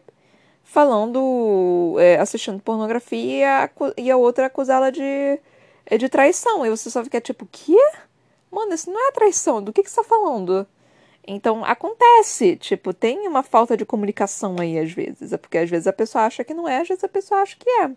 falando, 0.63 1.95
é, 1.99 2.17
assistindo 2.17 2.61
pornografia 2.61 3.71
e 3.97 4.11
a 4.11 4.15
outra 4.17 4.45
acusá-la 4.45 4.91
de, 4.91 5.01
é, 5.87 5.97
de 5.97 6.07
traição. 6.07 6.63
E 6.63 6.69
você 6.69 6.91
só 6.91 7.03
fica 7.03 7.19
tipo, 7.19 7.47
que? 7.51 7.75
Mano, 8.51 8.75
isso 8.75 8.91
não 8.91 9.09
é 9.09 9.11
traição, 9.11 9.61
do 9.63 9.73
que, 9.73 9.81
que 9.81 9.89
você 9.89 9.95
tá 9.95 10.03
falando? 10.03 10.67
Então 11.27 11.65
acontece, 11.65 12.55
tipo, 12.57 12.93
tem 12.93 13.27
uma 13.27 13.41
falta 13.43 13.75
de 13.75 13.85
comunicação 13.85 14.55
aí 14.59 14.77
às 14.77 14.91
vezes. 14.91 15.33
É 15.33 15.37
porque 15.37 15.57
às 15.57 15.69
vezes 15.69 15.87
a 15.87 15.93
pessoa 15.93 16.25
acha 16.25 16.43
que 16.43 16.53
não 16.53 16.67
é, 16.67 16.81
às 16.81 16.87
vezes 16.87 17.03
a 17.03 17.09
pessoa 17.09 17.41
acha 17.41 17.57
que 17.59 17.69
é. 17.69 17.91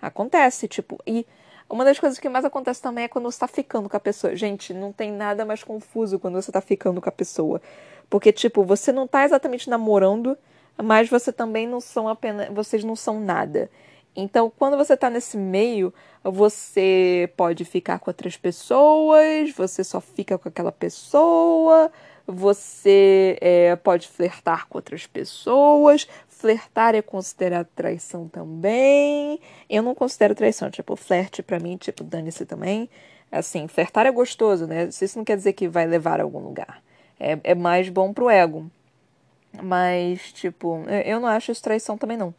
Acontece, 0.00 0.68
tipo, 0.68 0.98
e 1.06 1.26
uma 1.68 1.84
das 1.84 1.98
coisas 1.98 2.18
que 2.18 2.28
mais 2.28 2.44
acontece 2.44 2.82
também 2.82 3.04
é 3.04 3.08
quando 3.08 3.24
você 3.24 3.38
tá 3.38 3.48
ficando 3.48 3.88
com 3.88 3.96
a 3.96 4.00
pessoa. 4.00 4.36
Gente, 4.36 4.72
não 4.74 4.92
tem 4.92 5.10
nada 5.10 5.44
mais 5.44 5.64
confuso 5.64 6.18
quando 6.18 6.34
você 6.34 6.52
tá 6.52 6.60
ficando 6.60 7.00
com 7.00 7.08
a 7.08 7.12
pessoa. 7.12 7.60
Porque, 8.08 8.32
tipo, 8.32 8.62
você 8.62 8.92
não 8.92 9.06
tá 9.06 9.24
exatamente 9.24 9.68
namorando, 9.70 10.36
mas 10.82 11.08
você 11.08 11.32
também 11.32 11.66
não 11.66 11.80
são 11.80 12.08
apenas. 12.08 12.48
Vocês 12.50 12.84
não 12.84 12.94
são 12.94 13.18
nada. 13.18 13.70
Então, 14.16 14.52
quando 14.56 14.76
você 14.76 14.96
tá 14.96 15.10
nesse 15.10 15.36
meio, 15.36 15.92
você 16.22 17.30
pode 17.36 17.64
ficar 17.64 17.98
com 17.98 18.10
outras 18.10 18.36
pessoas, 18.36 19.50
você 19.50 19.82
só 19.82 20.00
fica 20.00 20.38
com 20.38 20.48
aquela 20.48 20.70
pessoa, 20.70 21.90
você 22.26 23.36
é, 23.40 23.74
pode 23.76 24.06
flertar 24.06 24.68
com 24.68 24.78
outras 24.78 25.06
pessoas, 25.06 26.06
Flertar 26.38 26.94
é 26.94 27.02
considerado 27.02 27.68
traição 27.74 28.28
também. 28.28 29.40
Eu 29.68 29.82
não 29.82 29.94
considero 29.94 30.34
traição, 30.34 30.70
tipo, 30.70 30.94
flerte 30.96 31.42
para 31.42 31.58
mim, 31.58 31.76
tipo, 31.76 32.04
dane-se 32.04 32.44
também. 32.44 32.90
Assim, 33.32 33.66
flertar 33.68 34.06
é 34.06 34.10
gostoso, 34.10 34.66
né? 34.66 34.88
Isso 34.88 35.16
não 35.16 35.24
quer 35.24 35.36
dizer 35.36 35.54
que 35.54 35.68
vai 35.68 35.86
levar 35.86 36.20
a 36.20 36.22
algum 36.22 36.40
lugar. 36.40 36.82
É, 37.18 37.38
é 37.44 37.54
mais 37.54 37.88
bom 37.88 38.12
pro 38.12 38.28
ego. 38.28 38.70
Mas, 39.62 40.32
tipo, 40.32 40.84
eu 41.04 41.20
não 41.20 41.28
acho 41.28 41.52
isso 41.52 41.62
traição 41.62 41.96
também, 41.96 42.16
não. 42.16 42.34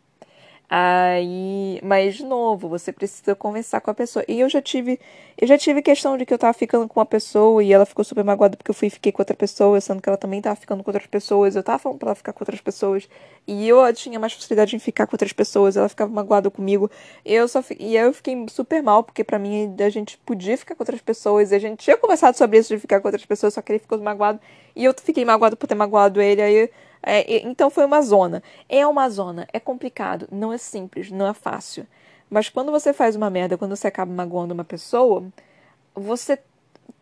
Aí, 0.70 1.80
mas 1.84 2.16
de 2.16 2.26
novo, 2.26 2.68
você 2.68 2.92
precisa 2.92 3.36
conversar 3.36 3.82
com 3.82 3.92
a 3.92 3.94
pessoa. 3.94 4.26
E 4.28 4.40
eu 4.40 4.50
já 4.50 4.62
tive, 4.62 5.00
eu 5.40 5.48
já 5.48 5.58
tive 5.58 5.82
questão 5.82 6.18
de 6.18 6.26
que 6.26 6.34
eu 6.34 6.38
tava 6.40 6.54
ficando 6.54 6.88
com 6.88 7.00
uma 7.00 7.06
pessoa 7.06 7.64
e 7.64 7.72
ela 7.72 7.86
ficou 7.86 8.04
super 8.04 8.24
magoada 8.24 8.58
porque 8.58 8.72
eu 8.72 8.76
fui 8.76 8.88
e 8.88 8.92
fiquei 8.92 9.12
com 9.12 9.22
outra 9.22 9.36
pessoa, 9.36 9.80
sendo 9.80 10.02
que 10.02 10.10
ela 10.10 10.18
também 10.18 10.42
tava 10.42 10.56
ficando 10.56 10.84
com 10.84 10.90
outras 10.90 11.06
pessoas. 11.08 11.56
Eu 11.56 11.64
tava 11.64 11.78
falando 11.80 12.00
pra 12.00 12.10
ela 12.10 12.16
ficar 12.16 12.34
com 12.34 12.42
outras 12.44 12.60
pessoas 12.62 13.08
e 13.48 13.68
eu 13.68 13.94
tinha 13.94 14.20
mais 14.20 14.34
facilidade 14.34 14.76
em 14.76 14.80
ficar 14.80 15.06
com 15.06 15.14
outras 15.14 15.32
pessoas, 15.34 15.78
ela 15.78 15.88
ficava 15.88 16.12
magoada 16.12 16.50
comigo. 16.50 16.90
Eu 17.24 17.48
só 17.48 17.64
e 17.80 17.96
eu 17.96 18.12
fiquei 18.14 18.46
super 18.50 18.82
mal 18.82 19.04
porque 19.04 19.24
para 19.24 19.38
mim 19.38 19.76
a 19.80 19.90
gente 19.90 20.18
podia 20.20 20.58
ficar 20.58 20.76
com 20.76 20.82
outras 20.82 21.02
pessoas, 21.02 21.52
e 21.52 21.56
a 21.56 21.60
gente 21.60 21.80
tinha 21.80 21.98
conversado 21.98 22.38
sobre 22.38 22.58
isso 22.58 22.74
de 22.74 22.80
ficar 22.80 23.00
com 23.02 23.08
outras 23.08 23.26
pessoas, 23.26 23.54
só 23.54 23.62
que 23.62 23.72
ele 23.72 23.80
ficou 23.80 24.00
magoado 24.00 24.40
e 24.76 24.84
eu 24.84 24.94
fiquei 25.00 25.24
magoado 25.26 25.56
por 25.56 25.68
ter 25.68 25.76
magoado 25.76 26.22
ele. 26.22 26.42
Aí 26.42 26.70
é, 27.06 27.48
então 27.48 27.70
foi 27.70 27.86
uma 27.86 28.02
zona. 28.02 28.42
É 28.68 28.86
uma 28.88 29.08
zona, 29.10 29.48
é 29.54 29.60
complicado, 29.60 30.28
não 30.32 30.52
é 30.52 30.58
simples, 30.58 31.12
não 31.12 31.28
é 31.28 31.34
fácil. 31.34 31.86
Mas 32.30 32.50
quando 32.50 32.72
você 32.72 32.92
faz 32.92 33.16
uma 33.16 33.30
merda, 33.30 33.58
quando 33.58 33.76
você 33.76 33.88
acaba 33.88 34.12
magoando 34.12 34.54
uma 34.54 34.64
pessoa, 34.64 35.24
você 35.94 36.40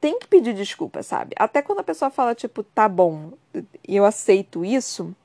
tem 0.01 0.20
que 0.20 0.28
pedir 0.28 0.54
desculpa, 0.54 1.01
sabe? 1.01 1.34
Até 1.38 1.62
quando 1.62 1.80
a 1.80 1.84
pessoa 1.84 2.12
fala, 2.12 2.36
tipo, 2.36 2.62
tá 2.62 2.89
bom, 2.89 3.32
eu 3.88 4.04
aceito 4.04 4.66
isso, 4.66 5.16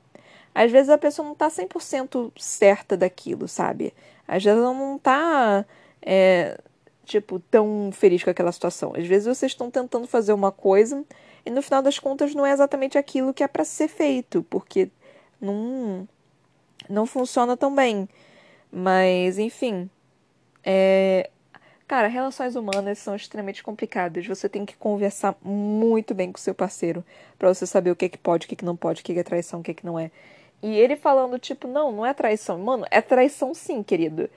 às 0.55 0.70
vezes 0.70 0.89
a 0.89 0.99
pessoa 0.99 1.26
não 1.26 1.35
tá 1.35 1.49
100% 1.49 2.33
certa 2.37 2.97
daquilo, 2.97 3.49
sabe? 3.49 3.93
Às 4.26 4.45
vezes 4.45 4.61
ela 4.61 4.72
não 4.72 4.99
tá, 4.99 5.64
é, 6.01 6.59
tipo, 7.05 7.41
tão 7.41 7.91
feliz 7.93 8.22
com 8.22 8.31
aquela 8.31 8.53
situação. 8.53 8.93
Às 8.97 9.07
vezes 9.07 9.26
vocês 9.26 9.53
estão 9.53 9.70
tentando 9.70 10.07
fazer 10.07 10.33
uma 10.33 10.53
coisa 10.53 11.05
e 11.45 11.51
no 11.51 11.62
final 11.62 11.82
das 11.82 11.99
contas 11.99 12.34
não 12.34 12.45
é 12.45 12.53
exatamente 12.53 12.99
aquilo 12.99 13.34
que 13.34 13.43
é 13.43 13.49
para 13.49 13.64
ser 13.64 13.89
feito, 13.89 14.43
porque 14.51 14.91
não, 15.41 16.09
não 16.89 17.07
funciona 17.07 17.57
tão 17.57 17.74
bem. 17.74 18.09
Mas, 18.70 19.39
enfim. 19.39 19.89
É... 20.64 21.30
Cara, 21.86 22.07
relações 22.07 22.55
humanas 22.55 22.99
são 22.99 23.16
extremamente 23.16 23.62
complicadas. 23.62 24.26
Você 24.26 24.47
tem 24.49 24.66
que 24.66 24.76
conversar 24.76 25.34
muito 25.43 26.14
bem 26.14 26.30
com 26.30 26.39
seu 26.39 26.55
parceiro 26.55 27.03
para 27.39 27.49
você 27.49 27.66
saber 27.66 27.91
o 27.91 27.97
que 27.97 28.05
é 28.05 28.09
que 28.11 28.18
pode, 28.18 28.45
o 28.45 28.49
que, 28.49 28.55
é 28.55 28.59
que 28.59 28.64
não 28.64 28.76
pode, 28.76 29.01
o 29.01 29.05
que 29.05 29.18
é 29.18 29.22
traição, 29.22 29.61
o 29.61 29.62
que 29.62 29.70
é 29.70 29.74
que 29.74 29.86
não 29.86 29.99
é. 29.99 30.11
E 30.62 30.76
ele 30.76 30.97
falando, 30.97 31.39
tipo, 31.39 31.66
não, 31.66 31.91
não 31.91 32.05
é 32.05 32.12
traição. 32.12 32.59
Mano, 32.59 32.84
é 32.91 33.01
traição 33.01 33.55
sim, 33.55 33.82
querido. 33.82 34.28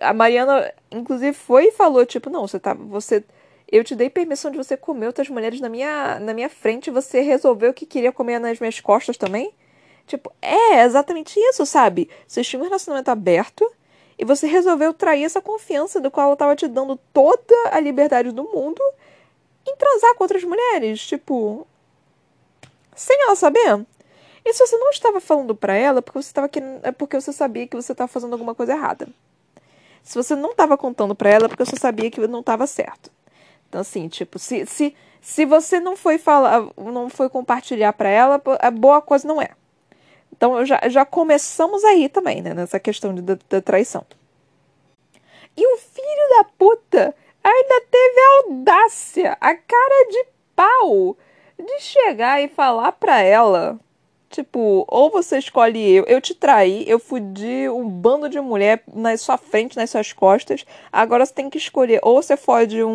A 0.00 0.12
Mariana, 0.12 0.72
inclusive, 0.90 1.32
foi 1.32 1.68
e 1.68 1.72
falou, 1.72 2.04
tipo, 2.04 2.28
não, 2.28 2.46
você 2.46 2.60
tá. 2.60 2.74
Você 2.74 3.24
eu 3.70 3.84
te 3.84 3.94
dei 3.94 4.10
permissão 4.10 4.50
de 4.50 4.56
você 4.56 4.76
comer 4.76 5.06
outras 5.06 5.28
mulheres 5.28 5.60
na 5.60 5.68
minha, 5.68 6.18
na 6.18 6.34
minha 6.34 6.48
frente 6.48 6.90
você 6.90 7.20
resolveu 7.20 7.72
que 7.72 7.86
queria 7.86 8.12
comer 8.12 8.38
nas 8.38 8.58
minhas 8.58 8.80
costas 8.80 9.16
também? 9.16 9.54
Tipo, 10.06 10.32
é 10.42 10.82
exatamente 10.82 11.38
isso, 11.38 11.64
sabe? 11.64 12.10
Você 12.26 12.42
tinha 12.42 12.60
um 12.60 12.64
relacionamento 12.64 13.10
aberto 13.10 13.64
e 14.18 14.24
você 14.24 14.46
resolveu 14.46 14.92
trair 14.92 15.24
essa 15.24 15.40
confiança 15.40 16.00
do 16.00 16.10
qual 16.10 16.26
ela 16.26 16.32
estava 16.32 16.56
te 16.56 16.66
dando 16.66 16.96
toda 17.12 17.54
a 17.70 17.78
liberdade 17.78 18.32
do 18.32 18.42
mundo 18.42 18.82
em 19.66 19.76
transar 19.76 20.14
com 20.16 20.24
outras 20.24 20.42
mulheres, 20.42 21.06
tipo, 21.06 21.66
sem 22.94 23.22
ela 23.22 23.36
saber. 23.36 23.86
E 24.44 24.52
se 24.52 24.66
você 24.66 24.76
não 24.76 24.90
estava 24.90 25.20
falando 25.20 25.54
para 25.54 25.74
ela, 25.74 26.02
porque 26.02 26.20
você 26.20 26.28
estava 26.28 26.48
querendo, 26.48 26.80
é 26.82 26.90
porque 26.90 27.20
você 27.20 27.32
sabia 27.32 27.66
que 27.68 27.76
você 27.76 27.92
estava 27.92 28.08
fazendo 28.08 28.32
alguma 28.32 28.54
coisa 28.54 28.72
errada. 28.72 29.08
Se 30.02 30.14
você 30.16 30.34
não 30.34 30.50
estava 30.50 30.76
contando 30.76 31.14
para 31.14 31.30
ela, 31.30 31.44
é 31.44 31.48
porque 31.48 31.64
você 31.64 31.76
sabia 31.76 32.10
que 32.10 32.20
não 32.26 32.40
estava 32.40 32.66
certo. 32.66 33.10
Então, 33.70 33.80
assim, 33.80 34.08
tipo, 34.08 34.36
se, 34.36 34.66
se, 34.66 34.96
se 35.20 35.46
você 35.46 35.78
não 35.78 35.96
foi 35.96 36.18
falar, 36.18 36.66
não 36.76 37.08
foi 37.08 37.28
compartilhar 37.28 37.92
para 37.92 38.08
ela, 38.08 38.42
a 38.58 38.70
boa 38.70 39.00
coisa 39.00 39.28
não 39.28 39.40
é. 39.40 39.50
Então, 40.32 40.64
já, 40.66 40.80
já 40.88 41.06
começamos 41.06 41.84
aí 41.84 42.08
também, 42.08 42.42
né, 42.42 42.52
nessa 42.52 42.80
questão 42.80 43.14
de, 43.14 43.22
da, 43.22 43.38
da 43.48 43.62
traição. 43.62 44.04
E 45.56 45.74
o 45.74 45.78
filho 45.78 46.36
da 46.36 46.44
puta 46.58 47.14
ainda 47.44 47.80
teve 47.88 48.20
a 48.20 48.42
audácia, 48.44 49.38
a 49.40 49.54
cara 49.54 50.08
de 50.10 50.26
pau, 50.56 51.16
de 51.56 51.80
chegar 51.80 52.42
e 52.42 52.48
falar 52.48 52.90
pra 52.92 53.20
ela 53.20 53.78
Tipo, 54.30 54.84
ou 54.86 55.10
você 55.10 55.38
escolhe 55.38 55.90
eu, 55.90 56.04
eu 56.04 56.20
te 56.20 56.36
traí, 56.36 56.84
eu 56.88 57.00
fudi 57.00 57.68
um 57.68 57.88
bando 57.88 58.28
de 58.28 58.40
mulher 58.40 58.80
na 58.94 59.16
sua 59.16 59.36
frente, 59.36 59.76
nas 59.76 59.90
suas 59.90 60.12
costas. 60.12 60.64
Agora 60.92 61.26
você 61.26 61.34
tem 61.34 61.50
que 61.50 61.58
escolher, 61.58 61.98
ou 62.00 62.22
você 62.22 62.36
fode 62.36 62.80
um, 62.84 62.90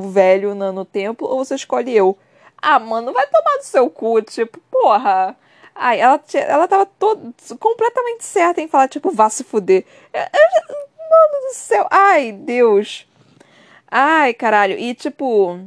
um 0.00 0.10
velho 0.10 0.56
no, 0.56 0.72
no 0.72 0.84
templo, 0.84 1.28
ou 1.28 1.44
você 1.44 1.54
escolhe 1.54 1.96
eu. 1.96 2.18
Ah, 2.60 2.80
mano, 2.80 3.12
vai 3.12 3.26
tomar 3.28 3.58
do 3.58 3.62
seu 3.64 3.88
cu, 3.88 4.20
tipo, 4.22 4.58
porra. 4.68 5.36
Ai, 5.72 6.00
ela, 6.00 6.20
ela 6.34 6.66
tava 6.66 6.86
todo, 6.86 7.32
completamente 7.60 8.24
certa 8.24 8.60
em 8.60 8.66
falar, 8.66 8.88
tipo, 8.88 9.12
vá 9.12 9.30
se 9.30 9.44
fuder. 9.44 9.84
Eu, 10.12 10.20
eu, 10.20 10.76
mano 11.08 11.48
do 11.48 11.54
céu, 11.54 11.86
ai, 11.88 12.32
Deus. 12.32 13.06
Ai, 13.90 14.34
caralho. 14.34 14.76
E, 14.78 14.92
tipo, 14.94 15.60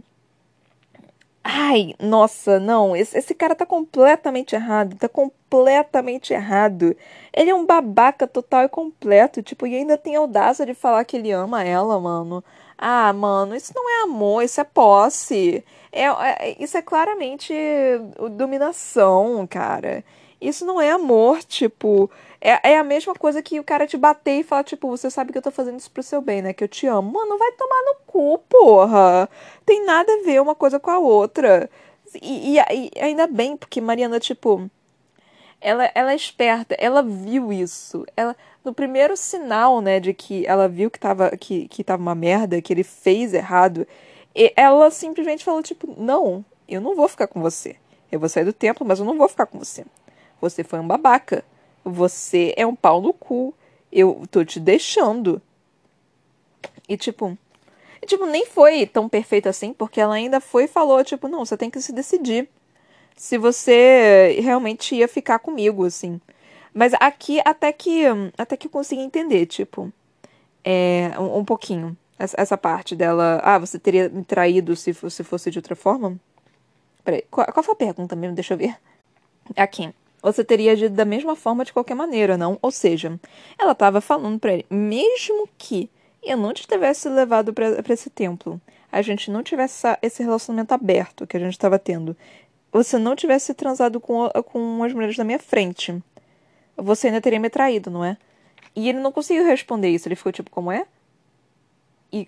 Ai, 1.43 1.95
nossa, 1.99 2.59
não, 2.59 2.95
esse, 2.95 3.17
esse 3.17 3.33
cara 3.33 3.55
tá 3.55 3.65
completamente 3.65 4.53
errado, 4.55 4.95
tá 4.95 5.09
completamente 5.09 6.33
errado. 6.33 6.95
Ele 7.33 7.49
é 7.49 7.55
um 7.55 7.65
babaca 7.65 8.27
total 8.27 8.63
e 8.65 8.69
completo, 8.69 9.41
tipo, 9.41 9.65
e 9.65 9.75
ainda 9.75 9.97
tem 9.97 10.15
audácia 10.15 10.65
de 10.65 10.73
falar 10.75 11.03
que 11.03 11.17
ele 11.17 11.31
ama 11.31 11.63
ela, 11.63 11.99
mano. 11.99 12.43
Ah, 12.77 13.11
mano, 13.13 13.55
isso 13.55 13.73
não 13.75 13.89
é 13.89 14.03
amor, 14.03 14.43
isso 14.43 14.61
é 14.61 14.63
posse. 14.63 15.63
É, 15.91 16.05
é 16.05 16.55
isso 16.63 16.77
é 16.77 16.81
claramente 16.81 17.53
dominação, 18.37 19.45
cara. 19.47 20.03
Isso 20.41 20.65
não 20.65 20.81
é 20.81 20.89
amor, 20.91 21.43
tipo. 21.43 22.09
É, 22.41 22.71
é 22.71 22.79
a 22.79 22.83
mesma 22.83 23.13
coisa 23.13 23.43
que 23.43 23.59
o 23.59 23.63
cara 23.63 23.85
te 23.85 23.95
bater 23.95 24.39
e 24.39 24.43
falar, 24.43 24.63
tipo, 24.63 24.89
você 24.89 25.11
sabe 25.11 25.31
que 25.31 25.37
eu 25.37 25.41
tô 25.41 25.51
fazendo 25.51 25.77
isso 25.77 25.91
pro 25.91 26.01
seu 26.01 26.19
bem, 26.19 26.41
né? 26.41 26.51
Que 26.53 26.63
eu 26.63 26.67
te 26.67 26.87
amo. 26.87 27.13
Mano, 27.13 27.37
vai 27.37 27.51
tomar 27.51 27.81
no 27.85 27.95
cu, 28.07 28.39
porra. 28.49 29.29
Tem 29.63 29.85
nada 29.85 30.11
a 30.11 30.23
ver 30.25 30.41
uma 30.41 30.55
coisa 30.55 30.79
com 30.79 30.89
a 30.89 30.97
outra. 30.97 31.69
E, 32.19 32.57
e, 32.57 32.91
e 32.95 32.99
ainda 32.99 33.27
bem, 33.27 33.55
porque 33.55 33.79
Mariana, 33.79 34.19
tipo. 34.19 34.69
Ela, 35.63 35.91
ela 35.93 36.11
é 36.11 36.15
esperta, 36.15 36.75
ela 36.79 37.03
viu 37.03 37.53
isso. 37.53 38.03
Ela, 38.17 38.35
no 38.65 38.73
primeiro 38.73 39.15
sinal, 39.15 39.79
né, 39.79 39.99
de 39.99 40.11
que 40.11 40.43
ela 40.47 40.67
viu 40.67 40.89
que 40.89 40.99
tava, 40.99 41.37
que, 41.37 41.67
que 41.67 41.83
tava 41.83 42.01
uma 42.01 42.15
merda, 42.15 42.59
que 42.63 42.73
ele 42.73 42.83
fez 42.83 43.31
errado, 43.31 43.87
ela 44.55 44.89
simplesmente 44.89 45.43
falou, 45.43 45.61
tipo, 45.61 45.93
não, 46.01 46.43
eu 46.67 46.81
não 46.81 46.95
vou 46.95 47.07
ficar 47.07 47.27
com 47.27 47.39
você. 47.39 47.75
Eu 48.11 48.19
vou 48.19 48.27
sair 48.27 48.43
do 48.43 48.53
templo, 48.53 48.85
mas 48.87 48.97
eu 48.97 49.05
não 49.05 49.17
vou 49.17 49.29
ficar 49.29 49.45
com 49.45 49.59
você. 49.59 49.85
Você 50.41 50.63
foi 50.63 50.79
um 50.79 50.87
babaca. 50.87 51.45
Você 51.85 52.53
é 52.57 52.65
um 52.65 52.75
pau 52.75 52.99
no 52.99 53.13
cu. 53.13 53.53
Eu 53.91 54.23
tô 54.29 54.43
te 54.43 54.59
deixando. 54.59 55.41
E 56.89 56.97
tipo. 56.97 57.37
E, 58.01 58.05
tipo, 58.07 58.25
nem 58.25 58.45
foi 58.47 58.87
tão 58.87 59.07
perfeito 59.07 59.47
assim, 59.47 59.73
porque 59.73 60.01
ela 60.01 60.15
ainda 60.15 60.41
foi 60.41 60.63
e 60.63 60.67
falou, 60.67 61.03
tipo, 61.03 61.27
não, 61.27 61.45
você 61.45 61.55
tem 61.55 61.69
que 61.69 61.79
se 61.79 61.93
decidir. 61.93 62.49
Se 63.15 63.37
você 63.37 64.39
realmente 64.41 64.95
ia 64.95 65.07
ficar 65.07 65.37
comigo, 65.37 65.85
assim. 65.85 66.19
Mas 66.73 66.93
aqui 66.99 67.39
até 67.45 67.71
que. 67.71 68.03
Até 68.37 68.57
que 68.57 68.67
eu 68.67 68.71
consegui 68.71 69.01
entender, 69.01 69.45
tipo. 69.45 69.91
É, 70.63 71.11
um, 71.19 71.39
um 71.39 71.45
pouquinho. 71.45 71.95
Essa, 72.17 72.35
essa, 72.39 72.57
parte 72.57 72.95
dela. 72.95 73.39
Ah, 73.43 73.59
você 73.59 73.77
teria 73.79 74.09
me 74.09 74.23
traído 74.23 74.75
se, 74.75 74.93
se 74.93 75.23
fosse 75.23 75.51
de 75.51 75.59
outra 75.59 75.75
forma? 75.75 76.19
Peraí, 77.03 77.23
qual, 77.29 77.47
qual 77.51 77.63
foi 77.63 77.73
a 77.73 77.77
pergunta 77.77 78.15
mesmo? 78.15 78.35
Deixa 78.35 78.53
eu 78.53 78.57
ver. 78.57 78.75
Aqui 79.55 79.93
você 80.21 80.43
teria 80.43 80.73
agido 80.73 80.95
da 80.95 81.05
mesma 81.05 81.35
forma 81.35 81.65
de 81.65 81.73
qualquer 81.73 81.95
maneira, 81.95 82.37
não? 82.37 82.57
Ou 82.61 82.71
seja, 82.71 83.19
ela 83.57 83.71
estava 83.71 84.01
falando 84.01 84.39
para 84.39 84.53
ele, 84.53 84.65
mesmo 84.69 85.47
que 85.57 85.89
eu 86.23 86.37
não 86.37 86.53
te 86.53 86.67
tivesse 86.67 87.09
levado 87.09 87.53
para 87.53 87.81
esse 87.89 88.09
templo, 88.09 88.61
a 88.91 89.01
gente 89.01 89.31
não 89.31 89.41
tivesse 89.41 89.87
esse 90.01 90.21
relacionamento 90.21 90.73
aberto 90.73 91.25
que 91.25 91.37
a 91.37 91.39
gente 91.39 91.53
estava 91.53 91.79
tendo, 91.79 92.15
você 92.71 92.97
não 92.97 93.15
tivesse 93.15 93.53
transado 93.53 93.99
com, 93.99 94.29
com 94.45 94.83
as 94.83 94.93
mulheres 94.93 95.17
na 95.17 95.23
minha 95.23 95.39
frente, 95.39 96.01
você 96.77 97.07
ainda 97.07 97.21
teria 97.21 97.39
me 97.39 97.49
traído, 97.49 97.89
não 97.89 98.03
é? 98.03 98.17
E 98.75 98.87
ele 98.87 98.99
não 98.99 99.11
conseguiu 99.11 99.45
responder 99.45 99.89
isso, 99.89 100.07
ele 100.07 100.15
ficou 100.15 100.31
tipo, 100.31 100.49
como 100.49 100.71
é? 100.71 100.85
E 102.11 102.25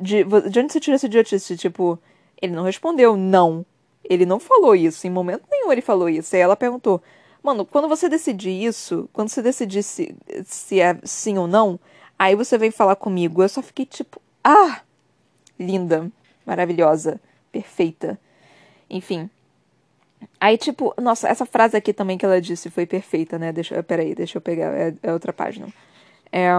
de, 0.00 0.24
de 0.24 0.60
onde 0.60 0.72
você 0.72 0.80
tirou 0.80 0.96
esse 0.96 1.06
idiotice? 1.06 1.56
Tipo, 1.56 1.98
ele 2.40 2.52
não 2.54 2.62
respondeu 2.62 3.16
não. 3.16 3.64
Ele 4.04 4.24
não 4.24 4.38
falou 4.38 4.74
isso, 4.74 5.06
em 5.06 5.10
momento 5.10 5.44
nenhum 5.50 5.72
ele 5.72 5.82
falou 5.82 6.08
isso. 6.08 6.34
Aí 6.34 6.40
ela 6.40 6.56
perguntou: 6.56 7.02
Mano, 7.42 7.64
quando 7.64 7.88
você 7.88 8.08
decidir 8.08 8.50
isso, 8.50 9.08
quando 9.12 9.28
você 9.28 9.40
decidir 9.40 9.82
se, 9.82 10.14
se 10.44 10.80
é 10.80 10.98
sim 11.04 11.38
ou 11.38 11.46
não, 11.46 11.78
aí 12.18 12.34
você 12.34 12.58
vem 12.58 12.70
falar 12.70 12.96
comigo. 12.96 13.42
Eu 13.42 13.48
só 13.48 13.62
fiquei 13.62 13.86
tipo, 13.86 14.20
ah, 14.42 14.80
linda, 15.58 16.10
maravilhosa, 16.44 17.20
perfeita. 17.52 18.18
Enfim. 18.90 19.30
Aí, 20.40 20.58
tipo, 20.58 20.94
nossa, 21.00 21.28
essa 21.28 21.46
frase 21.46 21.76
aqui 21.76 21.92
também 21.92 22.18
que 22.18 22.24
ela 22.24 22.40
disse 22.40 22.70
foi 22.70 22.86
perfeita, 22.86 23.38
né? 23.38 23.52
Deixa, 23.52 23.82
peraí, 23.82 24.14
deixa 24.14 24.38
eu 24.38 24.42
pegar, 24.42 24.72
é, 24.74 24.94
é 25.02 25.12
outra 25.12 25.32
página. 25.32 25.68
É, 26.32 26.50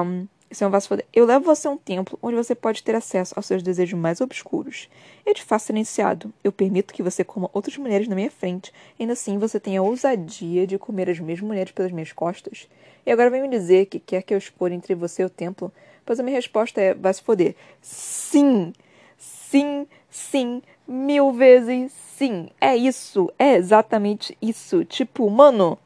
Isso 0.52 0.64
é 0.64 0.68
um 0.68 0.72
vaso 0.72 0.90
Eu 1.14 1.26
levo 1.26 1.46
você 1.46 1.68
a 1.68 1.72
um 1.72 1.78
templo 1.78 2.18
onde 2.24 2.36
você 2.36 2.56
pode 2.56 2.82
ter 2.82 2.96
acesso 2.96 3.34
aos 3.36 3.46
seus 3.46 3.62
desejos 3.62 4.00
mais 4.00 4.20
obscuros. 4.20 4.90
Eu 5.24 5.34
te 5.36 5.44
faço 5.44 5.68
silenciado. 5.68 6.34
Eu 6.44 6.52
permito 6.52 6.94
que 6.94 7.04
você 7.04 7.24
coma 7.24 7.50
outras 7.54 7.78
mulheres 7.78 8.08
na 8.08 8.16
minha 8.16 8.32
frente. 8.32 8.74
Ainda 9.00 9.14
assim, 9.14 9.38
você 9.38 9.60
tem 9.60 9.78
a 9.78 9.82
ousadia 9.84 10.66
de 10.66 10.80
comer 10.80 11.10
as 11.10 11.20
mesmas 11.20 11.48
mulheres 11.48 11.72
pelas 11.72 11.92
minhas 11.92 12.12
costas. 12.12 12.68
E 13.06 13.12
agora 13.12 13.30
vem 13.30 13.44
me 13.44 13.50
dizer 13.50 13.86
que 13.86 14.00
quer 14.00 14.24
que 14.24 14.34
eu 14.34 14.38
expor 14.40 14.72
entre 14.72 14.96
você 14.96 15.22
e 15.22 15.26
o 15.26 15.30
templo? 15.30 15.72
Pois 16.04 16.20
a 16.20 16.24
minha 16.24 16.36
resposta 16.36 16.82
é: 16.82 16.96
vai 16.96 17.14
se 17.14 17.22
foder. 17.22 17.56
Sim! 17.82 18.74
Sim, 19.20 19.88
sim, 20.10 20.62
mil 20.88 21.32
vezes 21.34 21.92
sim. 22.16 22.50
É 22.62 22.76
isso, 22.76 23.32
é 23.38 23.56
exatamente 23.56 24.38
isso. 24.42 24.86
Tipo, 24.86 25.30
mano, 25.30 25.78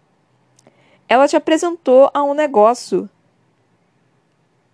ela 1.07 1.27
te 1.27 1.35
apresentou 1.35 2.11
a 2.13 2.21
um 2.23 2.33
negócio 2.33 3.09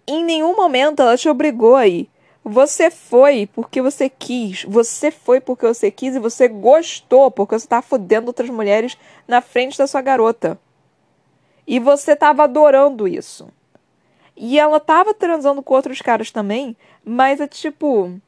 em 0.10 0.24
nenhum 0.24 0.55
momento 0.55 1.01
ela 1.01 1.18
te 1.18 1.30
obrigou 1.30 1.76
a 1.76 1.88
ir. 1.88 2.10
Você 2.43 2.89
foi 2.89 3.47
porque 3.47 3.82
você 3.82 4.10
quis. 4.10 4.64
Você 4.64 5.12
foi 5.12 5.39
porque 5.39 5.68
você 5.68 5.91
quis 5.91 6.16
e 6.16 6.20
você 6.20 6.47
gostou 6.47 7.30
porque 7.30 7.57
você 7.57 7.66
estava 7.66 7.82
fodendo 7.82 8.28
outras 8.28 8.49
mulheres 8.49 8.97
na 9.28 9.41
frente 9.41 9.78
da 9.78 9.86
sua 9.86 10.01
garota. 10.01 10.60
E 11.68 11.80
você 11.80 12.14
estava 12.14 12.43
adorando 12.43 13.07
isso. 13.07 13.47
E 14.36 14.57
ela 14.57 14.78
estava 14.78 15.14
transando 15.14 15.62
com 15.62 15.74
outros 15.76 16.01
caras 16.01 16.32
também, 16.32 16.76
mas 17.03 17.39
é 17.39 17.47
tipo. 17.47 18.20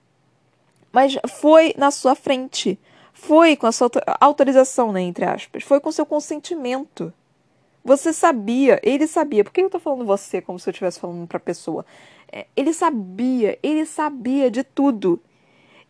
Mas 0.91 1.17
foi 1.39 1.73
na 1.77 1.89
sua 1.89 2.13
frente. 2.13 2.77
Foi 3.13 3.55
com 3.55 3.65
a 3.65 3.71
sua 3.71 3.89
autorização, 4.19 4.91
né? 4.91 5.01
Entre 5.01 5.25
aspas. 5.25 5.63
Foi 5.63 5.79
com 5.79 5.91
seu 5.91 6.05
consentimento. 6.05 7.13
Você 7.84 8.13
sabia, 8.13 8.79
ele 8.84 9.07
sabia. 9.07 9.43
Por 9.43 9.51
que 9.51 9.61
eu 9.61 9.69
tô 9.69 9.79
falando 9.79 10.05
você 10.05 10.41
como 10.41 10.59
se 10.59 10.69
eu 10.69 10.71
estivesse 10.71 10.99
falando 10.99 11.27
pra 11.27 11.39
pessoa? 11.39 11.86
É, 12.32 12.45
ele 12.55 12.73
sabia, 12.73 13.57
ele 13.63 13.86
sabia 13.86 14.51
de 14.51 14.63
tudo. 14.63 15.19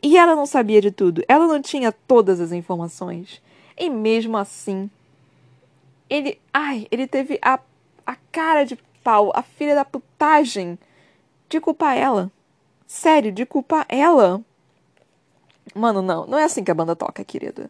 E 0.01 0.17
ela 0.17 0.35
não 0.35 0.45
sabia 0.45 0.81
de 0.81 0.89
tudo. 0.91 1.23
Ela 1.27 1.45
não 1.47 1.61
tinha 1.61 1.91
todas 1.91 2.39
as 2.39 2.51
informações. 2.51 3.41
E 3.77 3.89
mesmo 3.89 4.37
assim, 4.37 4.89
ele. 6.09 6.39
Ai, 6.53 6.87
ele 6.89 7.07
teve 7.07 7.37
a, 7.41 7.59
a 8.05 8.15
cara 8.31 8.63
de 8.63 8.77
pau, 9.03 9.31
a 9.35 9.41
filha 9.43 9.75
da 9.75 9.85
putagem 9.85 10.79
de 11.49 11.59
culpar 11.59 11.97
ela. 11.97 12.31
Sério, 12.87 13.31
de 13.31 13.45
culpar 13.45 13.85
ela. 13.89 14.41
Mano, 15.75 16.01
não. 16.01 16.25
Não 16.25 16.37
é 16.37 16.43
assim 16.43 16.63
que 16.63 16.71
a 16.71 16.75
banda 16.75 16.95
toca, 16.95 17.23
querida. 17.23 17.69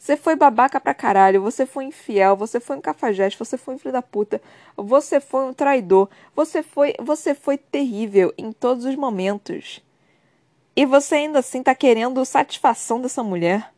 Você 0.00 0.16
foi 0.16 0.34
babaca 0.34 0.80
pra 0.80 0.94
caralho, 0.94 1.42
você 1.42 1.66
foi 1.66 1.84
infiel, 1.84 2.34
você 2.34 2.58
foi 2.58 2.74
um 2.74 2.80
cafajeste, 2.80 3.38
você 3.38 3.58
foi 3.58 3.74
um 3.74 3.78
filho 3.78 3.92
da 3.92 4.00
puta, 4.00 4.40
você 4.74 5.20
foi 5.20 5.44
um 5.44 5.52
traidor, 5.52 6.08
você 6.34 6.62
foi, 6.62 6.94
você 6.98 7.34
foi 7.34 7.58
terrível 7.58 8.32
em 8.38 8.50
todos 8.50 8.86
os 8.86 8.96
momentos. 8.96 9.84
E 10.74 10.86
você 10.86 11.16
ainda 11.16 11.40
assim 11.40 11.62
tá 11.62 11.74
querendo 11.74 12.24
satisfação 12.24 12.98
dessa 12.98 13.22
mulher? 13.22 13.74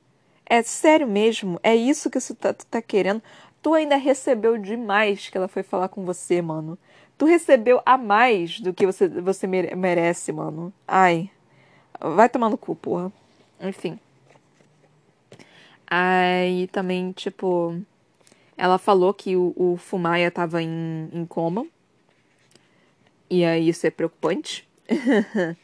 É 0.46 0.62
sério 0.62 1.08
mesmo? 1.08 1.58
É 1.60 1.74
isso 1.74 2.08
que 2.08 2.20
você 2.20 2.36
tá, 2.36 2.54
tá 2.54 2.80
querendo? 2.80 3.20
Tu 3.60 3.74
ainda 3.74 3.96
recebeu 3.96 4.56
demais 4.56 5.28
que 5.28 5.36
ela 5.36 5.48
foi 5.48 5.64
falar 5.64 5.88
com 5.88 6.04
você, 6.04 6.40
mano. 6.40 6.78
Tu 7.18 7.24
recebeu 7.24 7.82
a 7.84 7.98
mais 7.98 8.60
do 8.60 8.72
que 8.72 8.86
você, 8.86 9.08
você 9.08 9.48
merece, 9.48 10.30
mano. 10.30 10.72
Ai. 10.86 11.28
Vai 12.00 12.28
tomar 12.28 12.48
no 12.48 12.56
cu, 12.56 12.76
porra. 12.76 13.12
Enfim. 13.60 13.98
Aí 15.94 16.68
também, 16.68 17.12
tipo, 17.12 17.78
ela 18.56 18.78
falou 18.78 19.12
que 19.12 19.36
o, 19.36 19.52
o 19.54 19.76
Fumaya 19.76 20.30
tava 20.30 20.62
em, 20.62 21.10
em 21.12 21.26
coma. 21.26 21.66
E 23.28 23.44
aí 23.44 23.68
isso 23.68 23.86
é 23.86 23.90
preocupante. 23.90 24.66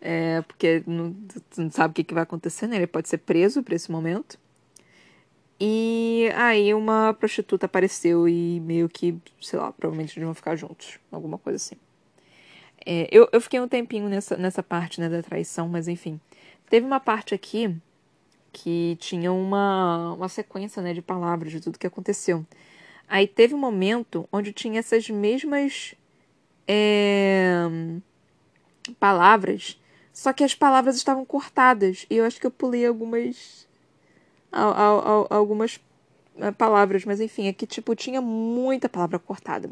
é, 0.00 0.40
porque 0.42 0.84
não, 0.86 1.16
não 1.56 1.68
sabe 1.68 1.90
o 1.90 1.94
que, 1.96 2.04
que 2.04 2.14
vai 2.14 2.22
acontecer, 2.22 2.68
né? 2.68 2.76
Ele 2.76 2.86
pode 2.86 3.08
ser 3.08 3.18
preso 3.18 3.60
por 3.60 3.72
esse 3.72 3.90
momento. 3.90 4.38
E 5.58 6.30
aí 6.36 6.72
uma 6.72 7.12
prostituta 7.12 7.66
apareceu 7.66 8.28
e 8.28 8.60
meio 8.60 8.88
que, 8.88 9.18
sei 9.40 9.58
lá, 9.58 9.72
provavelmente 9.72 10.16
eles 10.16 10.26
vão 10.26 10.34
ficar 10.34 10.54
juntos. 10.54 11.00
Alguma 11.10 11.38
coisa 11.38 11.56
assim. 11.56 11.74
É, 12.86 13.08
eu, 13.10 13.28
eu 13.32 13.40
fiquei 13.40 13.58
um 13.58 13.66
tempinho 13.66 14.08
nessa, 14.08 14.36
nessa 14.36 14.62
parte 14.62 15.00
né, 15.00 15.08
da 15.08 15.20
traição, 15.24 15.68
mas 15.68 15.88
enfim. 15.88 16.20
Teve 16.68 16.86
uma 16.86 17.00
parte 17.00 17.34
aqui 17.34 17.76
que 18.52 18.96
tinha 19.00 19.32
uma, 19.32 20.14
uma 20.14 20.28
sequência 20.28 20.82
né, 20.82 20.92
de 20.92 21.02
palavras 21.02 21.52
de 21.52 21.60
tudo 21.60 21.78
que 21.78 21.86
aconteceu. 21.86 22.44
Aí 23.08 23.26
teve 23.26 23.54
um 23.54 23.58
momento 23.58 24.28
onde 24.32 24.52
tinha 24.52 24.78
essas 24.78 25.10
mesmas 25.10 25.94
é, 26.66 27.66
palavras, 29.00 29.80
só 30.12 30.32
que 30.32 30.44
as 30.44 30.54
palavras 30.54 30.96
estavam 30.96 31.24
cortadas. 31.24 32.06
E 32.08 32.16
eu 32.16 32.24
acho 32.24 32.40
que 32.40 32.46
eu 32.46 32.50
pulei 32.50 32.86
algumas. 32.86 33.66
algumas 35.28 35.80
é, 36.38 36.50
palavras, 36.52 37.04
mas 37.04 37.20
enfim, 37.20 37.48
aqui 37.48 37.66
tipo 37.66 37.94
tinha 37.94 38.20
muita 38.20 38.88
palavra 38.88 39.18
cortada. 39.18 39.70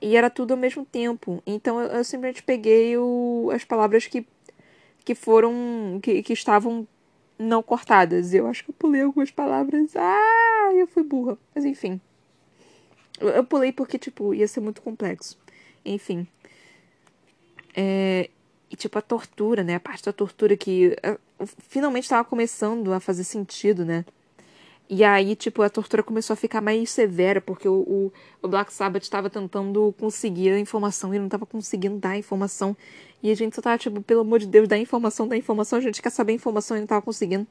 E 0.00 0.16
era 0.16 0.30
tudo 0.30 0.52
ao 0.52 0.56
mesmo 0.56 0.84
tempo. 0.84 1.42
Então 1.46 1.80
eu, 1.80 1.88
eu 1.88 2.04
simplesmente 2.04 2.42
peguei 2.42 2.96
o, 2.96 3.50
as 3.52 3.64
palavras 3.64 4.06
que, 4.06 4.26
que 5.04 5.14
foram. 5.14 5.98
que, 6.02 6.22
que 6.22 6.32
estavam 6.32 6.86
não 7.38 7.62
cortadas. 7.62 8.34
Eu 8.34 8.46
acho 8.46 8.64
que 8.64 8.70
eu 8.70 8.74
pulei 8.74 9.02
algumas 9.02 9.30
palavras. 9.30 9.94
Ah, 9.96 10.70
eu 10.74 10.86
fui 10.86 11.02
burra. 11.02 11.38
Mas 11.54 11.64
enfim. 11.64 12.00
Eu, 13.20 13.28
eu 13.28 13.44
pulei 13.44 13.72
porque, 13.72 13.98
tipo, 13.98 14.34
ia 14.34 14.48
ser 14.48 14.60
muito 14.60 14.82
complexo. 14.82 15.38
Enfim. 15.84 16.26
É, 17.74 18.28
e, 18.70 18.76
tipo, 18.76 18.98
a 18.98 19.02
tortura, 19.02 19.62
né? 19.62 19.76
A 19.76 19.80
parte 19.80 20.04
da 20.04 20.12
tortura 20.12 20.56
que 20.56 20.96
uh, 21.40 21.46
finalmente 21.68 22.04
estava 22.04 22.24
começando 22.24 22.92
a 22.92 23.00
fazer 23.00 23.24
sentido, 23.24 23.84
né? 23.84 24.04
E 24.90 25.04
aí, 25.04 25.36
tipo, 25.36 25.60
a 25.60 25.68
tortura 25.68 26.02
começou 26.02 26.32
a 26.32 26.36
ficar 26.36 26.62
mais 26.62 26.90
severa, 26.90 27.42
porque 27.42 27.68
o, 27.68 27.74
o, 27.74 28.12
o 28.40 28.48
Black 28.48 28.72
Sabbath 28.72 29.02
estava 29.02 29.28
tentando 29.28 29.94
conseguir 29.98 30.50
a 30.50 30.58
informação 30.58 31.14
e 31.14 31.18
não 31.18 31.26
estava 31.26 31.44
conseguindo 31.44 31.98
dar 31.98 32.10
a 32.10 32.18
informação. 32.18 32.74
E 33.22 33.30
a 33.30 33.34
gente 33.34 33.56
só 33.56 33.62
tava, 33.62 33.78
tipo, 33.78 34.00
pelo 34.02 34.20
amor 34.20 34.38
de 34.38 34.46
Deus, 34.46 34.68
dá 34.68 34.78
informação, 34.78 35.26
dá 35.26 35.36
informação, 35.36 35.78
a 35.78 35.82
gente 35.82 36.00
quer 36.00 36.10
saber 36.10 36.32
informação 36.32 36.76
e 36.76 36.80
não 36.80 36.86
tava 36.86 37.02
conseguindo. 37.02 37.46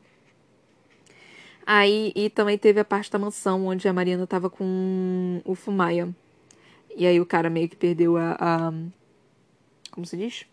Aí, 1.66 2.14
e 2.16 2.30
também 2.30 2.58
teve 2.58 2.80
a 2.80 2.86
parte 2.86 3.12
da 3.12 3.20
mansão, 3.20 3.68
onde 3.68 3.88
a 3.90 3.94
Mariana 3.94 4.26
tava 4.26 4.50
com 4.50 5.42
o 5.44 5.54
Fumaia. 5.54 6.16
E 6.96 7.06
aí 7.06 7.20
o 7.20 7.26
cara 7.26 7.50
meio 7.50 7.68
que 7.68 7.76
perdeu 7.76 8.16
a. 8.16 8.38
a 8.40 8.74
como 9.92 10.06
se 10.06 10.16
diz? 10.16 10.46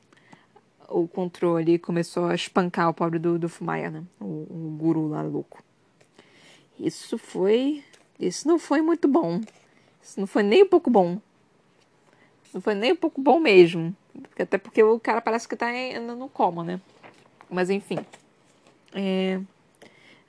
O 0.89 1.07
controle 1.07 1.75
e 1.75 1.79
começou 1.79 2.27
a 2.27 2.35
espancar 2.35 2.91
o 2.91 2.95
pobre 2.95 3.19
do, 3.19 3.39
do 3.39 3.49
Fumaia, 3.49 3.91
né? 3.91 4.03
O, 4.21 4.25
o 4.25 4.77
guru 4.77 5.09
lá 5.09 5.23
louco. 5.23 5.63
Isso 6.79 7.17
foi. 7.17 7.85
Isso 8.19 8.49
não 8.49 8.59
foi 8.59 8.83
muito 8.83 9.07
bom. 9.07 9.41
Isso 10.03 10.19
não 10.19 10.27
foi 10.27 10.43
nem 10.43 10.65
um 10.65 10.69
pouco 10.69 10.91
bom. 10.91 11.21
Não 12.55 12.61
foi 12.61 12.75
nem 12.77 12.93
um 12.93 12.97
pouco 12.97 13.21
bom 13.21 13.41
mesmo. 13.41 13.95
Até 14.39 14.57
porque 14.57 14.81
o 14.81 15.01
cara 15.01 15.21
parece 15.21 15.49
que 15.49 15.57
tá 15.57 15.67
no 16.01 16.29
coma, 16.29 16.63
né? 16.63 16.81
Mas 17.51 17.69
enfim. 17.69 17.99
É... 18.95 19.41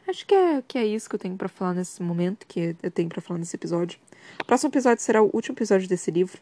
Acho 0.07 0.25
que 0.25 0.33
é, 0.33 0.63
que 0.67 0.77
é 0.77 0.85
isso 0.85 1.07
que 1.07 1.15
eu 1.15 1.19
tenho 1.19 1.37
para 1.37 1.47
falar 1.47 1.75
nesse 1.75 2.01
momento, 2.01 2.45
que 2.47 2.75
eu 2.81 2.91
tenho 2.91 3.09
para 3.09 3.21
falar 3.21 3.39
nesse 3.39 3.55
episódio. 3.55 3.99
O 4.41 4.45
próximo 4.45 4.71
episódio 4.71 5.03
será 5.03 5.21
o 5.21 5.29
último 5.33 5.55
episódio 5.55 5.87
desse 5.87 6.09
livro. 6.09 6.39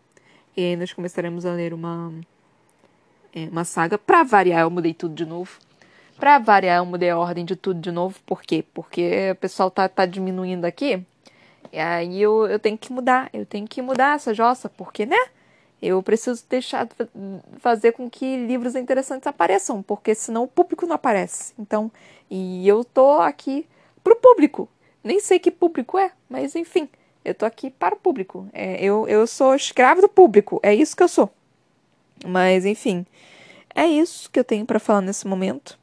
E 0.55 0.61
aí 0.61 0.75
nós 0.75 0.93
começaremos 0.93 1.45
a 1.45 1.53
ler 1.53 1.73
uma, 1.73 2.13
é, 3.33 3.49
uma 3.49 3.65
saga. 3.65 3.97
Pra 3.97 4.23
variar, 4.23 4.61
eu 4.61 4.69
mudei 4.69 4.93
tudo 4.93 5.13
de 5.13 5.25
novo. 5.25 5.59
Pra 6.17 6.39
variar, 6.39 6.77
eu 6.77 6.85
mudei 6.85 7.09
a 7.09 7.17
ordem 7.17 7.43
de 7.43 7.55
tudo 7.55 7.79
de 7.79 7.91
novo. 7.91 8.19
Por 8.25 8.41
quê? 8.41 8.63
Porque 8.73 9.31
o 9.31 9.35
pessoal 9.35 9.69
tá, 9.69 9.89
tá 9.89 10.05
diminuindo 10.05 10.65
aqui. 10.65 11.05
E 11.71 11.79
aí 11.79 12.21
eu, 12.21 12.45
eu 12.47 12.59
tenho 12.59 12.77
que 12.77 12.91
mudar. 12.91 13.29
Eu 13.33 13.45
tenho 13.45 13.67
que 13.67 13.81
mudar 13.81 14.15
essa 14.15 14.33
jossa, 14.33 14.69
porque, 14.69 15.05
né? 15.05 15.17
Eu 15.85 16.01
preciso 16.01 16.45
deixar 16.49 16.87
fazer 17.57 17.91
com 17.91 18.09
que 18.09 18.37
livros 18.47 18.73
interessantes 18.73 19.27
apareçam, 19.27 19.83
porque 19.83 20.15
senão 20.15 20.43
o 20.43 20.47
público 20.47 20.85
não 20.85 20.95
aparece. 20.95 21.53
Então, 21.59 21.91
e 22.31 22.65
eu 22.65 22.85
tô 22.85 23.19
aqui 23.19 23.67
pro 24.01 24.15
público. 24.15 24.69
Nem 25.03 25.19
sei 25.19 25.39
que 25.39 25.51
público 25.51 25.97
é, 25.97 26.13
mas 26.29 26.55
enfim, 26.55 26.87
eu 27.25 27.35
tô 27.35 27.45
aqui 27.45 27.69
para 27.69 27.95
o 27.95 27.99
público. 27.99 28.47
É, 28.53 28.81
eu, 28.81 29.05
eu 29.09 29.27
sou 29.27 29.53
escravo 29.55 29.99
do 29.99 30.07
público, 30.07 30.57
é 30.63 30.73
isso 30.73 30.95
que 30.95 31.03
eu 31.03 31.09
sou. 31.09 31.29
Mas 32.25 32.65
enfim, 32.65 33.05
é 33.75 33.85
isso 33.85 34.31
que 34.31 34.39
eu 34.39 34.45
tenho 34.45 34.65
para 34.65 34.79
falar 34.79 35.01
nesse 35.01 35.27
momento. 35.27 35.77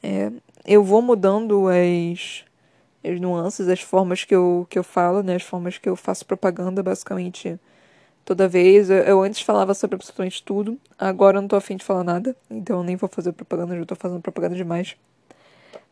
É, 0.00 0.30
eu 0.64 0.84
vou 0.84 1.02
mudando 1.02 1.66
as, 1.66 2.44
as 3.02 3.20
nuances, 3.20 3.66
as 3.66 3.80
formas 3.80 4.22
que 4.22 4.34
eu, 4.34 4.64
que 4.70 4.78
eu 4.78 4.84
falo, 4.84 5.24
né, 5.24 5.34
as 5.34 5.42
formas 5.42 5.76
que 5.76 5.88
eu 5.88 5.96
faço 5.96 6.24
propaganda, 6.24 6.84
basicamente 6.84 7.58
toda 8.24 8.48
vez. 8.48 8.90
Eu, 8.90 8.98
eu, 8.98 9.22
antes 9.22 9.40
falava 9.42 9.74
sobre 9.74 9.96
absolutamente 9.96 10.42
tudo, 10.42 10.78
agora 10.98 11.38
eu 11.38 11.42
não 11.42 11.48
tô 11.48 11.56
afim 11.56 11.76
de 11.76 11.84
falar 11.84 12.04
nada, 12.04 12.36
então 12.50 12.78
eu 12.78 12.84
nem 12.84 12.96
vou 12.96 13.08
fazer 13.08 13.32
propaganda, 13.32 13.76
já 13.76 13.84
tô 13.84 13.94
fazendo 13.94 14.20
propaganda 14.20 14.54
demais. 14.56 14.96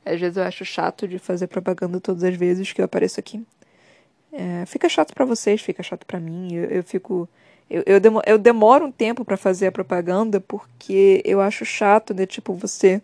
Às 0.05 0.21
vezes 0.21 0.37
eu 0.37 0.45
acho 0.45 0.65
chato 0.65 1.07
de 1.07 1.19
fazer 1.19 1.47
propaganda 1.49 2.01
todas 2.01 2.25
as 2.25 2.35
vezes 2.35 2.73
que 2.73 2.81
eu 2.81 2.85
apareço 2.85 3.21
aqui. 3.21 3.45
É, 4.33 4.65
fica 4.67 4.89
chato 4.89 5.15
para 5.15 5.25
vocês, 5.25 5.61
fica 5.61 5.83
chato 5.83 6.05
para 6.07 6.21
mim, 6.21 6.55
eu, 6.55 6.65
eu, 6.65 6.83
fico 6.85 7.29
Eu, 7.71 7.83
eu, 7.87 8.01
demoro, 8.01 8.25
eu 8.29 8.39
demoro 8.39 8.87
um 8.87 8.93
tempo 8.93 9.25
para 9.25 9.37
fazer 9.37 9.67
a 9.69 9.73
propaganda 9.73 10.41
porque 10.41 11.23
eu 11.25 11.41
acho 11.41 11.65
chato, 11.65 12.15
né? 12.15 12.27
Tipo, 12.27 12.55
você 12.55 13.03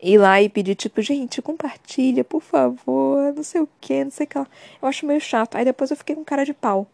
ir 0.00 0.18
lá 0.18 0.40
e 0.40 0.48
pedir, 0.48 0.74
tipo, 0.74 1.02
gente, 1.02 1.42
compartilha, 1.42 2.24
por 2.24 2.40
favor, 2.42 3.32
não 3.34 3.42
sei 3.42 3.60
o 3.60 3.68
que, 3.80 4.04
não 4.04 4.10
sei 4.10 4.26
o 4.26 4.28
que 4.28 4.38
lá. 4.38 4.46
Eu 4.80 4.88
acho 4.88 5.06
meio 5.06 5.20
chato. 5.20 5.56
Aí 5.56 5.64
depois 5.64 5.90
eu 5.90 5.96
fiquei 5.96 6.14
com 6.14 6.24
cara 6.24 6.44
de 6.44 6.54
pau. 6.54 6.86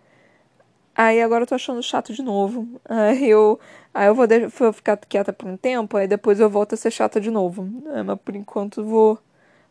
Aí 0.96 1.20
agora 1.20 1.42
eu 1.42 1.46
tô 1.46 1.54
achando 1.54 1.82
chato 1.82 2.12
de 2.12 2.22
novo. 2.22 2.68
Aí 2.88 3.28
eu, 3.28 3.58
aí 3.92 4.06
eu 4.06 4.14
vou, 4.14 4.26
de, 4.26 4.46
vou 4.46 4.72
ficar 4.72 4.96
quieta 4.96 5.32
por 5.32 5.48
um 5.48 5.56
tempo, 5.56 5.96
aí 5.96 6.06
depois 6.06 6.38
eu 6.38 6.48
volto 6.48 6.74
a 6.74 6.76
ser 6.76 6.90
chata 6.90 7.20
de 7.20 7.30
novo. 7.30 7.68
É, 7.94 8.02
mas 8.02 8.18
por 8.20 8.36
enquanto 8.36 8.84
vou, 8.84 9.18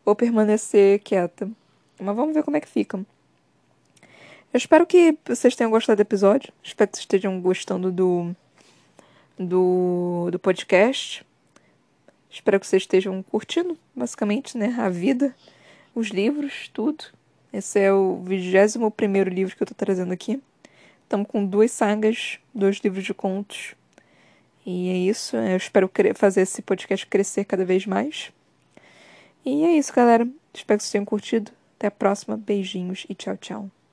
vou 0.04 0.14
permanecer 0.14 1.00
quieta. 1.00 1.48
Mas 1.98 2.16
vamos 2.16 2.34
ver 2.34 2.42
como 2.42 2.56
é 2.56 2.60
que 2.60 2.68
fica. 2.68 2.98
Eu 2.98 4.58
espero 4.58 4.86
que 4.86 5.16
vocês 5.26 5.56
tenham 5.56 5.70
gostado 5.70 5.96
do 5.96 6.02
episódio. 6.02 6.52
Espero 6.62 6.90
que 6.90 6.96
vocês 6.96 7.04
estejam 7.04 7.40
gostando 7.40 7.90
do, 7.90 8.34
do, 9.38 10.28
do 10.30 10.38
podcast. 10.38 11.26
Espero 12.30 12.60
que 12.60 12.66
vocês 12.66 12.82
estejam 12.82 13.22
curtindo, 13.22 13.78
basicamente, 13.94 14.58
né? 14.58 14.76
A 14.78 14.88
vida, 14.88 15.34
os 15.94 16.08
livros, 16.08 16.68
tudo. 16.72 17.04
Esse 17.52 17.80
é 17.80 17.92
o 17.92 18.22
21 18.24 18.90
primeiro 18.90 19.30
livro 19.30 19.56
que 19.56 19.62
eu 19.62 19.66
tô 19.66 19.74
trazendo 19.74 20.12
aqui. 20.12 20.42
Estamos 21.04 21.28
com 21.28 21.46
duas 21.46 21.70
sagas, 21.70 22.38
dois 22.52 22.78
livros 22.78 23.04
de 23.04 23.14
contos. 23.14 23.74
E 24.66 24.88
é 24.88 24.96
isso. 24.96 25.36
Eu 25.36 25.56
espero 25.56 25.90
fazer 26.14 26.40
esse 26.42 26.60
podcast 26.62 27.06
crescer 27.06 27.44
cada 27.44 27.64
vez 27.64 27.86
mais. 27.86 28.32
E 29.44 29.64
é 29.64 29.76
isso, 29.76 29.92
galera. 29.92 30.26
Espero 30.52 30.78
que 30.78 30.84
vocês 30.84 30.92
tenham 30.92 31.04
curtido. 31.04 31.52
Até 31.76 31.86
a 31.86 31.90
próxima. 31.90 32.36
Beijinhos 32.36 33.06
e 33.08 33.14
tchau, 33.14 33.36
tchau. 33.36 33.83